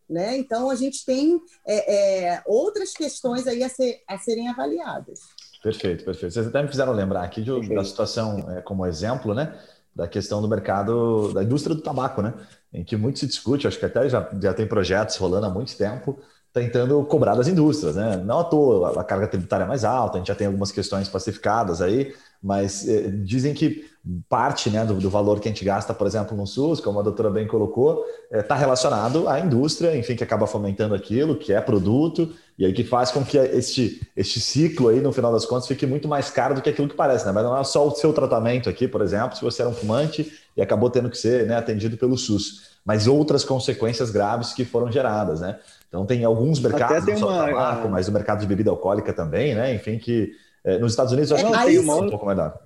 né? 0.09 0.37
Então, 0.37 0.71
a 0.71 0.75
gente 0.75 1.05
tem 1.05 1.41
é, 1.67 2.27
é, 2.27 2.43
outras 2.47 2.93
questões 2.93 3.47
aí 3.47 3.63
a, 3.63 3.69
ser, 3.69 4.03
a, 4.07 4.19
serem 4.19 4.49
avaliadas. 4.49 5.21
Perfeito, 5.65 6.05
perfeito. 6.05 6.35
Vocês 6.35 6.47
até 6.47 6.63
me 6.63 6.69
fizeram 6.69 6.93
lembrar 6.93 7.23
aqui 7.23 7.41
de, 7.43 7.73
da 7.73 7.83
situação 7.83 8.51
é, 8.51 8.61
como 8.61 8.85
exemplo, 8.85 9.33
né? 9.35 9.59
Da 9.97 10.07
questão 10.07 10.43
do 10.43 10.49
mercado, 10.49 11.33
da 11.33 11.43
indústria 11.43 11.75
do 11.75 11.81
tabaco, 11.81 12.21
né? 12.21 12.35
Em 12.71 12.85
que 12.85 12.99
muito 12.99 13.19
se 13.19 13.27
discute, 13.27 13.67
acho 13.67 13.79
que 13.79 13.87
até 13.87 14.07
já, 14.07 14.29
já 14.43 14.53
tem 14.53 14.67
projetos 14.69 15.17
rolando 15.17 15.47
há 15.47 15.51
muito 15.51 15.75
tempo, 15.75 16.21
tentando 16.55 17.03
cobrar 17.05 17.35
das 17.35 17.49
indústrias, 17.49 17.97
né? 17.97 18.17
Não 18.25 18.39
à 18.39 18.45
toa 18.45 19.01
a 19.01 19.03
carga 19.03 19.27
tributária 19.27 19.65
é 19.65 19.67
mais 19.67 19.85
alta, 19.85 20.17
a 20.17 20.19
gente 20.21 20.29
já 20.29 20.37
tem 20.37 20.47
algumas 20.47 20.71
questões 20.71 21.09
pacificadas 21.09 21.83
aí, 21.83 22.15
mas 22.41 22.89
eh, 22.89 23.11
dizem 23.25 23.53
que 23.53 23.85
parte 24.29 24.71
né, 24.71 24.85
do, 24.85 24.95
do, 24.95 25.11
valor 25.11 25.41
que 25.41 25.49
a 25.49 25.51
gente 25.51 25.65
gasta, 25.65 25.93
por 25.93 26.07
exemplo, 26.07 26.37
no 26.37 26.47
SUS, 26.47 26.79
como 26.79 27.01
a 27.01 27.03
doutora 27.03 27.31
bem 27.31 27.47
colocou, 27.47 28.05
está 28.31 28.55
eh, 28.55 28.59
relacionado 28.59 29.29
à 29.29 29.41
indústria, 29.41 29.97
enfim, 29.97 30.15
que 30.15 30.23
acaba 30.23 30.47
fomentando 30.47 30.95
aquilo, 30.95 31.37
que 31.37 31.53
é 31.53 31.61
produto, 31.61 32.33
e 32.57 32.65
aí 32.65 32.73
que 32.73 32.85
faz 32.85 33.11
com 33.11 33.25
que 33.25 33.37
este, 33.37 34.07
este 34.15 34.39
ciclo 34.39 34.91
aí, 34.91 35.01
no 35.01 35.11
final 35.11 35.33
das 35.33 35.45
contas, 35.45 35.67
fique 35.67 35.87
muito 35.87 36.07
mais 36.07 36.31
caro 36.31 36.55
do 36.55 36.63
que 36.63 36.71
aquilo 36.71 36.89
que 36.89 36.95
parece, 36.95 37.27
né? 37.27 37.33
Mas 37.33 37.43
não 37.43 37.59
é 37.59 37.65
só 37.65 37.89
o 37.89 37.91
seu 37.97 38.13
tratamento 38.13 38.69
aqui, 38.69 38.87
por 38.87 39.01
exemplo, 39.01 39.37
se 39.37 39.43
você 39.43 39.63
era 39.63 39.71
um 39.71 39.75
fumante 39.75 40.31
e 40.57 40.63
acabou 40.63 40.89
tendo 40.89 41.11
que 41.11 41.19
ser 41.19 41.47
né, 41.47 41.57
atendido 41.57 41.97
pelo 41.97 42.17
SUS, 42.17 42.75
mas 42.85 43.09
outras 43.09 43.43
consequências 43.43 44.11
graves 44.11 44.53
que 44.53 44.65
foram 44.65 44.93
geradas, 44.93 45.41
né? 45.41 45.59
Então 45.95 46.05
tem 46.05 46.25
alguns 46.25 46.59
mercados, 46.59 47.07
não 47.07 47.17
só 47.17 47.29
uma... 47.29 47.47
tabaco, 47.47 47.89
mas 47.89 48.09
o 48.09 48.13
mercado 48.13 48.41
de 48.41 48.49
bebida 48.49 48.69
alcoólica 48.69 49.13
também, 49.13 49.55
né? 49.55 49.73
Enfim, 49.77 49.97
que 49.97 50.33
é, 50.65 50.77
nos 50.77 50.91
Estados 50.91 51.13
Unidos 51.13 51.31
eu 51.31 51.37
acho 51.37 51.47
é, 51.47 51.51
que 51.51 51.65
tem 51.67 51.79
uma, 51.79 51.95
um 51.95 52.11
pouco 52.11 52.27
mais 52.27 52.37
dado. 52.37 52.59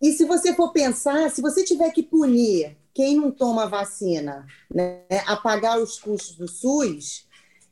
E 0.00 0.12
se 0.12 0.24
você 0.24 0.54
for 0.54 0.72
pensar, 0.72 1.28
se 1.32 1.42
você 1.42 1.64
tiver 1.64 1.90
que 1.90 2.04
punir 2.04 2.78
quem 2.94 3.16
não 3.16 3.32
toma 3.32 3.66
vacina, 3.66 4.46
né, 4.72 5.02
a 5.26 5.34
pagar 5.34 5.80
os 5.80 5.98
custos 5.98 6.36
do 6.36 6.46
SUS, 6.46 7.26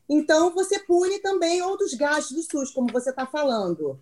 então 0.08 0.52
você 0.52 0.80
pune 0.80 1.20
também 1.20 1.62
outros 1.62 1.94
gastos 1.94 2.36
do 2.36 2.42
SUS, 2.42 2.72
como 2.72 2.92
você 2.92 3.10
está 3.10 3.24
falando. 3.24 4.00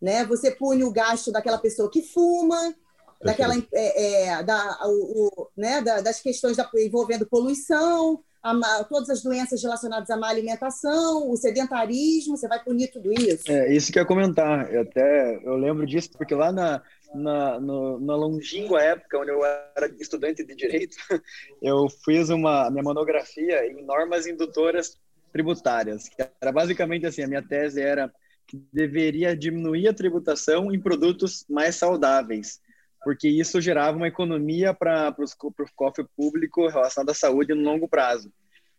Né? 0.00 0.24
Você 0.24 0.50
pune 0.50 0.82
o 0.82 0.90
gasto 0.90 1.30
daquela 1.30 1.58
pessoa 1.58 1.90
que 1.90 2.00
fuma, 2.00 2.74
daquela 3.22 3.54
é, 3.74 4.28
é, 4.28 4.42
da, 4.42 4.78
o, 4.86 5.42
o, 5.42 5.48
né, 5.54 5.82
da, 5.82 6.00
das 6.00 6.22
questões 6.22 6.56
da, 6.56 6.66
envolvendo 6.76 7.26
poluição, 7.26 8.24
a, 8.42 8.84
todas 8.84 9.10
as 9.10 9.22
doenças 9.22 9.62
relacionadas 9.62 10.08
à 10.10 10.16
má 10.16 10.28
alimentação, 10.28 11.30
o 11.30 11.36
sedentarismo, 11.36 12.36
você 12.36 12.48
vai 12.48 12.62
punir 12.62 12.90
tudo 12.90 13.12
isso? 13.12 13.50
É, 13.50 13.72
isso 13.72 13.92
que 13.92 13.98
eu 13.98 14.02
ia 14.02 14.06
comentar. 14.06 14.72
Eu 14.72 14.82
até 14.82 15.36
eu 15.44 15.56
lembro 15.56 15.86
disso, 15.86 16.10
porque 16.16 16.34
lá 16.34 16.52
na, 16.52 16.82
na, 17.14 17.60
no, 17.60 18.00
na 18.00 18.16
longínqua 18.16 18.80
época, 18.80 19.18
onde 19.18 19.30
eu 19.30 19.44
era 19.44 19.88
estudante 19.98 20.44
de 20.44 20.54
Direito, 20.54 20.96
eu 21.62 21.88
fiz 22.04 22.28
uma 22.28 22.70
minha 22.70 22.82
monografia 22.82 23.66
em 23.66 23.84
normas 23.84 24.26
indutoras 24.26 24.98
tributárias, 25.32 26.08
que 26.08 26.26
era 26.40 26.52
basicamente 26.52 27.06
assim, 27.06 27.22
a 27.22 27.28
minha 27.28 27.42
tese 27.42 27.80
era 27.80 28.12
que 28.46 28.56
deveria 28.72 29.36
diminuir 29.36 29.88
a 29.88 29.94
tributação 29.94 30.72
em 30.72 30.80
produtos 30.80 31.44
mais 31.48 31.76
saudáveis, 31.76 32.60
porque 33.02 33.28
isso 33.28 33.60
gerava 33.60 33.96
uma 33.96 34.08
economia 34.08 34.74
para 34.74 35.14
o 35.18 35.64
cofre 35.74 36.06
público 36.16 36.68
relacionado 36.68 37.10
à 37.10 37.14
saúde 37.14 37.54
no 37.54 37.62
longo 37.62 37.88
prazo. 37.88 38.32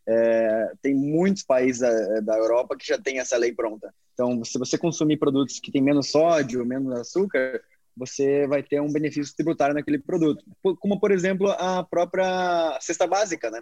É, 0.07 0.72
tem 0.82 0.95
muitos 0.95 1.43
países 1.43 1.82
da, 1.82 2.20
da, 2.22 2.38
Europa 2.38 2.76
que 2.76 2.88
já 2.88 2.97
tem 2.97 3.20
essa 3.20 3.38
lei 3.38 3.53
pronta. 3.53 3.93
Então, 4.13 4.43
se 4.43 4.57
você 4.57 4.78
consumir 4.78 5.17
produtos 5.17 5.59
que 5.59 5.72
têm 5.72 5.82
menos 5.82 6.09
sódio, 6.09 6.65
menos 6.65 6.91
açúcar, 6.93 7.61
você 7.95 8.47
vai 8.47 8.63
ter 8.63 8.82
um 8.82 8.91
benefício 8.91 9.36
tributário 9.36 9.76
naquele 9.76 9.99
produto. 9.99 10.43
Como, 10.80 10.99
por 10.99 11.11
exemplo, 11.11 11.49
a 11.51 11.84
própria 11.84 12.78
cesta 12.82 13.05
básica, 13.05 13.51
né? 13.51 13.61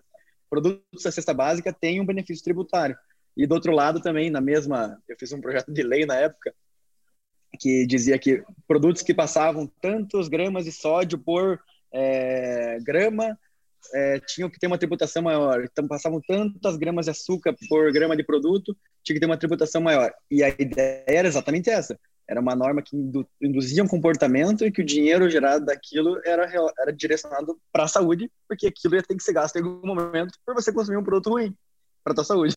Produtos 0.49 1.03
da 1.03 1.11
cesta 1.11 1.33
básica 1.33 1.73
têm 1.73 1.99
um 1.99 2.05
benefício 2.05 2.43
tributário. 2.43 2.95
E 3.35 3.45
do 3.45 3.53
outro 3.53 3.73
lado 3.73 3.99
também, 3.99 4.29
na 4.29 4.39
mesma, 4.39 4.97
eu 5.07 5.15
fiz 5.19 5.31
um 5.31 5.41
projeto 5.41 5.71
de 5.71 5.83
lei 5.83 6.05
na 6.05 6.15
época, 6.15 6.53
que 7.59 7.85
dizia 7.85 8.17
que 8.19 8.43
produtos 8.67 9.01
que 9.01 9.13
passavam 9.13 9.67
tantos 9.81 10.27
gramas 10.27 10.65
de 10.65 10.71
sódio 10.71 11.17
por 11.17 11.59
é, 11.93 12.79
grama 12.81 13.37
é, 13.93 14.19
tinham 14.19 14.49
que 14.49 14.59
ter 14.59 14.67
uma 14.67 14.77
tributação 14.77 15.21
maior. 15.21 15.63
Então, 15.63 15.87
passavam 15.87 16.21
tantas 16.21 16.77
gramas 16.77 17.05
de 17.05 17.11
açúcar 17.11 17.55
por 17.69 17.91
grama 17.91 18.15
de 18.15 18.23
produto, 18.23 18.75
tinha 19.03 19.15
que 19.15 19.19
ter 19.19 19.25
uma 19.25 19.37
tributação 19.37 19.81
maior. 19.81 20.13
E 20.29 20.43
a 20.43 20.49
ideia 20.49 21.03
era 21.07 21.27
exatamente 21.27 21.69
essa. 21.69 21.97
Era 22.29 22.41
uma 22.41 22.55
norma 22.55 22.81
que 22.81 22.95
induzia 23.41 23.83
um 23.83 23.87
comportamento 23.87 24.65
e 24.65 24.71
que 24.71 24.81
o 24.81 24.85
dinheiro 24.85 25.29
gerado 25.29 25.65
daquilo 25.65 26.19
era, 26.25 26.43
era 26.77 26.91
direcionado 26.91 27.57
para 27.71 27.85
a 27.85 27.87
saúde, 27.87 28.29
porque 28.47 28.67
aquilo 28.67 28.95
ia 28.95 29.03
ter 29.03 29.15
que 29.15 29.23
ser 29.23 29.31
gasto 29.31 29.55
em 29.55 29.63
algum 29.63 29.87
momento 29.87 30.37
por 30.45 30.53
você 30.53 30.73
consumir 30.73 30.97
um 30.97 31.03
produto 31.03 31.29
ruim 31.29 31.55
para 32.03 32.11
a 32.11 32.15
tua 32.15 32.25
saúde. 32.25 32.53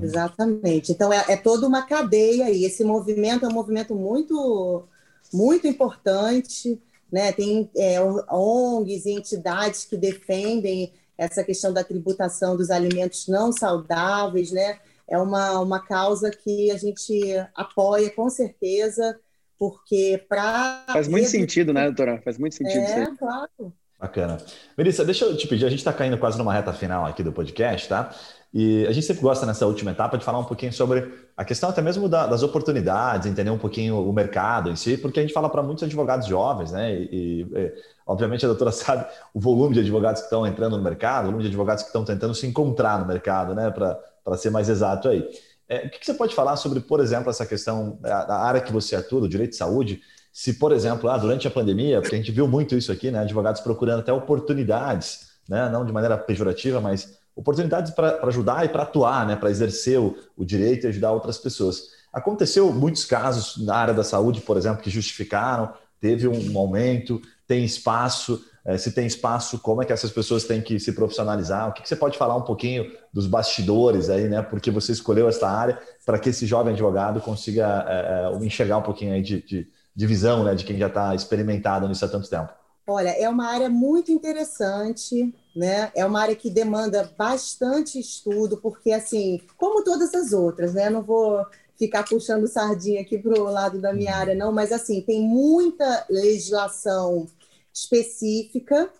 Exatamente. 0.00 0.92
Então, 0.92 1.12
é, 1.12 1.24
é 1.28 1.36
toda 1.36 1.66
uma 1.66 1.82
cadeia 1.82 2.50
e 2.50 2.64
esse 2.64 2.84
movimento 2.84 3.44
é 3.44 3.48
um 3.48 3.52
movimento 3.52 3.94
muito, 3.94 4.84
muito 5.32 5.66
importante. 5.66 6.80
Né? 7.10 7.32
Tem 7.32 7.70
é, 7.76 7.98
ONGs 8.00 9.04
e 9.06 9.10
entidades 9.12 9.84
que 9.84 9.96
defendem 9.96 10.92
essa 11.16 11.44
questão 11.44 11.72
da 11.72 11.84
tributação 11.84 12.56
dos 12.56 12.70
alimentos 12.70 13.28
não 13.28 13.52
saudáveis, 13.52 14.50
né? 14.50 14.78
É 15.08 15.18
uma, 15.18 15.60
uma 15.60 15.80
causa 15.80 16.30
que 16.30 16.70
a 16.70 16.78
gente 16.78 17.20
apoia 17.54 18.10
com 18.10 18.30
certeza, 18.30 19.18
porque 19.58 20.24
para... 20.28 20.84
Faz 20.90 21.06
muito 21.06 21.28
sentido, 21.28 21.72
né, 21.72 21.84
doutora? 21.84 22.20
Faz 22.22 22.38
muito 22.38 22.54
sentido 22.54 22.80
É, 22.80 23.14
claro. 23.16 23.72
Bacana. 24.00 24.38
Melissa, 24.76 25.04
deixa 25.04 25.24
eu 25.24 25.36
te 25.36 25.46
pedir, 25.46 25.64
a 25.64 25.68
gente 25.68 25.78
está 25.78 25.92
caindo 25.92 26.18
quase 26.18 26.36
numa 26.36 26.52
reta 26.52 26.72
final 26.72 27.06
aqui 27.06 27.22
do 27.22 27.32
podcast, 27.32 27.88
tá? 27.88 28.12
E 28.52 28.86
a 28.86 28.92
gente 28.92 29.06
sempre 29.06 29.22
gosta 29.22 29.46
nessa 29.46 29.66
última 29.66 29.92
etapa 29.92 30.18
de 30.18 30.24
falar 30.24 30.38
um 30.38 30.44
pouquinho 30.44 30.72
sobre 30.72 31.10
a 31.34 31.42
questão 31.42 31.70
até 31.70 31.80
mesmo 31.80 32.06
da, 32.06 32.26
das 32.26 32.42
oportunidades, 32.42 33.26
entender 33.26 33.50
um 33.50 33.56
pouquinho 33.56 34.06
o 34.06 34.12
mercado 34.12 34.70
em 34.70 34.76
si, 34.76 34.98
porque 34.98 35.20
a 35.20 35.22
gente 35.22 35.32
fala 35.32 35.48
para 35.48 35.62
muitos 35.62 35.82
advogados 35.84 36.26
jovens, 36.26 36.70
né? 36.70 36.94
E, 36.94 37.46
e, 37.50 37.72
obviamente 38.06 38.44
a 38.44 38.48
doutora 38.48 38.70
sabe 38.72 39.06
o 39.32 39.40
volume 39.40 39.72
de 39.74 39.80
advogados 39.80 40.20
que 40.20 40.26
estão 40.26 40.46
entrando 40.46 40.76
no 40.76 40.82
mercado, 40.82 41.24
o 41.24 41.26
volume 41.26 41.44
de 41.44 41.48
advogados 41.48 41.82
que 41.82 41.88
estão 41.88 42.04
tentando 42.04 42.34
se 42.34 42.46
encontrar 42.46 43.00
no 43.00 43.06
mercado, 43.06 43.54
né? 43.54 43.70
Para 43.70 44.36
ser 44.36 44.50
mais 44.50 44.68
exato 44.68 45.08
aí. 45.08 45.26
É, 45.66 45.86
o 45.86 45.90
que, 45.90 46.00
que, 46.00 46.04
você 46.04 46.12
pode 46.12 46.34
falar 46.34 46.56
sobre, 46.56 46.80
por 46.80 47.00
exemplo, 47.00 47.30
essa 47.30 47.46
questão 47.46 47.98
da 48.02 48.36
área 48.36 48.60
que 48.60 48.70
você 48.70 48.94
atua, 48.94 49.22
do 49.22 49.28
direito 49.28 49.52
de 49.52 49.56
saúde? 49.56 50.02
Se, 50.30 50.54
por 50.54 50.72
exemplo, 50.72 51.08
ah, 51.08 51.16
durante 51.16 51.48
a 51.48 51.50
pandemia, 51.50 52.02
porque 52.02 52.14
a 52.14 52.18
gente 52.18 52.30
viu 52.30 52.46
muito 52.46 52.76
isso 52.76 52.92
aqui, 52.92 53.10
né? 53.10 53.20
Advogados 53.20 53.62
procurando 53.62 54.00
até 54.00 54.12
oportunidades, 54.12 55.30
né? 55.48 55.70
Não 55.70 55.86
de 55.86 55.92
maneira 55.92 56.18
pejorativa, 56.18 56.78
mas 56.78 57.21
oportunidades 57.34 57.92
para 57.92 58.20
ajudar 58.26 58.64
e 58.64 58.68
para 58.68 58.82
atuar, 58.82 59.26
né, 59.26 59.36
para 59.36 59.50
exercer 59.50 59.98
o, 59.98 60.16
o, 60.36 60.44
direito 60.44 60.86
e 60.86 60.88
ajudar 60.88 61.12
outras 61.12 61.38
pessoas. 61.38 61.88
Aconteceu 62.12 62.72
muitos 62.72 63.04
casos 63.04 63.64
na 63.64 63.74
área 63.74 63.94
da 63.94 64.04
saúde, 64.04 64.40
por 64.42 64.56
exemplo, 64.56 64.82
que 64.82 64.90
justificaram, 64.90 65.72
teve 65.98 66.28
um 66.28 66.58
aumento, 66.58 67.20
tem 67.46 67.64
espaço. 67.64 68.44
É, 68.64 68.78
se 68.78 68.92
tem 68.92 69.06
espaço, 69.06 69.58
como 69.58 69.82
é 69.82 69.84
que 69.84 69.92
essas 69.92 70.12
pessoas 70.12 70.44
têm 70.44 70.60
que 70.60 70.78
se 70.78 70.92
profissionalizar? 70.92 71.68
O 71.68 71.72
que, 71.72 71.88
você 71.88 71.96
pode 71.96 72.16
falar 72.16 72.36
um 72.36 72.42
pouquinho 72.42 72.92
dos 73.12 73.26
bastidores 73.26 74.08
aí, 74.08 74.28
né? 74.28 74.40
Porque 74.40 74.70
você 74.70 74.92
escolheu 74.92 75.28
essa 75.28 75.48
área 75.48 75.80
para 76.06 76.16
que 76.16 76.28
esse 76.28 76.46
jovem 76.46 76.72
advogado 76.72 77.20
consiga 77.20 77.84
é, 77.88 78.44
enxergar 78.44 78.78
um 78.78 78.82
pouquinho 78.82 79.14
aí 79.14 79.22
de, 79.22 79.42
de, 79.42 79.68
de 79.96 80.06
visão, 80.06 80.44
né? 80.44 80.54
De 80.54 80.64
quem 80.64 80.78
já 80.78 80.86
está 80.86 81.12
experimentado 81.12 81.88
nisso 81.88 82.04
há 82.04 82.08
tanto 82.08 82.30
tempo. 82.30 82.61
Olha, 82.86 83.10
é 83.10 83.28
uma 83.28 83.46
área 83.46 83.70
muito 83.70 84.10
interessante, 84.10 85.32
né? 85.54 85.92
É 85.94 86.04
uma 86.04 86.20
área 86.20 86.34
que 86.34 86.50
demanda 86.50 87.12
bastante 87.16 87.98
estudo, 87.98 88.56
porque 88.56 88.90
assim, 88.90 89.40
como 89.56 89.84
todas 89.84 90.12
as 90.14 90.32
outras, 90.32 90.74
né? 90.74 90.90
Não 90.90 91.02
vou 91.02 91.46
ficar 91.78 92.04
puxando 92.04 92.46
sardinha 92.46 93.00
aqui 93.00 93.18
para 93.18 93.40
o 93.40 93.44
lado 93.44 93.80
da 93.80 93.92
minha 93.92 94.14
área, 94.14 94.34
não, 94.34 94.52
mas 94.52 94.72
assim, 94.72 95.00
tem 95.00 95.20
muita 95.20 96.06
legislação 96.08 97.26
específica, 97.72 98.90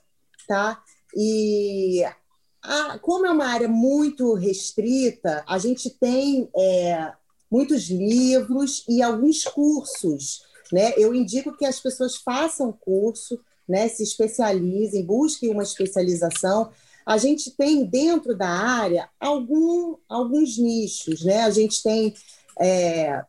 tá? 0.46 0.82
E 1.14 2.04
a, 2.62 2.98
como 2.98 3.26
é 3.26 3.30
uma 3.30 3.46
área 3.46 3.68
muito 3.68 4.34
restrita, 4.34 5.44
a 5.46 5.58
gente 5.58 5.90
tem 5.90 6.48
é, 6.56 7.12
muitos 7.50 7.90
livros 7.90 8.84
e 8.88 9.02
alguns 9.02 9.44
cursos. 9.44 10.42
Né? 10.72 10.94
Eu 10.96 11.14
indico 11.14 11.56
que 11.56 11.66
as 11.66 11.78
pessoas 11.80 12.16
façam 12.16 12.72
curso, 12.72 13.38
né, 13.68 13.88
se 13.88 14.02
especializem, 14.02 15.04
busquem 15.04 15.50
uma 15.50 15.62
especialização. 15.62 16.70
A 17.04 17.18
gente 17.18 17.50
tem 17.50 17.84
dentro 17.84 18.36
da 18.36 18.48
área 18.48 19.08
algum, 19.18 19.96
alguns 20.08 20.56
nichos, 20.56 21.24
né? 21.24 21.42
A 21.42 21.50
gente 21.50 21.82
tem 21.82 22.14
é, 22.60 23.24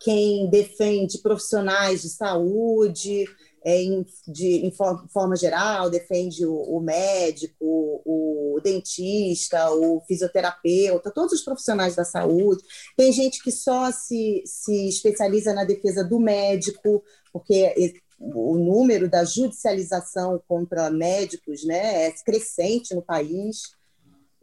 quem 0.00 0.48
defende 0.48 1.18
profissionais 1.18 2.02
de 2.02 2.08
saúde, 2.08 3.26
é, 3.62 3.82
em, 3.82 4.06
de, 4.26 4.66
em 4.66 4.72
forma 4.72 5.36
geral, 5.36 5.90
defende 5.90 6.46
o, 6.46 6.54
o, 6.54 6.80
médico, 6.80 8.00
o 8.06 8.58
dentista, 8.62 9.70
o 9.70 10.00
fisioterapeuta, 10.06 11.10
todos 11.10 11.34
os 11.34 11.42
profissionais 11.42 11.94
da 11.94 12.04
saúde. 12.04 12.62
Tem 12.96 13.12
gente 13.12 13.42
que 13.42 13.52
só 13.52 13.90
se, 13.92 14.42
se 14.46 14.88
especializa 14.88 15.52
na 15.52 15.64
defesa 15.64 16.02
do 16.02 16.18
médico, 16.18 17.02
porque 17.32 17.94
o 18.20 18.58
número 18.58 19.08
da 19.08 19.24
judicialização 19.24 20.40
contra 20.46 20.90
médicos 20.90 21.64
né, 21.64 22.06
é 22.06 22.12
crescente 22.24 22.94
no 22.94 23.00
país. 23.00 23.74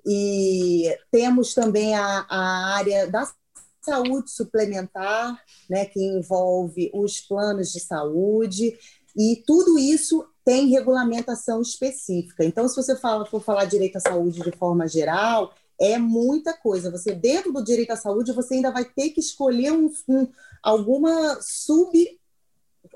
E 0.06 0.98
temos 1.12 1.54
também 1.54 1.94
a, 1.94 2.26
a 2.28 2.76
área 2.76 3.08
da 3.08 3.32
saúde 3.82 4.32
suplementar, 4.32 5.40
né, 5.70 5.86
que 5.86 6.02
envolve 6.04 6.90
os 6.94 7.22
planos 7.22 7.72
de 7.72 7.80
saúde, 7.80 8.78
e 9.16 9.44
tudo 9.46 9.78
isso 9.78 10.26
tem 10.44 10.70
regulamentação 10.70 11.62
específica. 11.62 12.44
Então, 12.44 12.68
se 12.68 12.76
você 12.76 12.96
fala, 12.96 13.26
for 13.26 13.42
falar 13.42 13.66
direito 13.66 13.98
à 13.98 14.00
saúde 14.00 14.42
de 14.42 14.52
forma 14.58 14.88
geral, 14.88 15.54
é 15.80 15.98
muita 15.98 16.54
coisa. 16.54 16.92
Você, 16.92 17.14
dentro 17.14 17.52
do 17.52 17.64
direito 17.64 17.92
à 17.92 17.96
saúde, 17.96 18.32
você 18.32 18.56
ainda 18.56 18.72
vai 18.72 18.86
ter 18.86 19.10
que 19.10 19.20
escolher 19.20 19.72
um, 19.72 19.92
um, 20.08 20.28
alguma 20.64 21.40
sub 21.42 21.92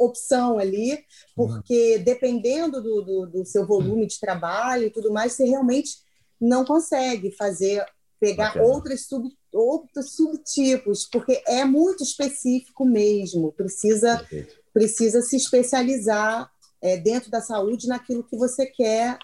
opção 0.06 0.58
ali, 0.58 1.04
porque 1.36 2.00
dependendo 2.00 2.82
do, 2.82 3.02
do, 3.02 3.26
do, 3.28 3.46
seu 3.46 3.66
volume 3.66 4.08
de 4.08 4.20
trabalho 4.20 4.86
e 4.86 4.90
tudo 4.90 5.12
mais, 5.12 5.34
você 5.34 5.46
realmente 5.46 5.98
não 6.40 6.66
consegue 6.66 7.32
fazer, 7.32 7.86
pegar 8.20 8.58
outros, 8.58 9.08
sub, 9.08 9.30
outros 9.54 10.16
subtipos, 10.16 11.08
porque 11.12 11.44
é 11.48 11.64
muito 11.64 12.04
específico 12.04 12.86
mesmo, 12.86 13.52
precisa, 13.52 14.26
precisa 14.74 15.22
se 15.22 15.36
especializar 15.36 16.50
é, 16.82 16.98
dentro 16.98 17.30
da 17.30 17.42
saúde 17.42 17.88
naquilo 17.88 18.24
que 18.24 18.36
você 18.36 18.66
quer, 18.66 19.18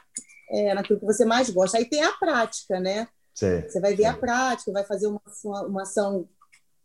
é, 0.51 0.73
naquilo 0.73 0.99
que 0.99 1.05
você 1.05 1.25
mais 1.25 1.49
gosta. 1.49 1.77
Aí 1.77 1.85
tem 1.85 2.03
a 2.03 2.13
prática, 2.13 2.79
né? 2.79 3.07
Sim, 3.33 3.61
você 3.67 3.79
vai 3.79 3.95
ver 3.95 4.03
sim. 4.03 4.09
a 4.09 4.13
prática, 4.13 4.71
vai 4.71 4.83
fazer 4.83 5.07
uma, 5.07 5.21
uma, 5.43 5.61
uma 5.63 5.81
ação 5.83 6.27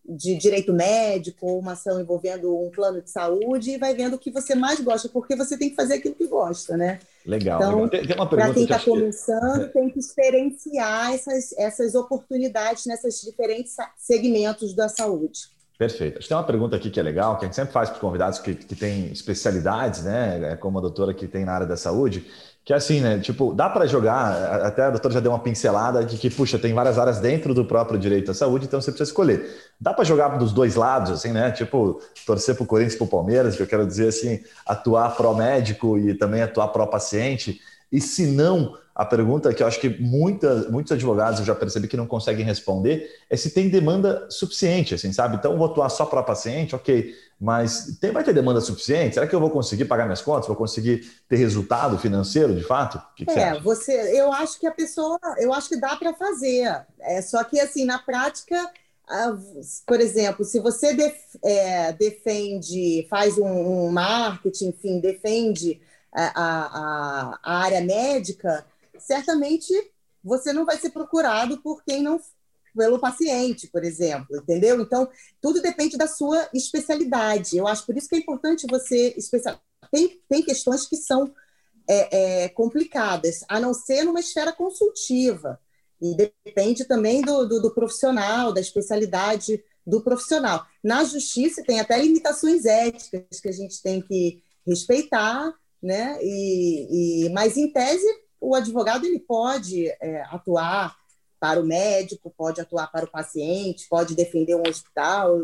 de 0.04 0.36
direito 0.36 0.72
médico 0.72 1.46
ou 1.46 1.60
uma 1.60 1.72
ação 1.72 2.00
envolvendo 2.00 2.56
um 2.58 2.70
plano 2.70 3.00
de 3.00 3.10
saúde 3.10 3.70
e 3.70 3.78
vai 3.78 3.94
vendo 3.94 4.14
o 4.14 4.18
que 4.18 4.30
você 4.30 4.54
mais 4.54 4.80
gosta, 4.80 5.08
porque 5.08 5.36
você 5.36 5.56
tem 5.56 5.70
que 5.70 5.76
fazer 5.76 5.94
aquilo 5.94 6.14
que 6.14 6.26
gosta, 6.26 6.76
né? 6.76 6.98
Legal. 7.24 7.60
Então, 7.86 8.26
para 8.26 8.52
quem 8.52 8.64
está 8.64 8.80
começando, 8.80 9.66
que... 9.66 9.72
tem 9.78 9.88
que 9.88 10.00
experienciar 10.00 11.12
essas, 11.12 11.52
essas 11.56 11.94
oportunidades 11.94 12.86
nesses 12.86 13.20
diferentes 13.20 13.76
segmentos 13.96 14.74
da 14.74 14.88
saúde. 14.88 15.52
Perfeito. 15.78 16.18
Acho 16.18 16.26
que 16.26 16.28
tem 16.28 16.36
uma 16.36 16.46
pergunta 16.46 16.76
aqui 16.76 16.90
que 16.90 17.00
é 17.00 17.02
legal, 17.02 17.38
que 17.38 17.44
a 17.44 17.48
gente 17.48 17.56
sempre 17.56 17.72
faz 17.72 17.88
para 17.88 17.96
os 17.96 18.00
convidados 18.00 18.38
que, 18.38 18.54
que 18.54 18.76
têm 18.76 19.10
especialidades, 19.10 20.04
né? 20.04 20.56
Como 20.56 20.78
a 20.78 20.80
doutora 20.80 21.14
que 21.14 21.26
tem 21.26 21.44
na 21.44 21.52
área 21.52 21.66
da 21.66 21.76
saúde, 21.76 22.26
que 22.64 22.72
é 22.72 22.76
assim, 22.76 23.00
né? 23.00 23.18
Tipo, 23.18 23.52
dá 23.52 23.68
para 23.68 23.86
jogar, 23.86 24.62
até 24.62 24.84
a 24.84 24.90
doutora 24.90 25.14
já 25.14 25.20
deu 25.20 25.32
uma 25.32 25.38
pincelada 25.40 26.04
de 26.04 26.16
que, 26.16 26.30
puxa, 26.30 26.58
tem 26.58 26.72
várias 26.72 26.96
áreas 26.96 27.18
dentro 27.18 27.52
do 27.52 27.64
próprio 27.64 27.98
direito 27.98 28.30
à 28.30 28.34
saúde, 28.34 28.66
então 28.66 28.80
você 28.80 28.92
precisa 28.92 29.10
escolher. 29.10 29.50
Dá 29.80 29.92
para 29.92 30.04
jogar 30.04 30.28
dos 30.38 30.52
dois 30.52 30.76
lados, 30.76 31.10
assim, 31.10 31.32
né? 31.32 31.50
Tipo, 31.50 32.00
torcer 32.24 32.54
para 32.54 32.62
o 32.62 32.66
Corinthians 32.66 32.94
e 32.94 32.98
para 32.98 33.04
o 33.04 33.08
Palmeiras, 33.08 33.56
que 33.56 33.62
eu 33.62 33.66
quero 33.66 33.84
dizer 33.84 34.08
assim, 34.08 34.40
atuar 34.64 35.16
pró-médico 35.16 35.98
e 35.98 36.14
também 36.14 36.40
atuar 36.40 36.68
pró-paciente. 36.68 37.60
E 37.92 38.00
se 38.00 38.26
não, 38.26 38.76
a 38.94 39.04
pergunta 39.04 39.52
que 39.52 39.62
eu 39.62 39.66
acho 39.66 39.78
que 39.78 39.88
muita, 40.00 40.70
muitos 40.70 40.90
advogados 40.92 41.40
eu 41.40 41.46
já 41.46 41.54
percebi 41.54 41.86
que 41.86 41.96
não 41.96 42.06
conseguem 42.06 42.44
responder 42.44 43.08
é 43.28 43.36
se 43.36 43.50
tem 43.50 43.68
demanda 43.68 44.26
suficiente, 44.30 44.94
assim, 44.94 45.12
sabe? 45.12 45.36
Então, 45.36 45.56
vou 45.58 45.66
atuar 45.66 45.90
só 45.90 46.06
para 46.06 46.22
paciente, 46.22 46.74
ok, 46.74 47.14
mas 47.38 47.98
tem, 48.00 48.10
vai 48.10 48.24
ter 48.24 48.32
demanda 48.32 48.60
suficiente? 48.60 49.14
Será 49.14 49.26
que 49.26 49.34
eu 49.34 49.40
vou 49.40 49.50
conseguir 49.50 49.84
pagar 49.84 50.04
minhas 50.04 50.22
contas? 50.22 50.46
Vou 50.46 50.56
conseguir 50.56 51.00
ter 51.28 51.36
resultado 51.36 51.98
financeiro, 51.98 52.54
de 52.54 52.62
fato? 52.62 52.96
O 52.96 53.14
que, 53.14 53.26
que 53.26 53.32
é, 53.32 53.58
você, 53.60 53.96
você, 53.96 54.20
eu 54.20 54.32
acho 54.32 54.58
que 54.58 54.66
a 54.66 54.72
pessoa, 54.72 55.18
eu 55.38 55.52
acho 55.52 55.68
que 55.68 55.76
dá 55.76 55.96
para 55.96 56.14
fazer. 56.14 56.86
É 57.00 57.20
só 57.20 57.42
que 57.44 57.60
assim, 57.60 57.84
na 57.84 57.98
prática, 57.98 58.70
por 59.86 60.00
exemplo, 60.00 60.44
se 60.44 60.60
você 60.60 60.94
def, 60.94 61.16
é, 61.44 61.92
defende, 61.92 63.06
faz 63.10 63.36
um, 63.36 63.46
um, 63.46 63.90
marketing, 63.90 64.68
enfim, 64.68 65.00
defende 65.00 65.80
a, 66.12 66.32
a, 66.34 67.38
a 67.42 67.58
área 67.58 67.80
médica, 67.80 68.66
certamente 68.98 69.72
você 70.22 70.52
não 70.52 70.64
vai 70.64 70.76
ser 70.76 70.90
procurado 70.90 71.60
por 71.62 71.82
quem 71.84 72.02
não 72.02 72.20
pelo 72.76 72.98
paciente, 72.98 73.68
por 73.68 73.84
exemplo, 73.84 74.36
entendeu? 74.36 74.80
Então, 74.80 75.08
tudo 75.40 75.60
depende 75.60 75.96
da 75.96 76.06
sua 76.06 76.48
especialidade. 76.54 77.56
Eu 77.56 77.66
acho 77.66 77.84
por 77.84 77.96
isso 77.96 78.08
que 78.08 78.14
é 78.14 78.18
importante 78.18 78.66
você 78.68 79.14
especial. 79.16 79.60
Tem, 79.90 80.20
tem 80.28 80.42
questões 80.42 80.86
que 80.86 80.96
são 80.96 81.32
é, 81.88 82.44
é, 82.44 82.48
complicadas, 82.48 83.44
a 83.48 83.60
não 83.60 83.74
ser 83.74 84.04
numa 84.04 84.20
esfera 84.20 84.52
consultiva. 84.52 85.60
E 86.00 86.16
depende 86.16 86.84
também 86.84 87.20
do, 87.22 87.46
do, 87.46 87.60
do, 87.60 87.74
profissional, 87.74 88.52
da 88.52 88.60
especialidade 88.60 89.62
do 89.86 90.00
profissional. 90.00 90.66
Na 90.82 91.04
justiça 91.04 91.62
tem 91.62 91.78
até 91.78 92.00
limitações 92.00 92.64
éticas 92.64 93.40
que 93.40 93.48
a 93.48 93.52
gente 93.52 93.82
tem 93.82 94.00
que 94.00 94.42
respeitar, 94.66 95.52
né? 95.82 96.18
E, 96.22 97.24
e 97.26 97.28
mas 97.30 97.56
em 97.56 97.72
tese 97.72 98.06
o 98.40 98.54
advogado 98.54 99.06
ele 99.06 99.20
pode 99.20 99.88
é, 99.88 100.22
atuar 100.30 100.96
para 101.38 101.60
o 101.60 101.64
médico, 101.64 102.32
pode 102.36 102.60
atuar 102.60 102.90
para 102.90 103.04
o 103.04 103.10
paciente, 103.10 103.88
pode 103.88 104.14
defender 104.14 104.54
um 104.54 104.62
hospital. 104.68 105.38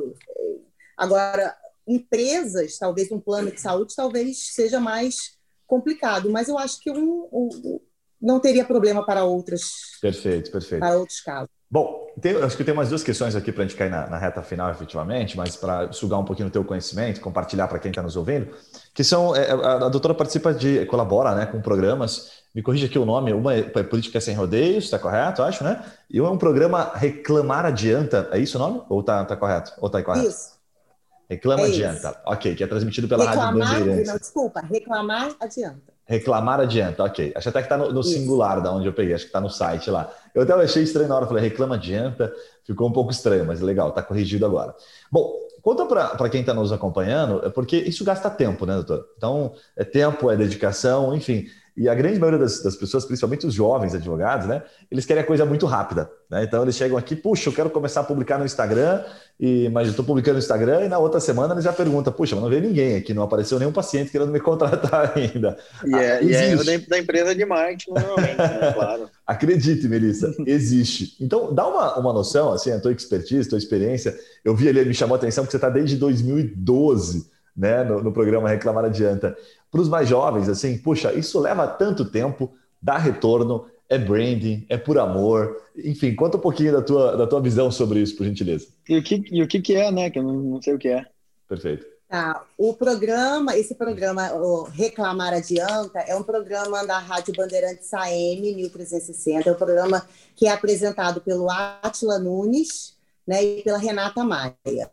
Agora, 0.97 1.57
empresas, 1.87 2.79
talvez 2.79 3.11
um 3.11 3.19
plano 3.19 3.51
de 3.51 3.61
saúde, 3.61 3.97
talvez 3.97 4.53
seja 4.53 4.79
mais 4.79 5.37
complicado, 5.67 6.31
mas 6.31 6.49
eu 6.49 6.59
acho 6.59 6.81
que 6.81 6.91
um, 6.91 7.29
um 7.33 7.81
não 8.21 8.41
teria 8.41 8.65
problema 8.65 9.05
para 9.05 9.25
outras. 9.25 9.63
Perfeito, 10.01 10.51
perfeito. 10.51 10.81
Para 10.81 10.99
outros 10.99 11.21
casos. 11.21 11.51
Bom, 11.71 11.98
tem, 12.19 12.37
acho 12.37 12.57
que 12.57 12.65
tem 12.65 12.73
umas 12.73 12.89
duas 12.89 13.03
questões 13.03 13.35
aqui 13.37 13.53
para 13.53 13.65
a 13.65 13.67
gente 13.67 13.77
cair 13.77 13.91
na, 13.91 14.07
na, 14.07 14.19
reta 14.19 14.43
final, 14.43 14.71
efetivamente, 14.71 15.37
mas 15.37 15.57
para 15.57 15.93
sugar 15.93 16.19
um 16.19 16.25
pouquinho 16.25 16.49
o 16.49 16.51
teu 16.51 16.65
conhecimento, 16.65 17.21
compartilhar 17.21 17.69
para 17.69 17.79
quem 17.79 17.91
está 17.91 18.03
nos 18.03 18.17
ouvindo, 18.17 18.49
que 18.95 19.05
são, 19.05 19.35
é, 19.35 19.51
a, 19.51 19.87
a, 19.87 19.89
doutora 19.89 20.15
participa 20.15 20.53
de, 20.53 20.87
colabora 20.87 21.35
né, 21.35 21.47
com 21.47 21.61
programas, 21.61 22.33
me 22.55 22.63
corrija 22.63 22.87
aqui 22.87 22.99
o 22.99 23.05
nome, 23.05 23.33
uma 23.33 23.55
é 23.55 23.63
Política 23.63 24.21
Sem 24.21 24.35
Rodeios, 24.35 24.85
está 24.85 24.99
correto, 24.99 25.43
acho, 25.43 25.63
né? 25.63 25.85
E 26.11 26.21
um 26.21 26.27
é 26.27 26.31
um 26.31 26.39
programa 26.39 26.93
Reclamar 26.95 27.67
Adianta, 27.67 28.29
é 28.33 28.39
isso 28.39 28.57
o 28.57 28.61
nome? 28.61 28.83
Ou 28.89 29.01
está 29.01 29.25
tá 29.25 29.37
correto? 29.37 29.73
Ou 29.79 29.87
está 29.87 30.01
incorreto? 30.01 30.29
Isso. 30.29 30.59
Reclama 31.29 31.63
é 31.63 31.67
Adianta, 31.67 32.09
isso. 32.09 32.21
ok, 32.25 32.55
que 32.55 32.65
é 32.65 32.67
transmitido 32.67 33.07
pela 33.07 33.29
reclamar, 33.29 33.55
Rádio 33.55 33.81
Bandeirantes. 33.81 34.09
Não, 34.11 34.19
desculpa, 34.19 34.61
Reclamar 34.61 35.37
Adianta. 35.39 35.98
Reclamar 36.09 36.59
adianta, 36.59 37.05
ok. 37.05 37.33
Acho 37.37 37.51
até 37.51 37.59
que 37.61 37.67
está 37.67 37.77
no, 37.77 37.93
no 37.93 38.03
singular 38.03 38.63
da 38.63 38.73
onde 38.73 38.87
eu 38.87 38.95
peguei, 38.95 39.15
acho 39.15 39.25
que 39.25 39.29
está 39.29 39.43
no 39.43 39.51
site 39.51 39.91
lá. 39.91 40.11
Eu 40.35 40.41
até 40.41 40.55
achei 40.55 40.83
estranho 40.83 41.07
na 41.07 41.17
hora, 41.17 41.27
falei, 41.27 41.43
reclama 41.43 41.75
adianta, 41.75 42.33
ficou 42.65 42.89
um 42.89 42.93
pouco 42.93 43.11
estranho, 43.11 43.45
mas 43.45 43.61
legal, 43.61 43.91
está 43.91 44.03
corrigido 44.03 44.47
agora. 44.47 44.75
Bom, 45.13 45.31
conta 45.61 45.85
para 45.85 46.31
quem 46.31 46.41
está 46.41 46.55
nos 46.55 46.73
acompanhando, 46.73 47.45
é 47.45 47.51
porque 47.51 47.77
isso 47.77 48.05
gasta 48.05 48.31
tempo, 48.31 48.65
né, 48.65 48.77
doutor? 48.77 49.07
Então, 49.19 49.53
é 49.77 49.85
tempo, 49.85 50.31
é 50.31 50.37
dedicação, 50.37 51.15
enfim. 51.15 51.45
E 51.79 51.89
a 51.89 51.95
grande 51.95 52.19
maioria 52.19 52.41
das, 52.41 52.61
das, 52.61 52.75
pessoas, 52.75 53.05
principalmente 53.05 53.47
os 53.47 53.55
jovens 53.55 53.95
advogados, 53.95 54.49
né, 54.49 54.63
eles 54.91 55.07
querem 55.07 55.23
a 55.23 55.27
coisa 55.27 55.47
muito 55.47 55.65
rápida. 55.65 56.11
Né? 56.29 56.43
Então 56.43 56.61
eles 56.63 56.75
chegam 56.75 56.99
aqui, 56.99 57.15
puxa, 57.15 57.49
eu 57.49 57.53
quero 57.53 57.71
começar 57.71 58.01
a 58.01 58.05
publicar 58.05 58.37
no 58.37 58.45
Instagram, 58.45 59.05
e, 59.39 59.69
mas 59.69 59.87
eu 59.87 59.93
estou 59.93 60.05
publicando 60.05 60.35
no 60.35 60.41
Instagram 60.41 60.87
e 60.87 60.89
na 60.89 60.99
outra 60.99 61.21
semana 61.21 61.55
eles 61.55 61.63
já 61.63 61.73
perguntam, 61.73 62.13
puxa, 62.13 62.35
mas 62.35 62.43
não 62.43 62.51
veio 62.51 62.63
ninguém 62.63 62.97
aqui, 62.97 63.15
não 63.15 63.23
apareceu 63.23 63.61
nenhum 63.61 63.71
paciente 63.71 64.11
querendo 64.11 64.33
me 64.33 64.41
contratar 64.41 65.13
ainda. 65.17 65.57
E 65.87 65.95
é, 65.95 66.13
ah, 66.15 66.23
e 66.23 66.35
é 66.35 66.79
da 66.79 66.99
empresa 66.99 67.33
de 67.33 67.45
marketing, 67.45 67.93
normalmente, 67.93 68.37
né? 68.37 68.73
claro. 68.75 69.09
Acredite, 69.25 69.87
Melissa, 69.87 70.35
existe. 70.47 71.17
Então 71.21 71.55
dá 71.55 71.65
uma, 71.65 71.97
uma 71.97 72.13
noção, 72.13 72.53
assim, 72.53 72.73
a 72.73 72.81
tua 72.81 72.91
expertise, 72.91 73.47
a 73.47 73.51
tua 73.51 73.59
experiência. 73.59 74.19
Eu 74.45 74.57
vi 74.57 74.69
ali, 74.69 74.85
me 74.85 74.95
chamou 74.95 75.15
a 75.15 75.19
atenção, 75.19 75.45
porque 75.45 75.53
você 75.53 75.59
está 75.59 75.71
desde 75.71 75.97
2012 75.97 77.39
né, 77.59 77.83
no, 77.83 78.01
no 78.05 78.13
programa 78.13 78.49
Reclamar 78.49 78.85
Adianta. 78.85 79.37
Para 79.71 79.81
os 79.81 79.89
mais 79.89 80.09
jovens, 80.09 80.49
assim, 80.49 80.79
puxa, 80.79 81.13
isso 81.13 81.39
leva 81.39 81.67
tanto 81.67 82.05
tempo, 82.05 82.53
dá 82.81 82.97
retorno, 82.97 83.67
é 83.89 83.99
branding, 83.99 84.67
é 84.69 84.77
por 84.77 84.99
amor. 84.99 85.57
Enfim, 85.77 86.15
conta 86.15 86.37
um 86.37 86.41
pouquinho 86.41 86.73
da 86.73 86.83
tua, 86.83 87.17
da 87.17 87.27
tua 87.27 87.41
visão 87.41 87.71
sobre 87.71 88.01
isso, 88.01 88.17
por 88.17 88.27
gentileza. 88.27 88.69
E 88.89 88.99
o 88.99 89.03
que, 89.03 89.25
e 89.31 89.43
o 89.43 89.49
que, 89.49 89.61
que 89.61 89.75
é, 89.75 89.91
né? 89.91 90.11
Que 90.11 90.19
eu 90.19 90.23
não, 90.23 90.35
não 90.35 90.63
sei 90.63 90.75
o 90.75 90.79
que 90.79 90.89
é. 90.89 91.05
Perfeito. 91.49 91.87
Tá. 92.09 92.43
O 92.57 92.73
programa, 92.73 93.57
esse 93.57 93.75
programa, 93.75 94.33
o 94.33 94.63
Reclamar 94.63 95.35
Adianta, 95.35 95.99
é 96.01 96.17
um 96.17 96.23
programa 96.23 96.87
da 96.87 96.99
Rádio 96.99 97.35
Bandeirantes 97.37 97.93
AM 97.93 98.55
1360. 98.55 99.49
É 99.49 99.53
um 99.53 99.57
programa 99.57 100.07
que 100.35 100.47
é 100.47 100.53
apresentado 100.53 101.21
pelo 101.21 101.51
Atila 101.51 102.19
Nunes 102.19 102.97
né, 103.27 103.43
e 103.45 103.63
pela 103.63 103.77
Renata 103.77 104.25
Maia. 104.25 104.91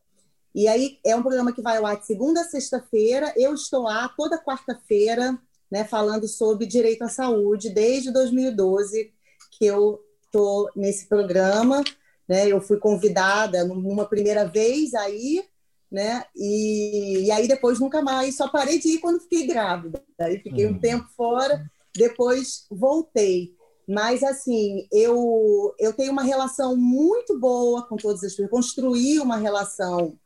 E 0.56 0.70
aí 0.70 0.97
é 1.06 1.14
um 1.14 1.22
programa 1.22 1.51
que 1.51 1.62
vai 1.62 1.76
ao 1.76 1.86
ar 1.86 1.99
de 1.99 2.06
segunda 2.06 2.39
a 2.39 2.45
sexta-feira. 2.45 3.34
Eu 3.36 3.53
estou 3.53 3.84
lá 3.84 4.08
toda 4.08 4.41
quarta-feira, 4.41 5.38
né, 5.70 5.84
falando 5.84 6.30
sobre 6.30 6.66
direito 6.66 7.01
à 7.01 7.10
saúde, 7.10 7.70
desde 7.70 8.10
2012 8.10 9.12
que 9.51 9.66
eu 9.66 9.99
estou 10.24 10.70
nesse 10.74 11.10
programa. 11.10 11.84
Né, 12.26 12.47
eu 12.47 12.62
fui 12.62 12.78
convidada 12.78 13.66
numa 13.66 14.06
primeira 14.06 14.45
vez 14.45 14.93
aí, 14.93 15.43
né, 15.91 16.24
e, 16.34 17.26
e 17.26 17.32
aí 17.32 17.49
depois 17.49 17.78
nunca 17.78 18.01
mais, 18.01 18.38
só 18.38 18.47
parei 18.47 18.80
de 18.80 18.95
ir 18.95 18.99
quando 18.99 19.20
fiquei 19.20 19.45
grávida. 19.45 20.01
Aí 20.18 20.39
fiquei 20.39 20.68
um 20.68 20.72
hum. 20.72 20.80
tempo 20.80 21.06
fora, 21.18 21.70
depois 21.93 22.66
voltei. 22.72 23.53
Mas, 23.86 24.24
assim, 24.24 24.88
eu, 24.89 25.76
eu 25.78 25.91
tenho 25.91 26.14
uma 26.14 26.24
relação 26.24 26.78
muito 26.78 27.38
boa 27.38 27.86
com 27.86 27.97
todas 27.97 28.24
as 28.24 28.32
pessoas, 28.32 28.49
construí 28.49 29.20
uma 29.20 29.36
relação 29.36 30.18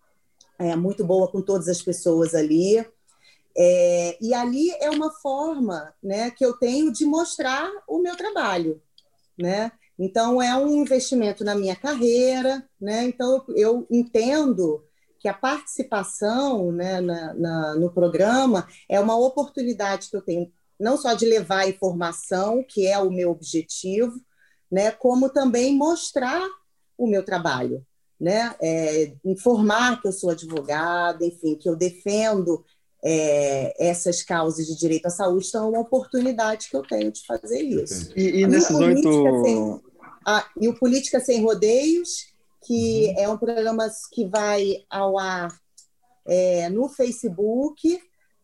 é, 0.59 0.75
muito 0.75 1.05
boa 1.05 1.27
com 1.31 1.41
todas 1.41 1.67
as 1.67 1.81
pessoas 1.81 2.35
ali. 2.35 2.85
É, 3.57 4.17
e 4.21 4.33
ali 4.33 4.69
é 4.79 4.89
uma 4.89 5.11
forma 5.11 5.93
né, 6.03 6.29
que 6.29 6.45
eu 6.45 6.53
tenho 6.53 6.91
de 6.91 7.05
mostrar 7.05 7.69
o 7.87 7.99
meu 7.99 8.15
trabalho. 8.15 8.81
Né? 9.37 9.71
Então, 9.97 10.41
é 10.41 10.55
um 10.55 10.67
investimento 10.67 11.43
na 11.43 11.55
minha 11.55 11.75
carreira. 11.75 12.63
Né? 12.79 13.05
Então, 13.05 13.43
eu 13.55 13.87
entendo 13.89 14.83
que 15.19 15.27
a 15.27 15.33
participação 15.33 16.71
né, 16.71 17.01
na, 17.01 17.33
na, 17.33 17.75
no 17.75 17.91
programa 17.91 18.67
é 18.87 18.99
uma 18.99 19.17
oportunidade 19.17 20.09
que 20.09 20.15
eu 20.15 20.21
tenho, 20.21 20.51
não 20.79 20.97
só 20.97 21.13
de 21.13 21.25
levar 21.25 21.67
informação, 21.67 22.63
que 22.63 22.87
é 22.87 22.97
o 22.99 23.11
meu 23.11 23.31
objetivo, 23.31 24.21
né, 24.71 24.91
como 24.91 25.29
também 25.29 25.75
mostrar 25.75 26.47
o 26.97 27.07
meu 27.07 27.23
trabalho, 27.23 27.85
né, 28.19 28.53
é, 28.61 29.13
informar 29.23 30.01
que 30.01 30.07
eu 30.07 30.11
sou 30.11 30.29
advogada, 30.29 31.25
enfim, 31.25 31.55
que 31.55 31.69
eu 31.69 31.75
defendo 31.75 32.63
é, 33.03 33.73
essas 33.79 34.21
causas 34.21 34.67
de 34.67 34.77
direito 34.77 35.05
à 35.05 35.09
saúde, 35.09 35.47
então 35.47 35.67
é 35.67 35.69
uma 35.69 35.81
oportunidade 35.81 36.69
que 36.69 36.75
eu 36.75 36.83
tenho 36.83 37.11
de 37.11 37.25
fazer 37.25 37.61
isso. 37.61 38.11
E, 38.15 38.41
e 38.41 38.47
nesses 38.47 38.75
oito... 38.75 39.43
Sem, 39.43 39.81
e 40.61 40.67
o 40.67 40.77
Política 40.77 41.19
Sem 41.19 41.41
Rodeios, 41.41 42.27
que 42.65 43.07
uhum. 43.07 43.23
é 43.23 43.29
um 43.29 43.37
programa 43.37 43.89
que 44.11 44.27
vai 44.27 44.83
ao 44.89 45.17
ar 45.17 45.49
é, 46.27 46.69
no 46.69 46.89
Facebook, 46.89 47.99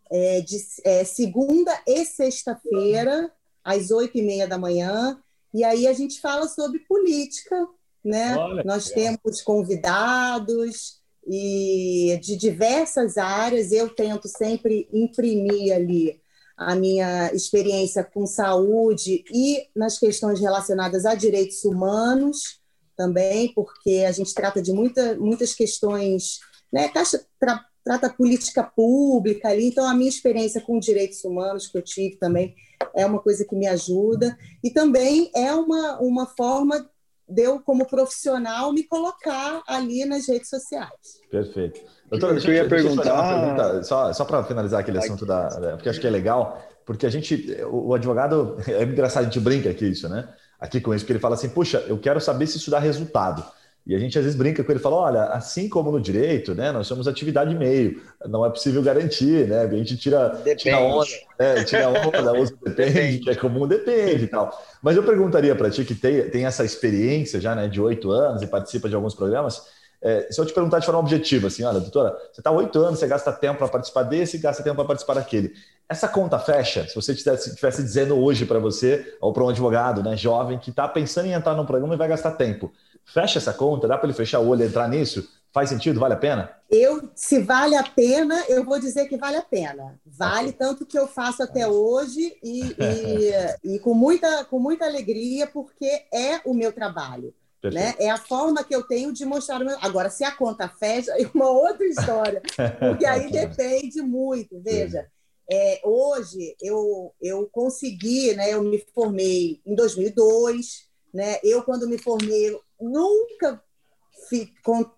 é, 0.10 0.42
de 0.42 0.58
é, 0.84 1.04
segunda 1.04 1.72
e 1.86 2.06
sexta-feira, 2.06 3.32
às 3.64 3.92
oito 3.92 4.18
e 4.18 4.22
meia 4.22 4.48
da 4.48 4.58
manhã, 4.58 5.20
e 5.54 5.64
aí 5.64 5.88
a 5.88 5.94
gente 5.94 6.20
fala 6.20 6.48
sobre 6.48 6.80
política, 6.80 7.68
né? 8.06 8.38
Olha, 8.38 8.64
Nós 8.64 8.90
temos 8.90 9.42
convidados 9.42 11.02
e 11.28 12.20
de 12.22 12.38
diversas 12.38 13.18
áreas. 13.18 13.72
Eu 13.72 13.90
tento 13.90 14.28
sempre 14.28 14.88
imprimir 14.94 15.74
ali 15.74 16.22
a 16.56 16.76
minha 16.76 17.34
experiência 17.34 18.04
com 18.04 18.26
saúde 18.26 19.26
e 19.34 19.68
nas 19.76 19.98
questões 19.98 20.40
relacionadas 20.40 21.06
a 21.06 21.16
direitos 21.16 21.66
humanos 21.66 22.62
também, 22.96 23.52
porque 23.54 24.06
a 24.08 24.12
gente 24.12 24.34
trata 24.34 24.62
de 24.62 24.72
muita, 24.72 25.16
muitas 25.16 25.54
questões, 25.54 26.40
né? 26.72 26.90
Tra, 27.38 27.66
trata 27.84 28.10
política 28.10 28.64
pública 28.64 29.50
ali, 29.50 29.66
então 29.66 29.86
a 29.86 29.94
minha 29.94 30.10
experiência 30.10 30.62
com 30.62 30.80
direitos 30.80 31.24
humanos 31.24 31.68
que 31.68 31.78
eu 31.78 31.82
tive 31.82 32.16
também 32.16 32.56
é 32.96 33.06
uma 33.06 33.20
coisa 33.20 33.44
que 33.44 33.56
me 33.56 33.68
ajuda 33.68 34.38
e 34.64 34.72
também 34.72 35.30
é 35.36 35.54
uma, 35.54 36.00
uma 36.00 36.26
forma 36.26 36.90
de 37.28 37.42
eu, 37.44 37.60
como 37.60 37.88
profissional, 37.88 38.72
me 38.72 38.84
colocar 38.84 39.64
ali 39.68 40.06
nas 40.06 40.28
redes 40.28 40.50
sociais. 40.50 41.22
Perfeito. 41.30 41.82
Doutora, 42.10 42.34
deixa, 42.34 42.50
eu 42.50 42.54
ia 42.54 42.68
perguntar... 42.68 43.56
Pergunta, 43.56 43.84
só, 43.84 44.14
só 44.14 44.26
para 44.26 44.44
finalizar 44.44 44.80
aquele 44.80 45.00
assunto 45.00 45.26
da... 45.26 45.50
Porque 45.76 45.90
acho 45.90 46.00
que 46.00 46.08
é 46.08 46.12
legal, 46.12 46.64
porque 46.86 47.06
a 47.06 47.10
gente, 47.10 47.58
o, 47.64 47.88
o 47.88 47.94
advogado, 47.96 48.58
é 48.68 48.84
engraçado, 48.84 49.24
a 49.24 49.26
gente 49.26 49.40
brinca 49.40 49.70
aqui 49.70 49.88
isso, 49.88 50.08
né? 50.08 50.30
Aqui 50.60 50.80
com 50.80 50.94
isso, 50.94 51.04
porque 51.04 51.14
ele 51.14 51.20
fala 51.20 51.36
assim, 51.36 51.50
puxa, 51.50 51.84
eu 51.88 51.98
quero 51.98 52.22
saber 52.22 52.48
se 52.48 52.58
isso 52.58 52.72
dá 52.72 52.80
resultado. 52.80 53.44
E 53.86 53.96
a 53.96 54.00
gente 54.00 54.18
às 54.18 54.24
vezes 54.24 54.38
brinca 54.38 54.64
com 54.64 54.72
ele, 54.72 54.80
fala, 54.80 54.96
olha, 54.96 55.24
assim 55.26 55.70
como 55.70 55.92
no 55.92 56.02
direito, 56.02 56.56
né, 56.56 56.72
nós 56.72 56.88
somos 56.88 57.08
atividade 57.08 57.54
meio, 57.54 58.02
não 58.26 58.44
é 58.44 58.50
possível 58.50 58.82
garantir, 58.82 59.48
né? 59.48 59.62
A 59.62 59.70
gente 59.70 59.96
tira, 59.96 60.42
tira 60.58 60.80
onda, 60.80 61.06
né, 61.40 61.64
tira 61.64 61.90
onda, 61.90 62.34
usa 62.34 62.54
depende, 62.64 62.94
depende, 62.94 63.20
que 63.20 63.30
é 63.30 63.36
comum, 63.36 63.68
depende 63.68 64.24
e 64.24 64.28
tal. 64.28 64.60
Mas 64.82 64.98
eu 64.98 65.04
perguntaria 65.04 65.56
para 65.56 65.70
ti 65.70 65.86
que 65.86 65.94
tem, 65.94 66.28
tem 66.32 66.46
essa 66.48 66.66
experiência 66.66 67.40
já, 67.40 67.54
né, 67.54 67.68
de 67.68 67.80
oito 67.80 68.10
anos 68.10 68.42
e 68.42 68.48
participa 68.48 68.90
de 68.90 68.96
alguns 68.96 69.14
programas, 69.14 69.62
é, 70.02 70.28
se 70.32 70.40
eu 70.40 70.46
te 70.46 70.54
perguntar 70.54 70.80
de 70.80 70.86
forma 70.86 71.00
objetiva, 71.00 71.48
assim, 71.48 71.64
olha, 71.64 71.80
doutora, 71.80 72.16
você 72.32 72.40
está 72.42 72.52
oito 72.52 72.80
anos, 72.80 73.00
você 73.00 73.08
gasta 73.08 73.32
tempo 73.32 73.58
para 73.58 73.68
participar 73.68 74.04
desse, 74.04 74.38
gasta 74.38 74.62
tempo 74.62 74.76
para 74.76 74.86
participar 74.86 75.16
daquele. 75.16 75.54
Essa 75.88 76.08
conta 76.08 76.38
fecha? 76.38 76.88
Se 76.88 76.96
você 76.96 77.14
estivesse 77.14 77.84
dizendo 77.84 78.18
hoje 78.18 78.46
para 78.46 78.60
você, 78.60 79.16
ou 79.22 79.34
para 79.34 79.44
um 79.44 79.50
advogado, 79.50 80.04
né, 80.04 80.16
jovem, 80.18 80.60
que 80.60 80.70
está 80.70 80.88
pensando 80.88 81.28
em 81.28 81.34
entrar 81.34 81.56
num 81.56 81.66
programa 81.66 81.94
e 81.94 81.98
vai 81.98 82.08
gastar 82.08 82.32
tempo, 82.32 82.72
Fecha 83.06 83.38
essa 83.38 83.54
conta, 83.54 83.88
dá 83.88 83.98
para 83.98 84.08
ele 84.08 84.18
fechar 84.18 84.40
o 84.40 84.48
olho 84.48 84.64
e 84.64 84.68
entrar 84.68 84.90
nisso? 84.90 85.30
Faz 85.54 85.70
sentido? 85.70 86.02
Vale 86.02 86.16
a 86.16 86.18
pena? 86.18 86.52
Eu, 86.70 87.10
se 87.16 87.40
vale 87.40 87.78
a 87.78 87.84
pena, 87.84 88.44
eu 88.50 88.66
vou 88.66 88.78
dizer 88.78 89.08
que 89.08 89.16
vale 89.16 89.38
a 89.38 89.42
pena. 89.42 89.98
Vale 90.06 90.52
tanto 90.52 90.86
que 90.86 91.00
eu 91.00 91.08
faço 91.08 91.42
até 91.42 91.66
hoje 91.66 92.38
e, 92.44 92.76
e, 92.78 93.32
e, 93.76 93.80
com, 93.80 93.94
muita, 93.94 94.44
com 94.46 94.60
muita 94.60 94.86
alegria, 94.86 95.48
porque 95.48 95.90
é 96.14 96.42
o 96.44 96.54
meu 96.54 96.74
trabalho. 96.74 97.34
Né? 97.64 97.96
É 97.98 98.12
a 98.12 98.18
forma 98.18 98.64
que 98.64 98.76
eu 98.76 98.84
tenho 98.84 99.14
de 99.14 99.26
mostrar 99.26 99.62
o 99.62 99.66
meu. 99.66 99.78
Agora, 99.82 100.10
se 100.10 100.24
a 100.24 100.32
conta 100.32 100.68
fecha, 100.68 101.12
é 101.12 101.30
uma 101.34 101.50
outra 101.50 101.86
história, 101.86 102.42
porque 102.80 103.06
aí 103.06 103.32
depende 103.32 104.02
muito. 104.02 104.60
Veja, 104.62 105.08
é, 105.50 105.80
hoje 105.84 106.56
eu, 106.62 107.14
eu 107.22 107.48
consegui, 107.52 108.36
né? 108.36 108.54
eu 108.54 108.64
me 108.64 108.84
formei 108.94 109.62
em 109.66 109.74
2002. 109.74 110.86
Né? 111.14 111.40
Eu, 111.42 111.64
quando 111.64 111.88
me 111.88 111.98
formei, 111.98 112.60
nunca 112.80 113.62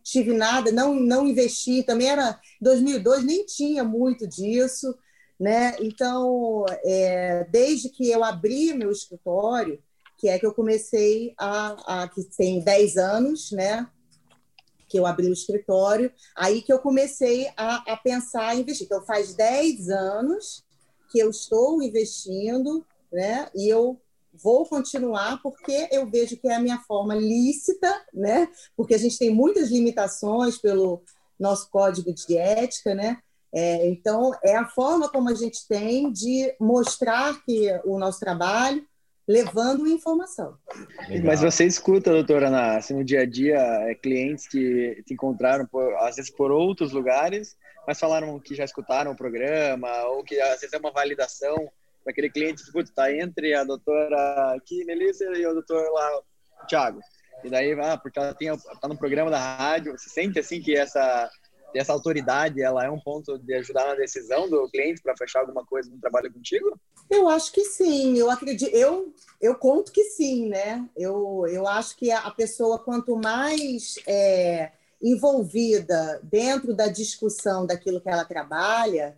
tive 0.03 0.33
nada, 0.33 0.71
não, 0.71 0.95
não 0.95 1.27
investi, 1.27 1.83
também 1.83 2.09
era 2.09 2.39
2002, 2.61 3.23
nem 3.23 3.45
tinha 3.45 3.83
muito 3.83 4.27
disso, 4.27 4.95
né? 5.39 5.75
Então, 5.79 6.65
é, 6.83 7.45
desde 7.45 7.89
que 7.89 8.09
eu 8.09 8.23
abri 8.23 8.73
meu 8.73 8.91
escritório, 8.91 9.81
que 10.17 10.27
é 10.27 10.39
que 10.39 10.45
eu 10.45 10.53
comecei 10.53 11.33
a, 11.37 12.01
a 12.03 12.07
que 12.07 12.23
tem 12.23 12.59
10 12.59 12.97
anos, 12.97 13.51
né? 13.51 13.87
Que 14.87 14.97
eu 14.97 15.05
abri 15.05 15.27
o 15.27 15.33
escritório, 15.33 16.11
aí 16.35 16.61
que 16.61 16.73
eu 16.73 16.79
comecei 16.79 17.51
a, 17.55 17.93
a 17.93 17.97
pensar 17.97 18.55
em 18.55 18.61
investir. 18.61 18.85
Então, 18.85 19.05
faz 19.05 19.35
10 19.35 19.89
anos 19.89 20.65
que 21.11 21.19
eu 21.19 21.29
estou 21.29 21.81
investindo, 21.83 22.83
né? 23.11 23.49
E 23.55 23.69
eu 23.69 24.01
vou 24.41 24.65
continuar 24.65 25.41
porque 25.41 25.87
eu 25.91 26.05
vejo 26.07 26.37
que 26.37 26.47
é 26.47 26.55
a 26.55 26.59
minha 26.59 26.79
forma 26.79 27.15
lícita, 27.15 27.93
né? 28.13 28.47
Porque 28.75 28.95
a 28.95 28.97
gente 28.97 29.17
tem 29.17 29.29
muitas 29.29 29.69
limitações 29.69 30.57
pelo 30.57 31.03
nosso 31.39 31.69
código 31.69 32.13
de 32.13 32.37
ética, 32.37 32.95
né? 32.95 33.17
É, 33.53 33.87
então, 33.87 34.31
é 34.43 34.55
a 34.55 34.67
forma 34.67 35.09
como 35.09 35.29
a 35.29 35.33
gente 35.33 35.67
tem 35.67 36.11
de 36.11 36.53
mostrar 36.59 37.43
que 37.43 37.69
o 37.85 37.97
nosso 37.97 38.19
trabalho 38.19 38.85
levando 39.27 39.87
informação. 39.87 40.57
Mas 41.23 41.41
você 41.41 41.65
escuta, 41.65 42.11
doutora 42.11 42.47
Ana, 42.47 42.77
assim, 42.77 42.93
no 42.93 43.03
dia 43.03 43.21
a 43.21 43.25
dia, 43.25 43.57
é, 43.57 43.93
clientes 43.93 44.47
que 44.47 45.03
te 45.05 45.13
encontraram, 45.13 45.65
por, 45.65 45.93
às 45.95 46.15
vezes 46.15 46.31
por 46.31 46.49
outros 46.49 46.93
lugares, 46.93 47.57
mas 47.85 47.99
falaram 47.99 48.39
que 48.39 48.55
já 48.55 48.63
escutaram 48.63 49.11
o 49.11 49.15
programa, 49.15 49.89
ou 50.05 50.23
que 50.23 50.39
às 50.39 50.61
vezes 50.61 50.73
é 50.73 50.77
uma 50.77 50.91
validação 50.91 51.69
aquele 52.07 52.29
cliente 52.29 52.63
que 52.71 52.79
está 52.79 53.11
entre 53.13 53.53
a 53.53 53.63
doutora 53.63 54.55
aqui, 54.55 54.83
Melissa, 54.85 55.25
e 55.25 55.45
o 55.45 55.53
doutor 55.53 55.91
lá, 55.91 56.19
o 56.63 56.65
Thiago. 56.67 56.99
E 57.43 57.49
daí, 57.49 57.73
ah, 57.73 57.97
porque 57.97 58.17
ela 58.17 58.35
está 58.39 58.87
no 58.87 58.97
programa 58.97 59.29
da 59.29 59.39
rádio, 59.39 59.97
você 59.97 60.09
sente 60.09 60.39
assim 60.39 60.61
que 60.61 60.75
essa 60.75 61.29
essa 61.75 61.93
autoridade 61.93 62.61
ela 62.61 62.85
é 62.85 62.89
um 62.89 62.99
ponto 62.99 63.37
de 63.37 63.53
ajudar 63.55 63.87
na 63.87 63.95
decisão 63.95 64.49
do 64.49 64.69
cliente 64.69 65.01
para 65.01 65.17
fechar 65.17 65.41
alguma 65.41 65.65
coisa 65.65 65.89
no 65.91 65.99
trabalho 65.99 66.31
contigo? 66.31 66.79
Eu 67.09 67.27
acho 67.29 67.51
que 67.51 67.63
sim, 67.65 68.17
eu 68.17 68.31
acredito, 68.31 68.73
eu 68.73 69.13
eu 69.39 69.55
conto 69.55 69.91
que 69.91 70.05
sim, 70.05 70.47
né? 70.47 70.87
Eu, 70.95 71.45
eu 71.47 71.67
acho 71.67 71.95
que 71.95 72.09
a 72.09 72.31
pessoa 72.31 72.79
quanto 72.79 73.15
mais 73.17 73.95
é, 74.07 74.71
envolvida 75.01 76.19
dentro 76.23 76.73
da 76.73 76.87
discussão 76.87 77.65
daquilo 77.65 78.01
que 78.01 78.09
ela 78.09 78.25
trabalha, 78.25 79.15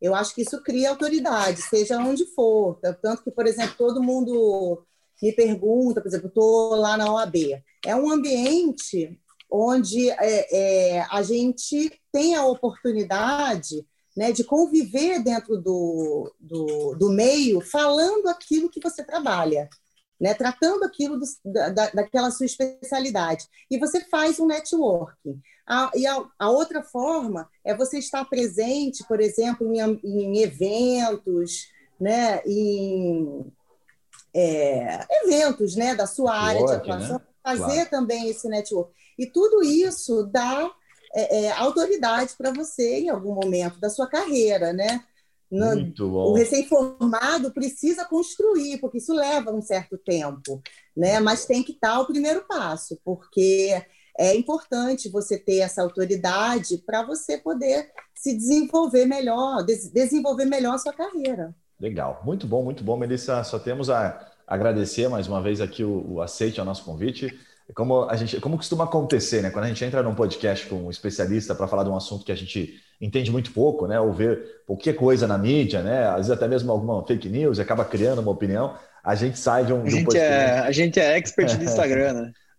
eu 0.00 0.14
acho 0.14 0.34
que 0.34 0.42
isso 0.42 0.62
cria 0.62 0.90
autoridade, 0.90 1.62
seja 1.62 1.98
onde 1.98 2.24
for. 2.34 2.78
Tanto 3.02 3.22
que, 3.22 3.30
por 3.30 3.46
exemplo, 3.46 3.74
todo 3.76 4.02
mundo 4.02 4.82
me 5.22 5.32
pergunta, 5.32 6.00
por 6.00 6.08
exemplo, 6.08 6.28
estou 6.28 6.74
lá 6.76 6.96
na 6.96 7.12
OAB. 7.12 7.62
É 7.84 7.94
um 7.94 8.10
ambiente 8.10 9.18
onde 9.50 10.08
é, 10.10 10.96
é, 10.96 11.06
a 11.10 11.22
gente 11.22 11.92
tem 12.12 12.34
a 12.34 12.46
oportunidade 12.46 13.84
né, 14.16 14.32
de 14.32 14.44
conviver 14.44 15.22
dentro 15.22 15.58
do, 15.58 16.32
do, 16.38 16.94
do, 16.94 17.10
meio, 17.10 17.60
falando 17.60 18.28
aquilo 18.28 18.70
que 18.70 18.80
você 18.80 19.04
trabalha, 19.04 19.68
né, 20.20 20.34
tratando 20.34 20.84
aquilo 20.84 21.18
do, 21.18 21.26
da, 21.44 21.90
daquela 21.90 22.30
sua 22.30 22.44
especialidade. 22.46 23.46
E 23.70 23.78
você 23.78 24.00
faz 24.00 24.38
um 24.38 24.46
networking. 24.46 25.40
A, 25.66 25.90
e 25.94 26.06
a, 26.06 26.22
a, 26.38 26.50
outra 26.50 26.82
forma 26.82 27.48
é 27.64 27.74
você 27.74 27.98
estar 27.98 28.24
presente, 28.26 29.02
por 29.08 29.20
exemplo, 29.20 29.72
em, 29.72 29.80
em 30.04 30.42
eventos, 30.42 31.68
né, 31.98 32.42
em 32.44 33.46
é, 34.34 35.06
eventos 35.24 35.74
né, 35.74 35.94
da 35.94 36.06
sua 36.06 36.36
área 36.36 36.64
de 36.64 36.72
atuação, 36.72 37.18
né? 37.18 37.24
fazer 37.42 37.86
claro. 37.86 37.90
também 37.90 38.28
esse 38.28 38.48
network. 38.48 38.92
E 39.18 39.26
tudo 39.26 39.62
isso 39.62 40.24
dá 40.24 40.70
é, 41.14 41.44
é, 41.44 41.52
autoridade 41.52 42.34
para 42.36 42.52
você 42.52 43.00
em 43.00 43.08
algum 43.08 43.34
momento 43.34 43.80
da 43.80 43.90
sua 43.90 44.06
carreira, 44.06 44.72
né? 44.72 45.04
No, 45.50 45.74
Muito 45.74 46.08
bom. 46.08 46.30
O 46.30 46.34
recém-formado 46.34 47.50
precisa 47.52 48.04
construir, 48.04 48.78
porque 48.78 48.98
isso 48.98 49.12
leva 49.12 49.50
um 49.50 49.60
certo 49.60 49.98
tempo, 49.98 50.62
né? 50.96 51.18
Mas 51.18 51.44
tem 51.44 51.62
que 51.62 51.76
dar 51.80 52.00
o 52.00 52.06
primeiro 52.06 52.44
passo, 52.46 53.00
porque 53.04 53.74
é 54.16 54.36
importante 54.36 55.08
você 55.08 55.36
ter 55.38 55.58
essa 55.58 55.82
autoridade 55.82 56.78
para 56.86 57.02
você 57.02 57.36
poder 57.36 57.90
se 58.14 58.36
desenvolver 58.36 59.06
melhor, 59.06 59.64
des 59.64 59.90
desenvolver 59.90 60.44
melhor 60.44 60.74
a 60.74 60.78
sua 60.78 60.92
carreira. 60.92 61.54
Legal, 61.80 62.20
muito 62.24 62.46
bom, 62.46 62.62
muito 62.62 62.84
bom, 62.84 62.96
Melissa. 62.96 63.42
Só 63.42 63.58
temos 63.58 63.88
a 63.90 64.30
agradecer 64.46 65.08
mais 65.08 65.26
uma 65.26 65.40
vez 65.40 65.60
aqui 65.60 65.82
o, 65.82 66.12
o 66.12 66.20
aceite 66.20 66.60
ao 66.60 66.66
nosso 66.66 66.84
convite. 66.84 67.36
Como 67.74 68.04
a 68.08 68.16
gente, 68.16 68.40
como 68.40 68.56
costuma 68.56 68.84
acontecer, 68.84 69.42
né? 69.42 69.50
Quando 69.50 69.64
a 69.64 69.68
gente 69.68 69.84
entra 69.84 70.02
num 70.02 70.14
podcast 70.14 70.66
com 70.66 70.86
um 70.86 70.90
especialista 70.90 71.54
para 71.54 71.66
falar 71.68 71.84
de 71.84 71.90
um 71.90 71.96
assunto 71.96 72.24
que 72.24 72.32
a 72.32 72.36
gente 72.36 72.80
entende 73.00 73.30
muito 73.30 73.52
pouco, 73.52 73.86
né? 73.86 74.00
Ou 74.00 74.12
ver 74.12 74.62
qualquer 74.66 74.94
coisa 74.94 75.26
na 75.26 75.38
mídia, 75.38 75.82
né? 75.82 76.06
Às 76.08 76.16
vezes 76.16 76.30
até 76.32 76.48
mesmo 76.48 76.70
alguma 76.70 77.04
fake 77.06 77.28
news, 77.28 77.58
acaba 77.58 77.84
criando 77.84 78.20
uma 78.20 78.30
opinião. 78.30 78.74
a 79.02 79.14
gente 79.14 79.38
sai 79.38 79.64
de 79.64 79.72
um, 79.72 79.84
de 79.84 79.94
um 79.94 80.04
podcast. 80.04 80.32
É, 80.32 80.58
a 80.58 80.72
gente 80.72 81.00
é 81.00 81.16
expert 81.16 81.56
do 81.56 81.64
Instagram, 81.64 82.12
né? 82.12 82.32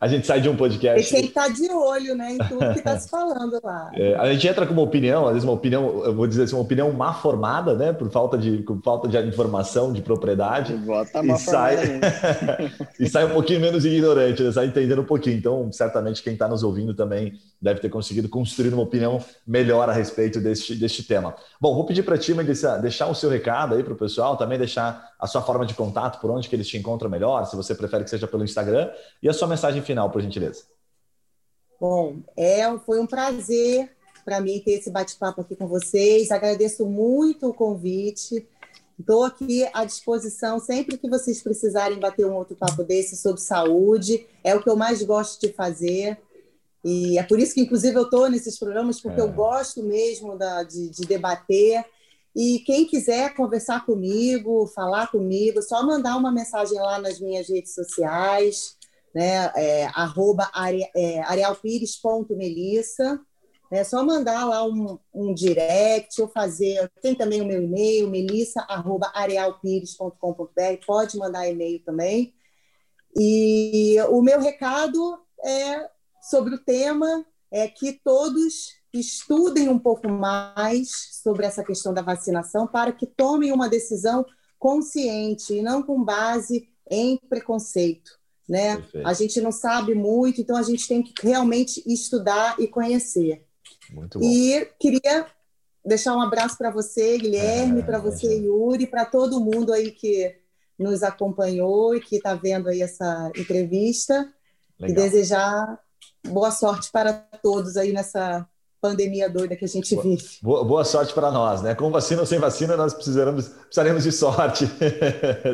a 0.00 0.06
gente 0.06 0.26
sai 0.26 0.40
de 0.40 0.48
um 0.48 0.56
podcast. 0.56 1.00
E 1.00 1.10
tem 1.10 1.22
que 1.22 1.28
estar 1.28 1.48
tá 1.48 1.48
de 1.48 1.68
olho 1.70 2.14
né, 2.14 2.32
em 2.32 2.38
tudo 2.38 2.72
que 2.72 2.78
está 2.78 2.98
se 2.98 3.08
falando 3.08 3.60
lá. 3.62 3.90
É, 3.94 4.14
a 4.14 4.32
gente 4.32 4.46
entra 4.46 4.64
com 4.64 4.72
uma 4.72 4.82
opinião, 4.82 5.26
às 5.26 5.32
vezes 5.32 5.44
uma 5.44 5.54
opinião, 5.54 6.04
eu 6.04 6.14
vou 6.14 6.26
dizer 6.26 6.44
assim, 6.44 6.54
uma 6.54 6.62
opinião 6.62 6.92
má 6.92 7.12
formada, 7.12 7.74
né? 7.74 7.92
Por 7.92 8.10
falta 8.10 8.38
de, 8.38 8.58
por 8.58 8.80
falta 8.82 9.08
de 9.08 9.18
informação, 9.28 9.92
de 9.92 10.02
propriedade. 10.02 10.74
Bota 10.74 11.24
e 11.24 11.36
sai, 11.36 12.00
e 12.98 13.08
sai 13.08 13.24
um 13.24 13.30
pouquinho 13.30 13.60
menos 13.60 13.84
ignorante, 13.84 14.42
né? 14.42 14.52
sai 14.52 14.66
entendendo 14.66 15.02
um 15.02 15.06
pouquinho. 15.06 15.36
Então, 15.36 15.72
certamente 15.72 16.22
quem 16.22 16.34
está 16.34 16.46
nos 16.46 16.62
ouvindo 16.62 16.94
também 16.94 17.32
deve 17.60 17.80
ter 17.80 17.88
conseguido 17.88 18.28
construir 18.28 18.72
uma 18.72 18.82
opinião 18.82 19.22
melhor 19.46 19.88
a 19.90 19.92
respeito 19.92 20.40
deste, 20.40 20.74
deste 20.74 21.02
tema. 21.02 21.34
Bom, 21.60 21.74
vou 21.74 21.84
pedir 21.84 22.02
para 22.02 22.14
a 22.14 22.18
Tima 22.18 22.42
deixar 22.42 23.08
o 23.08 23.14
seu 23.14 23.28
recado 23.28 23.74
aí 23.74 23.82
para 23.82 23.92
o 23.92 23.96
pessoal, 23.96 24.36
também 24.36 24.58
deixar 24.58 25.10
a 25.18 25.26
sua 25.26 25.42
forma 25.42 25.66
de 25.66 25.74
contato, 25.74 26.20
por 26.20 26.30
onde 26.30 26.48
que 26.48 26.56
eles 26.56 26.66
te 26.66 26.78
encontram 26.78 27.10
melhor, 27.10 27.44
se 27.44 27.54
você 27.54 27.74
prefere 27.74 28.04
que 28.04 28.10
seja 28.10 28.26
pelo 28.26 28.42
Instagram, 28.42 28.59
e 29.22 29.28
a 29.28 29.32
sua 29.32 29.48
mensagem 29.48 29.82
final, 29.82 30.10
por 30.10 30.20
gentileza. 30.20 30.64
Bom, 31.80 32.18
é, 32.36 32.66
foi 32.80 33.00
um 33.00 33.06
prazer 33.06 33.90
para 34.24 34.40
mim 34.40 34.60
ter 34.60 34.72
esse 34.72 34.90
bate-papo 34.90 35.40
aqui 35.40 35.56
com 35.56 35.66
vocês. 35.66 36.30
Agradeço 36.30 36.86
muito 36.86 37.48
o 37.48 37.54
convite. 37.54 38.46
Estou 38.98 39.24
aqui 39.24 39.66
à 39.72 39.84
disposição 39.84 40.60
sempre 40.60 40.98
que 40.98 41.08
vocês 41.08 41.42
precisarem 41.42 41.98
bater 41.98 42.26
um 42.26 42.34
outro 42.34 42.54
papo 42.54 42.84
desse 42.84 43.16
sobre 43.16 43.40
saúde. 43.40 44.26
É 44.44 44.54
o 44.54 44.62
que 44.62 44.68
eu 44.68 44.76
mais 44.76 45.02
gosto 45.02 45.40
de 45.40 45.52
fazer. 45.52 46.18
E 46.84 47.18
é 47.18 47.22
por 47.22 47.38
isso 47.38 47.54
que, 47.54 47.62
inclusive, 47.62 47.96
eu 47.96 48.04
estou 48.04 48.28
nesses 48.28 48.58
programas, 48.58 49.00
porque 49.00 49.20
é. 49.20 49.24
eu 49.24 49.32
gosto 49.32 49.82
mesmo 49.82 50.36
da, 50.36 50.62
de, 50.62 50.90
de, 50.90 51.02
debater. 51.06 51.84
E 52.34 52.60
quem 52.60 52.86
quiser 52.86 53.34
conversar 53.34 53.84
comigo, 53.84 54.66
falar 54.68 55.08
comigo, 55.08 55.60
só 55.62 55.84
mandar 55.84 56.16
uma 56.16 56.30
mensagem 56.30 56.78
lá 56.78 57.00
nas 57.00 57.18
minhas 57.20 57.48
redes 57.48 57.74
sociais, 57.74 58.76
né? 59.14 59.50
É, 59.56 59.86
arroba 59.86 60.48
é, 60.94 61.18
arealpires.melissa. 61.20 63.20
É 63.72 63.84
só 63.84 64.04
mandar 64.04 64.44
lá 64.44 64.64
um, 64.64 64.98
um 65.14 65.32
direct 65.32 66.20
ou 66.20 66.26
fazer. 66.28 66.90
Tem 67.00 67.14
também 67.14 67.40
o 67.40 67.46
meu 67.46 67.62
e-mail, 67.62 68.10
melissa.arealpires.com.br. 68.10 70.86
Pode 70.86 71.16
mandar 71.16 71.48
e-mail 71.48 71.80
também. 71.84 72.34
E 73.16 73.96
o 74.10 74.22
meu 74.22 74.40
recado 74.40 75.20
é 75.44 75.88
sobre 76.20 76.54
o 76.54 76.64
tema 76.64 77.24
é 77.50 77.66
que 77.66 77.92
todos 77.92 78.79
estudem 78.92 79.68
um 79.68 79.78
pouco 79.78 80.08
mais 80.08 80.90
sobre 81.22 81.46
essa 81.46 81.62
questão 81.62 81.94
da 81.94 82.02
vacinação 82.02 82.66
para 82.66 82.92
que 82.92 83.06
tomem 83.06 83.52
uma 83.52 83.68
decisão 83.68 84.24
consciente 84.58 85.54
e 85.54 85.62
não 85.62 85.82
com 85.82 86.02
base 86.02 86.68
em 86.90 87.16
preconceito. 87.16 88.18
Né? 88.48 88.84
A 89.04 89.12
gente 89.12 89.40
não 89.40 89.52
sabe 89.52 89.94
muito, 89.94 90.40
então 90.40 90.56
a 90.56 90.62
gente 90.62 90.88
tem 90.88 91.02
que 91.02 91.14
realmente 91.22 91.82
estudar 91.86 92.58
e 92.58 92.66
conhecer. 92.66 93.46
Muito 93.92 94.18
bom. 94.18 94.24
E 94.24 94.68
queria 94.78 95.26
deixar 95.84 96.16
um 96.16 96.20
abraço 96.20 96.58
para 96.58 96.70
você, 96.70 97.16
Guilherme, 97.16 97.80
é, 97.80 97.84
para 97.84 97.98
você, 97.98 98.38
Yuri, 98.38 98.86
para 98.88 99.04
todo 99.04 99.40
mundo 99.40 99.72
aí 99.72 99.92
que 99.92 100.36
nos 100.76 101.02
acompanhou 101.02 101.94
e 101.94 102.00
que 102.00 102.16
está 102.16 102.34
vendo 102.34 102.68
aí 102.68 102.82
essa 102.82 103.30
entrevista. 103.36 104.32
Legal. 104.78 104.90
E 104.90 105.10
desejar 105.10 105.78
boa 106.26 106.50
sorte 106.50 106.90
para 106.90 107.12
todos 107.12 107.76
aí 107.76 107.92
nessa 107.92 108.48
pandemia 108.80 109.28
doida 109.28 109.54
que 109.54 109.64
a 109.64 109.68
gente 109.68 109.94
boa, 109.94 110.02
vive. 110.02 110.24
Boa, 110.42 110.64
boa, 110.64 110.84
sorte 110.84 111.12
para 111.12 111.30
nós, 111.30 111.60
né? 111.62 111.74
Com 111.74 111.90
vacina 111.90 112.22
ou 112.22 112.26
sem 112.26 112.38
vacina, 112.38 112.76
nós 112.76 112.94
precisaremos, 112.94 113.48
precisaremos 113.48 114.04
de 114.04 114.12
sorte. 114.12 114.68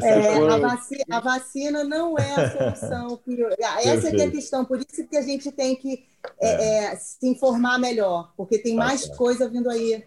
É, 0.02 0.36
a, 0.48 0.58
vacina, 0.58 1.04
a, 1.10 1.20
vacina, 1.20 1.84
não 1.84 2.18
é 2.18 2.34
a 2.34 2.50
solução. 2.50 3.20
Essa 3.82 4.08
é, 4.08 4.20
é 4.20 4.24
a 4.24 4.30
questão, 4.30 4.64
por 4.64 4.78
isso 4.78 5.06
que 5.08 5.16
a 5.16 5.22
gente 5.22 5.50
tem 5.50 5.74
que 5.74 6.04
é, 6.40 6.48
é. 6.48 6.84
é 6.84 6.96
se 6.96 7.26
informar 7.26 7.78
melhor, 7.78 8.32
porque 8.36 8.58
tem 8.58 8.76
tá 8.76 8.84
mais 8.84 9.06
coisa 9.16 9.48
vindo 9.48 9.68
aí. 9.70 10.04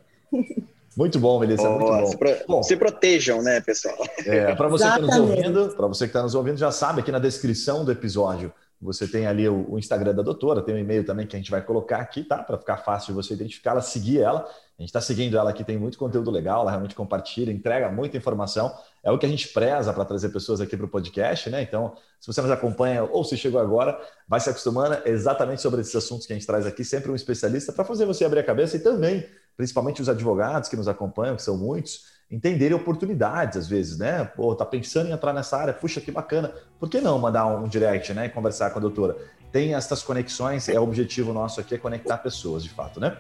Muito 0.96 1.20
bom, 1.20 1.40
Melissa, 1.40 1.70
oh, 1.70 1.80
muito 1.80 1.86
bom. 1.86 2.06
Se, 2.06 2.18
pro, 2.18 2.36
bom. 2.48 2.64
se 2.64 2.78
protejam, 2.78 3.42
né, 3.42 3.62
pessoal? 3.62 3.98
É, 4.26 4.54
para 4.56 4.68
você 4.68 4.84
Exatamente. 4.84 5.10
que 5.10 5.16
está 5.16 5.22
nos 5.22 5.30
ouvindo, 5.30 5.76
para 5.76 5.88
você 5.88 6.06
que 6.06 6.10
está 6.10 6.24
nos 6.24 6.36
ouvindo, 6.36 6.58
já 6.58 6.72
sabe 6.72 7.02
aqui 7.02 7.12
na 7.12 7.20
descrição 7.20 7.84
do 7.84 7.92
episódio 7.92 8.52
você 8.82 9.06
tem 9.06 9.28
ali 9.28 9.48
o, 9.48 9.74
o 9.74 9.78
Instagram 9.78 10.16
da 10.16 10.22
doutora, 10.22 10.62
tem 10.62 10.74
o 10.74 10.78
um 10.78 10.80
e-mail 10.80 11.06
também 11.06 11.28
que 11.28 11.36
a 11.36 11.40
gente 11.40 11.52
vai 11.52 11.62
colocar 11.62 11.98
aqui, 11.98 12.24
tá? 12.24 12.42
Para 12.42 12.58
ficar 12.58 12.78
fácil 12.78 13.08
de 13.08 13.14
você 13.14 13.34
identificá-la, 13.34 13.82
seguir 13.82 14.22
ela. 14.22 14.40
A 14.40 14.82
gente 14.82 14.90
está 14.90 15.02
seguindo 15.02 15.38
ela 15.38 15.50
aqui, 15.50 15.66
tem 15.66 15.78
muito 15.78 15.98
conteúdo 15.98 16.32
legal, 16.32 16.62
ela 16.62 16.72
realmente 16.72 16.96
compartilha, 16.96 17.52
entrega 17.52 17.92
muita 17.92 18.16
informação. 18.16 18.74
É 19.04 19.12
o 19.12 19.18
que 19.18 19.26
a 19.26 19.30
gente 19.30 19.50
preza 19.50 19.92
para 19.92 20.06
trazer 20.06 20.30
pessoas 20.30 20.62
aqui 20.62 20.78
para 20.78 20.86
o 20.86 20.90
podcast, 20.90 21.50
né? 21.50 21.62
Então, 21.62 21.94
se 22.22 22.28
você 22.28 22.42
nos 22.42 22.52
acompanha 22.52 23.04
ou 23.04 23.24
se 23.26 23.36
chegou 23.36 23.60
agora, 23.60 24.00
vai 24.26 24.40
se 24.40 24.50
acostumando 24.50 24.98
exatamente 25.06 25.62
sobre 25.62 25.82
esses 25.82 25.96
assuntos 25.96 26.26
que 26.26 26.32
a 26.32 26.36
gente 26.38 26.48
traz 26.48 26.66
aqui, 26.66 26.86
sempre 26.86 27.12
um 27.12 27.16
especialista 27.16 27.74
para 27.74 27.84
fazer 27.84 28.06
você 28.06 28.24
abrir 28.24 28.40
a 28.40 28.44
cabeça 28.44 28.78
e 28.78 28.80
também, 28.80 29.28
principalmente 29.58 30.02
os 30.02 30.08
advogados 30.08 30.70
que 30.70 30.78
nos 30.78 30.88
acompanham, 30.88 31.36
que 31.36 31.42
são 31.42 31.58
muitos, 31.58 32.06
entenderem 32.32 32.76
oportunidades 32.76 33.58
às 33.58 33.68
vezes, 33.68 33.98
né? 33.98 34.24
Pô, 34.24 34.54
tá 34.56 34.66
pensando 34.66 35.10
em 35.10 35.12
entrar 35.12 35.34
nessa 35.34 35.58
área, 35.58 35.74
puxa, 35.74 36.00
que 36.00 36.12
bacana. 36.12 36.54
Por 36.80 36.90
que 36.90 37.02
não 37.02 37.18
mandar 37.18 37.48
um 37.48 37.68
direct, 37.68 38.14
né? 38.14 38.28
E 38.28 38.30
conversar 38.30 38.70
com 38.70 38.80
a 38.80 38.82
doutora? 38.82 39.18
Tem 39.52 39.74
essas 39.74 40.04
conexões, 40.04 40.70
é 40.70 40.80
o 40.80 40.84
objetivo 40.84 41.34
nosso 41.34 41.60
aqui, 41.60 41.76
é 41.76 41.78
conectar 41.78 42.18
pessoas, 42.18 42.64
de 42.64 42.70
fato, 42.70 43.00
né? 43.00 43.18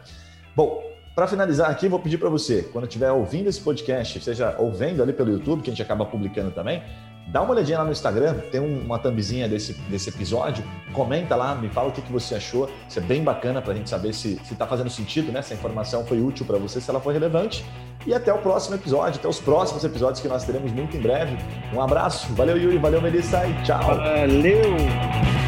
Bom, 0.55 0.83
para 1.15 1.27
finalizar 1.27 1.69
aqui, 1.71 1.87
vou 1.87 1.99
pedir 1.99 2.17
para 2.17 2.29
você, 2.29 2.63
quando 2.71 2.85
estiver 2.85 3.11
ouvindo 3.11 3.49
esse 3.49 3.59
podcast, 3.59 4.21
seja 4.21 4.55
ouvindo 4.59 5.01
ali 5.01 5.11
pelo 5.11 5.31
YouTube, 5.31 5.63
que 5.63 5.69
a 5.69 5.73
gente 5.73 5.81
acaba 5.81 6.05
publicando 6.05 6.51
também, 6.51 6.83
Dá 7.31 7.41
uma 7.41 7.51
olhadinha 7.51 7.77
lá 7.77 7.85
no 7.85 7.91
Instagram, 7.91 8.35
tem 8.51 8.59
uma 8.59 8.97
thumbzinha 8.97 9.47
desse, 9.47 9.73
desse 9.87 10.09
episódio, 10.09 10.63
comenta 10.93 11.35
lá, 11.35 11.53
me 11.53 11.69
fala 11.69 11.89
o 11.89 11.91
que, 11.91 12.01
que 12.01 12.11
você 12.11 12.35
achou. 12.35 12.69
Isso 12.87 12.97
é 12.97 13.01
bem 13.01 13.23
bacana 13.23 13.61
para 13.61 13.73
a 13.73 13.75
gente 13.75 13.89
saber 13.89 14.13
se 14.13 14.39
está 14.51 14.65
fazendo 14.65 14.89
sentido, 14.89 15.31
né? 15.31 15.41
Se 15.41 15.53
a 15.53 15.55
informação 15.55 16.03
foi 16.05 16.19
útil 16.19 16.45
para 16.45 16.57
você, 16.57 16.81
se 16.81 16.89
ela 16.89 16.99
foi 16.99 17.13
relevante. 17.13 17.63
E 18.07 18.13
até 18.13 18.33
o 18.33 18.39
próximo 18.39 18.75
episódio, 18.75 19.19
até 19.19 19.27
os 19.27 19.39
próximos 19.39 19.83
episódios 19.83 20.19
que 20.19 20.27
nós 20.27 20.43
teremos 20.43 20.71
muito 20.71 20.97
em 20.97 21.01
breve. 21.01 21.37
Um 21.73 21.81
abraço, 21.81 22.33
valeu 22.33 22.57
Yuri, 22.57 22.77
valeu 22.77 23.01
Melissa 23.01 23.45
e 23.45 23.53
tchau. 23.63 23.83
Valeu! 23.83 25.38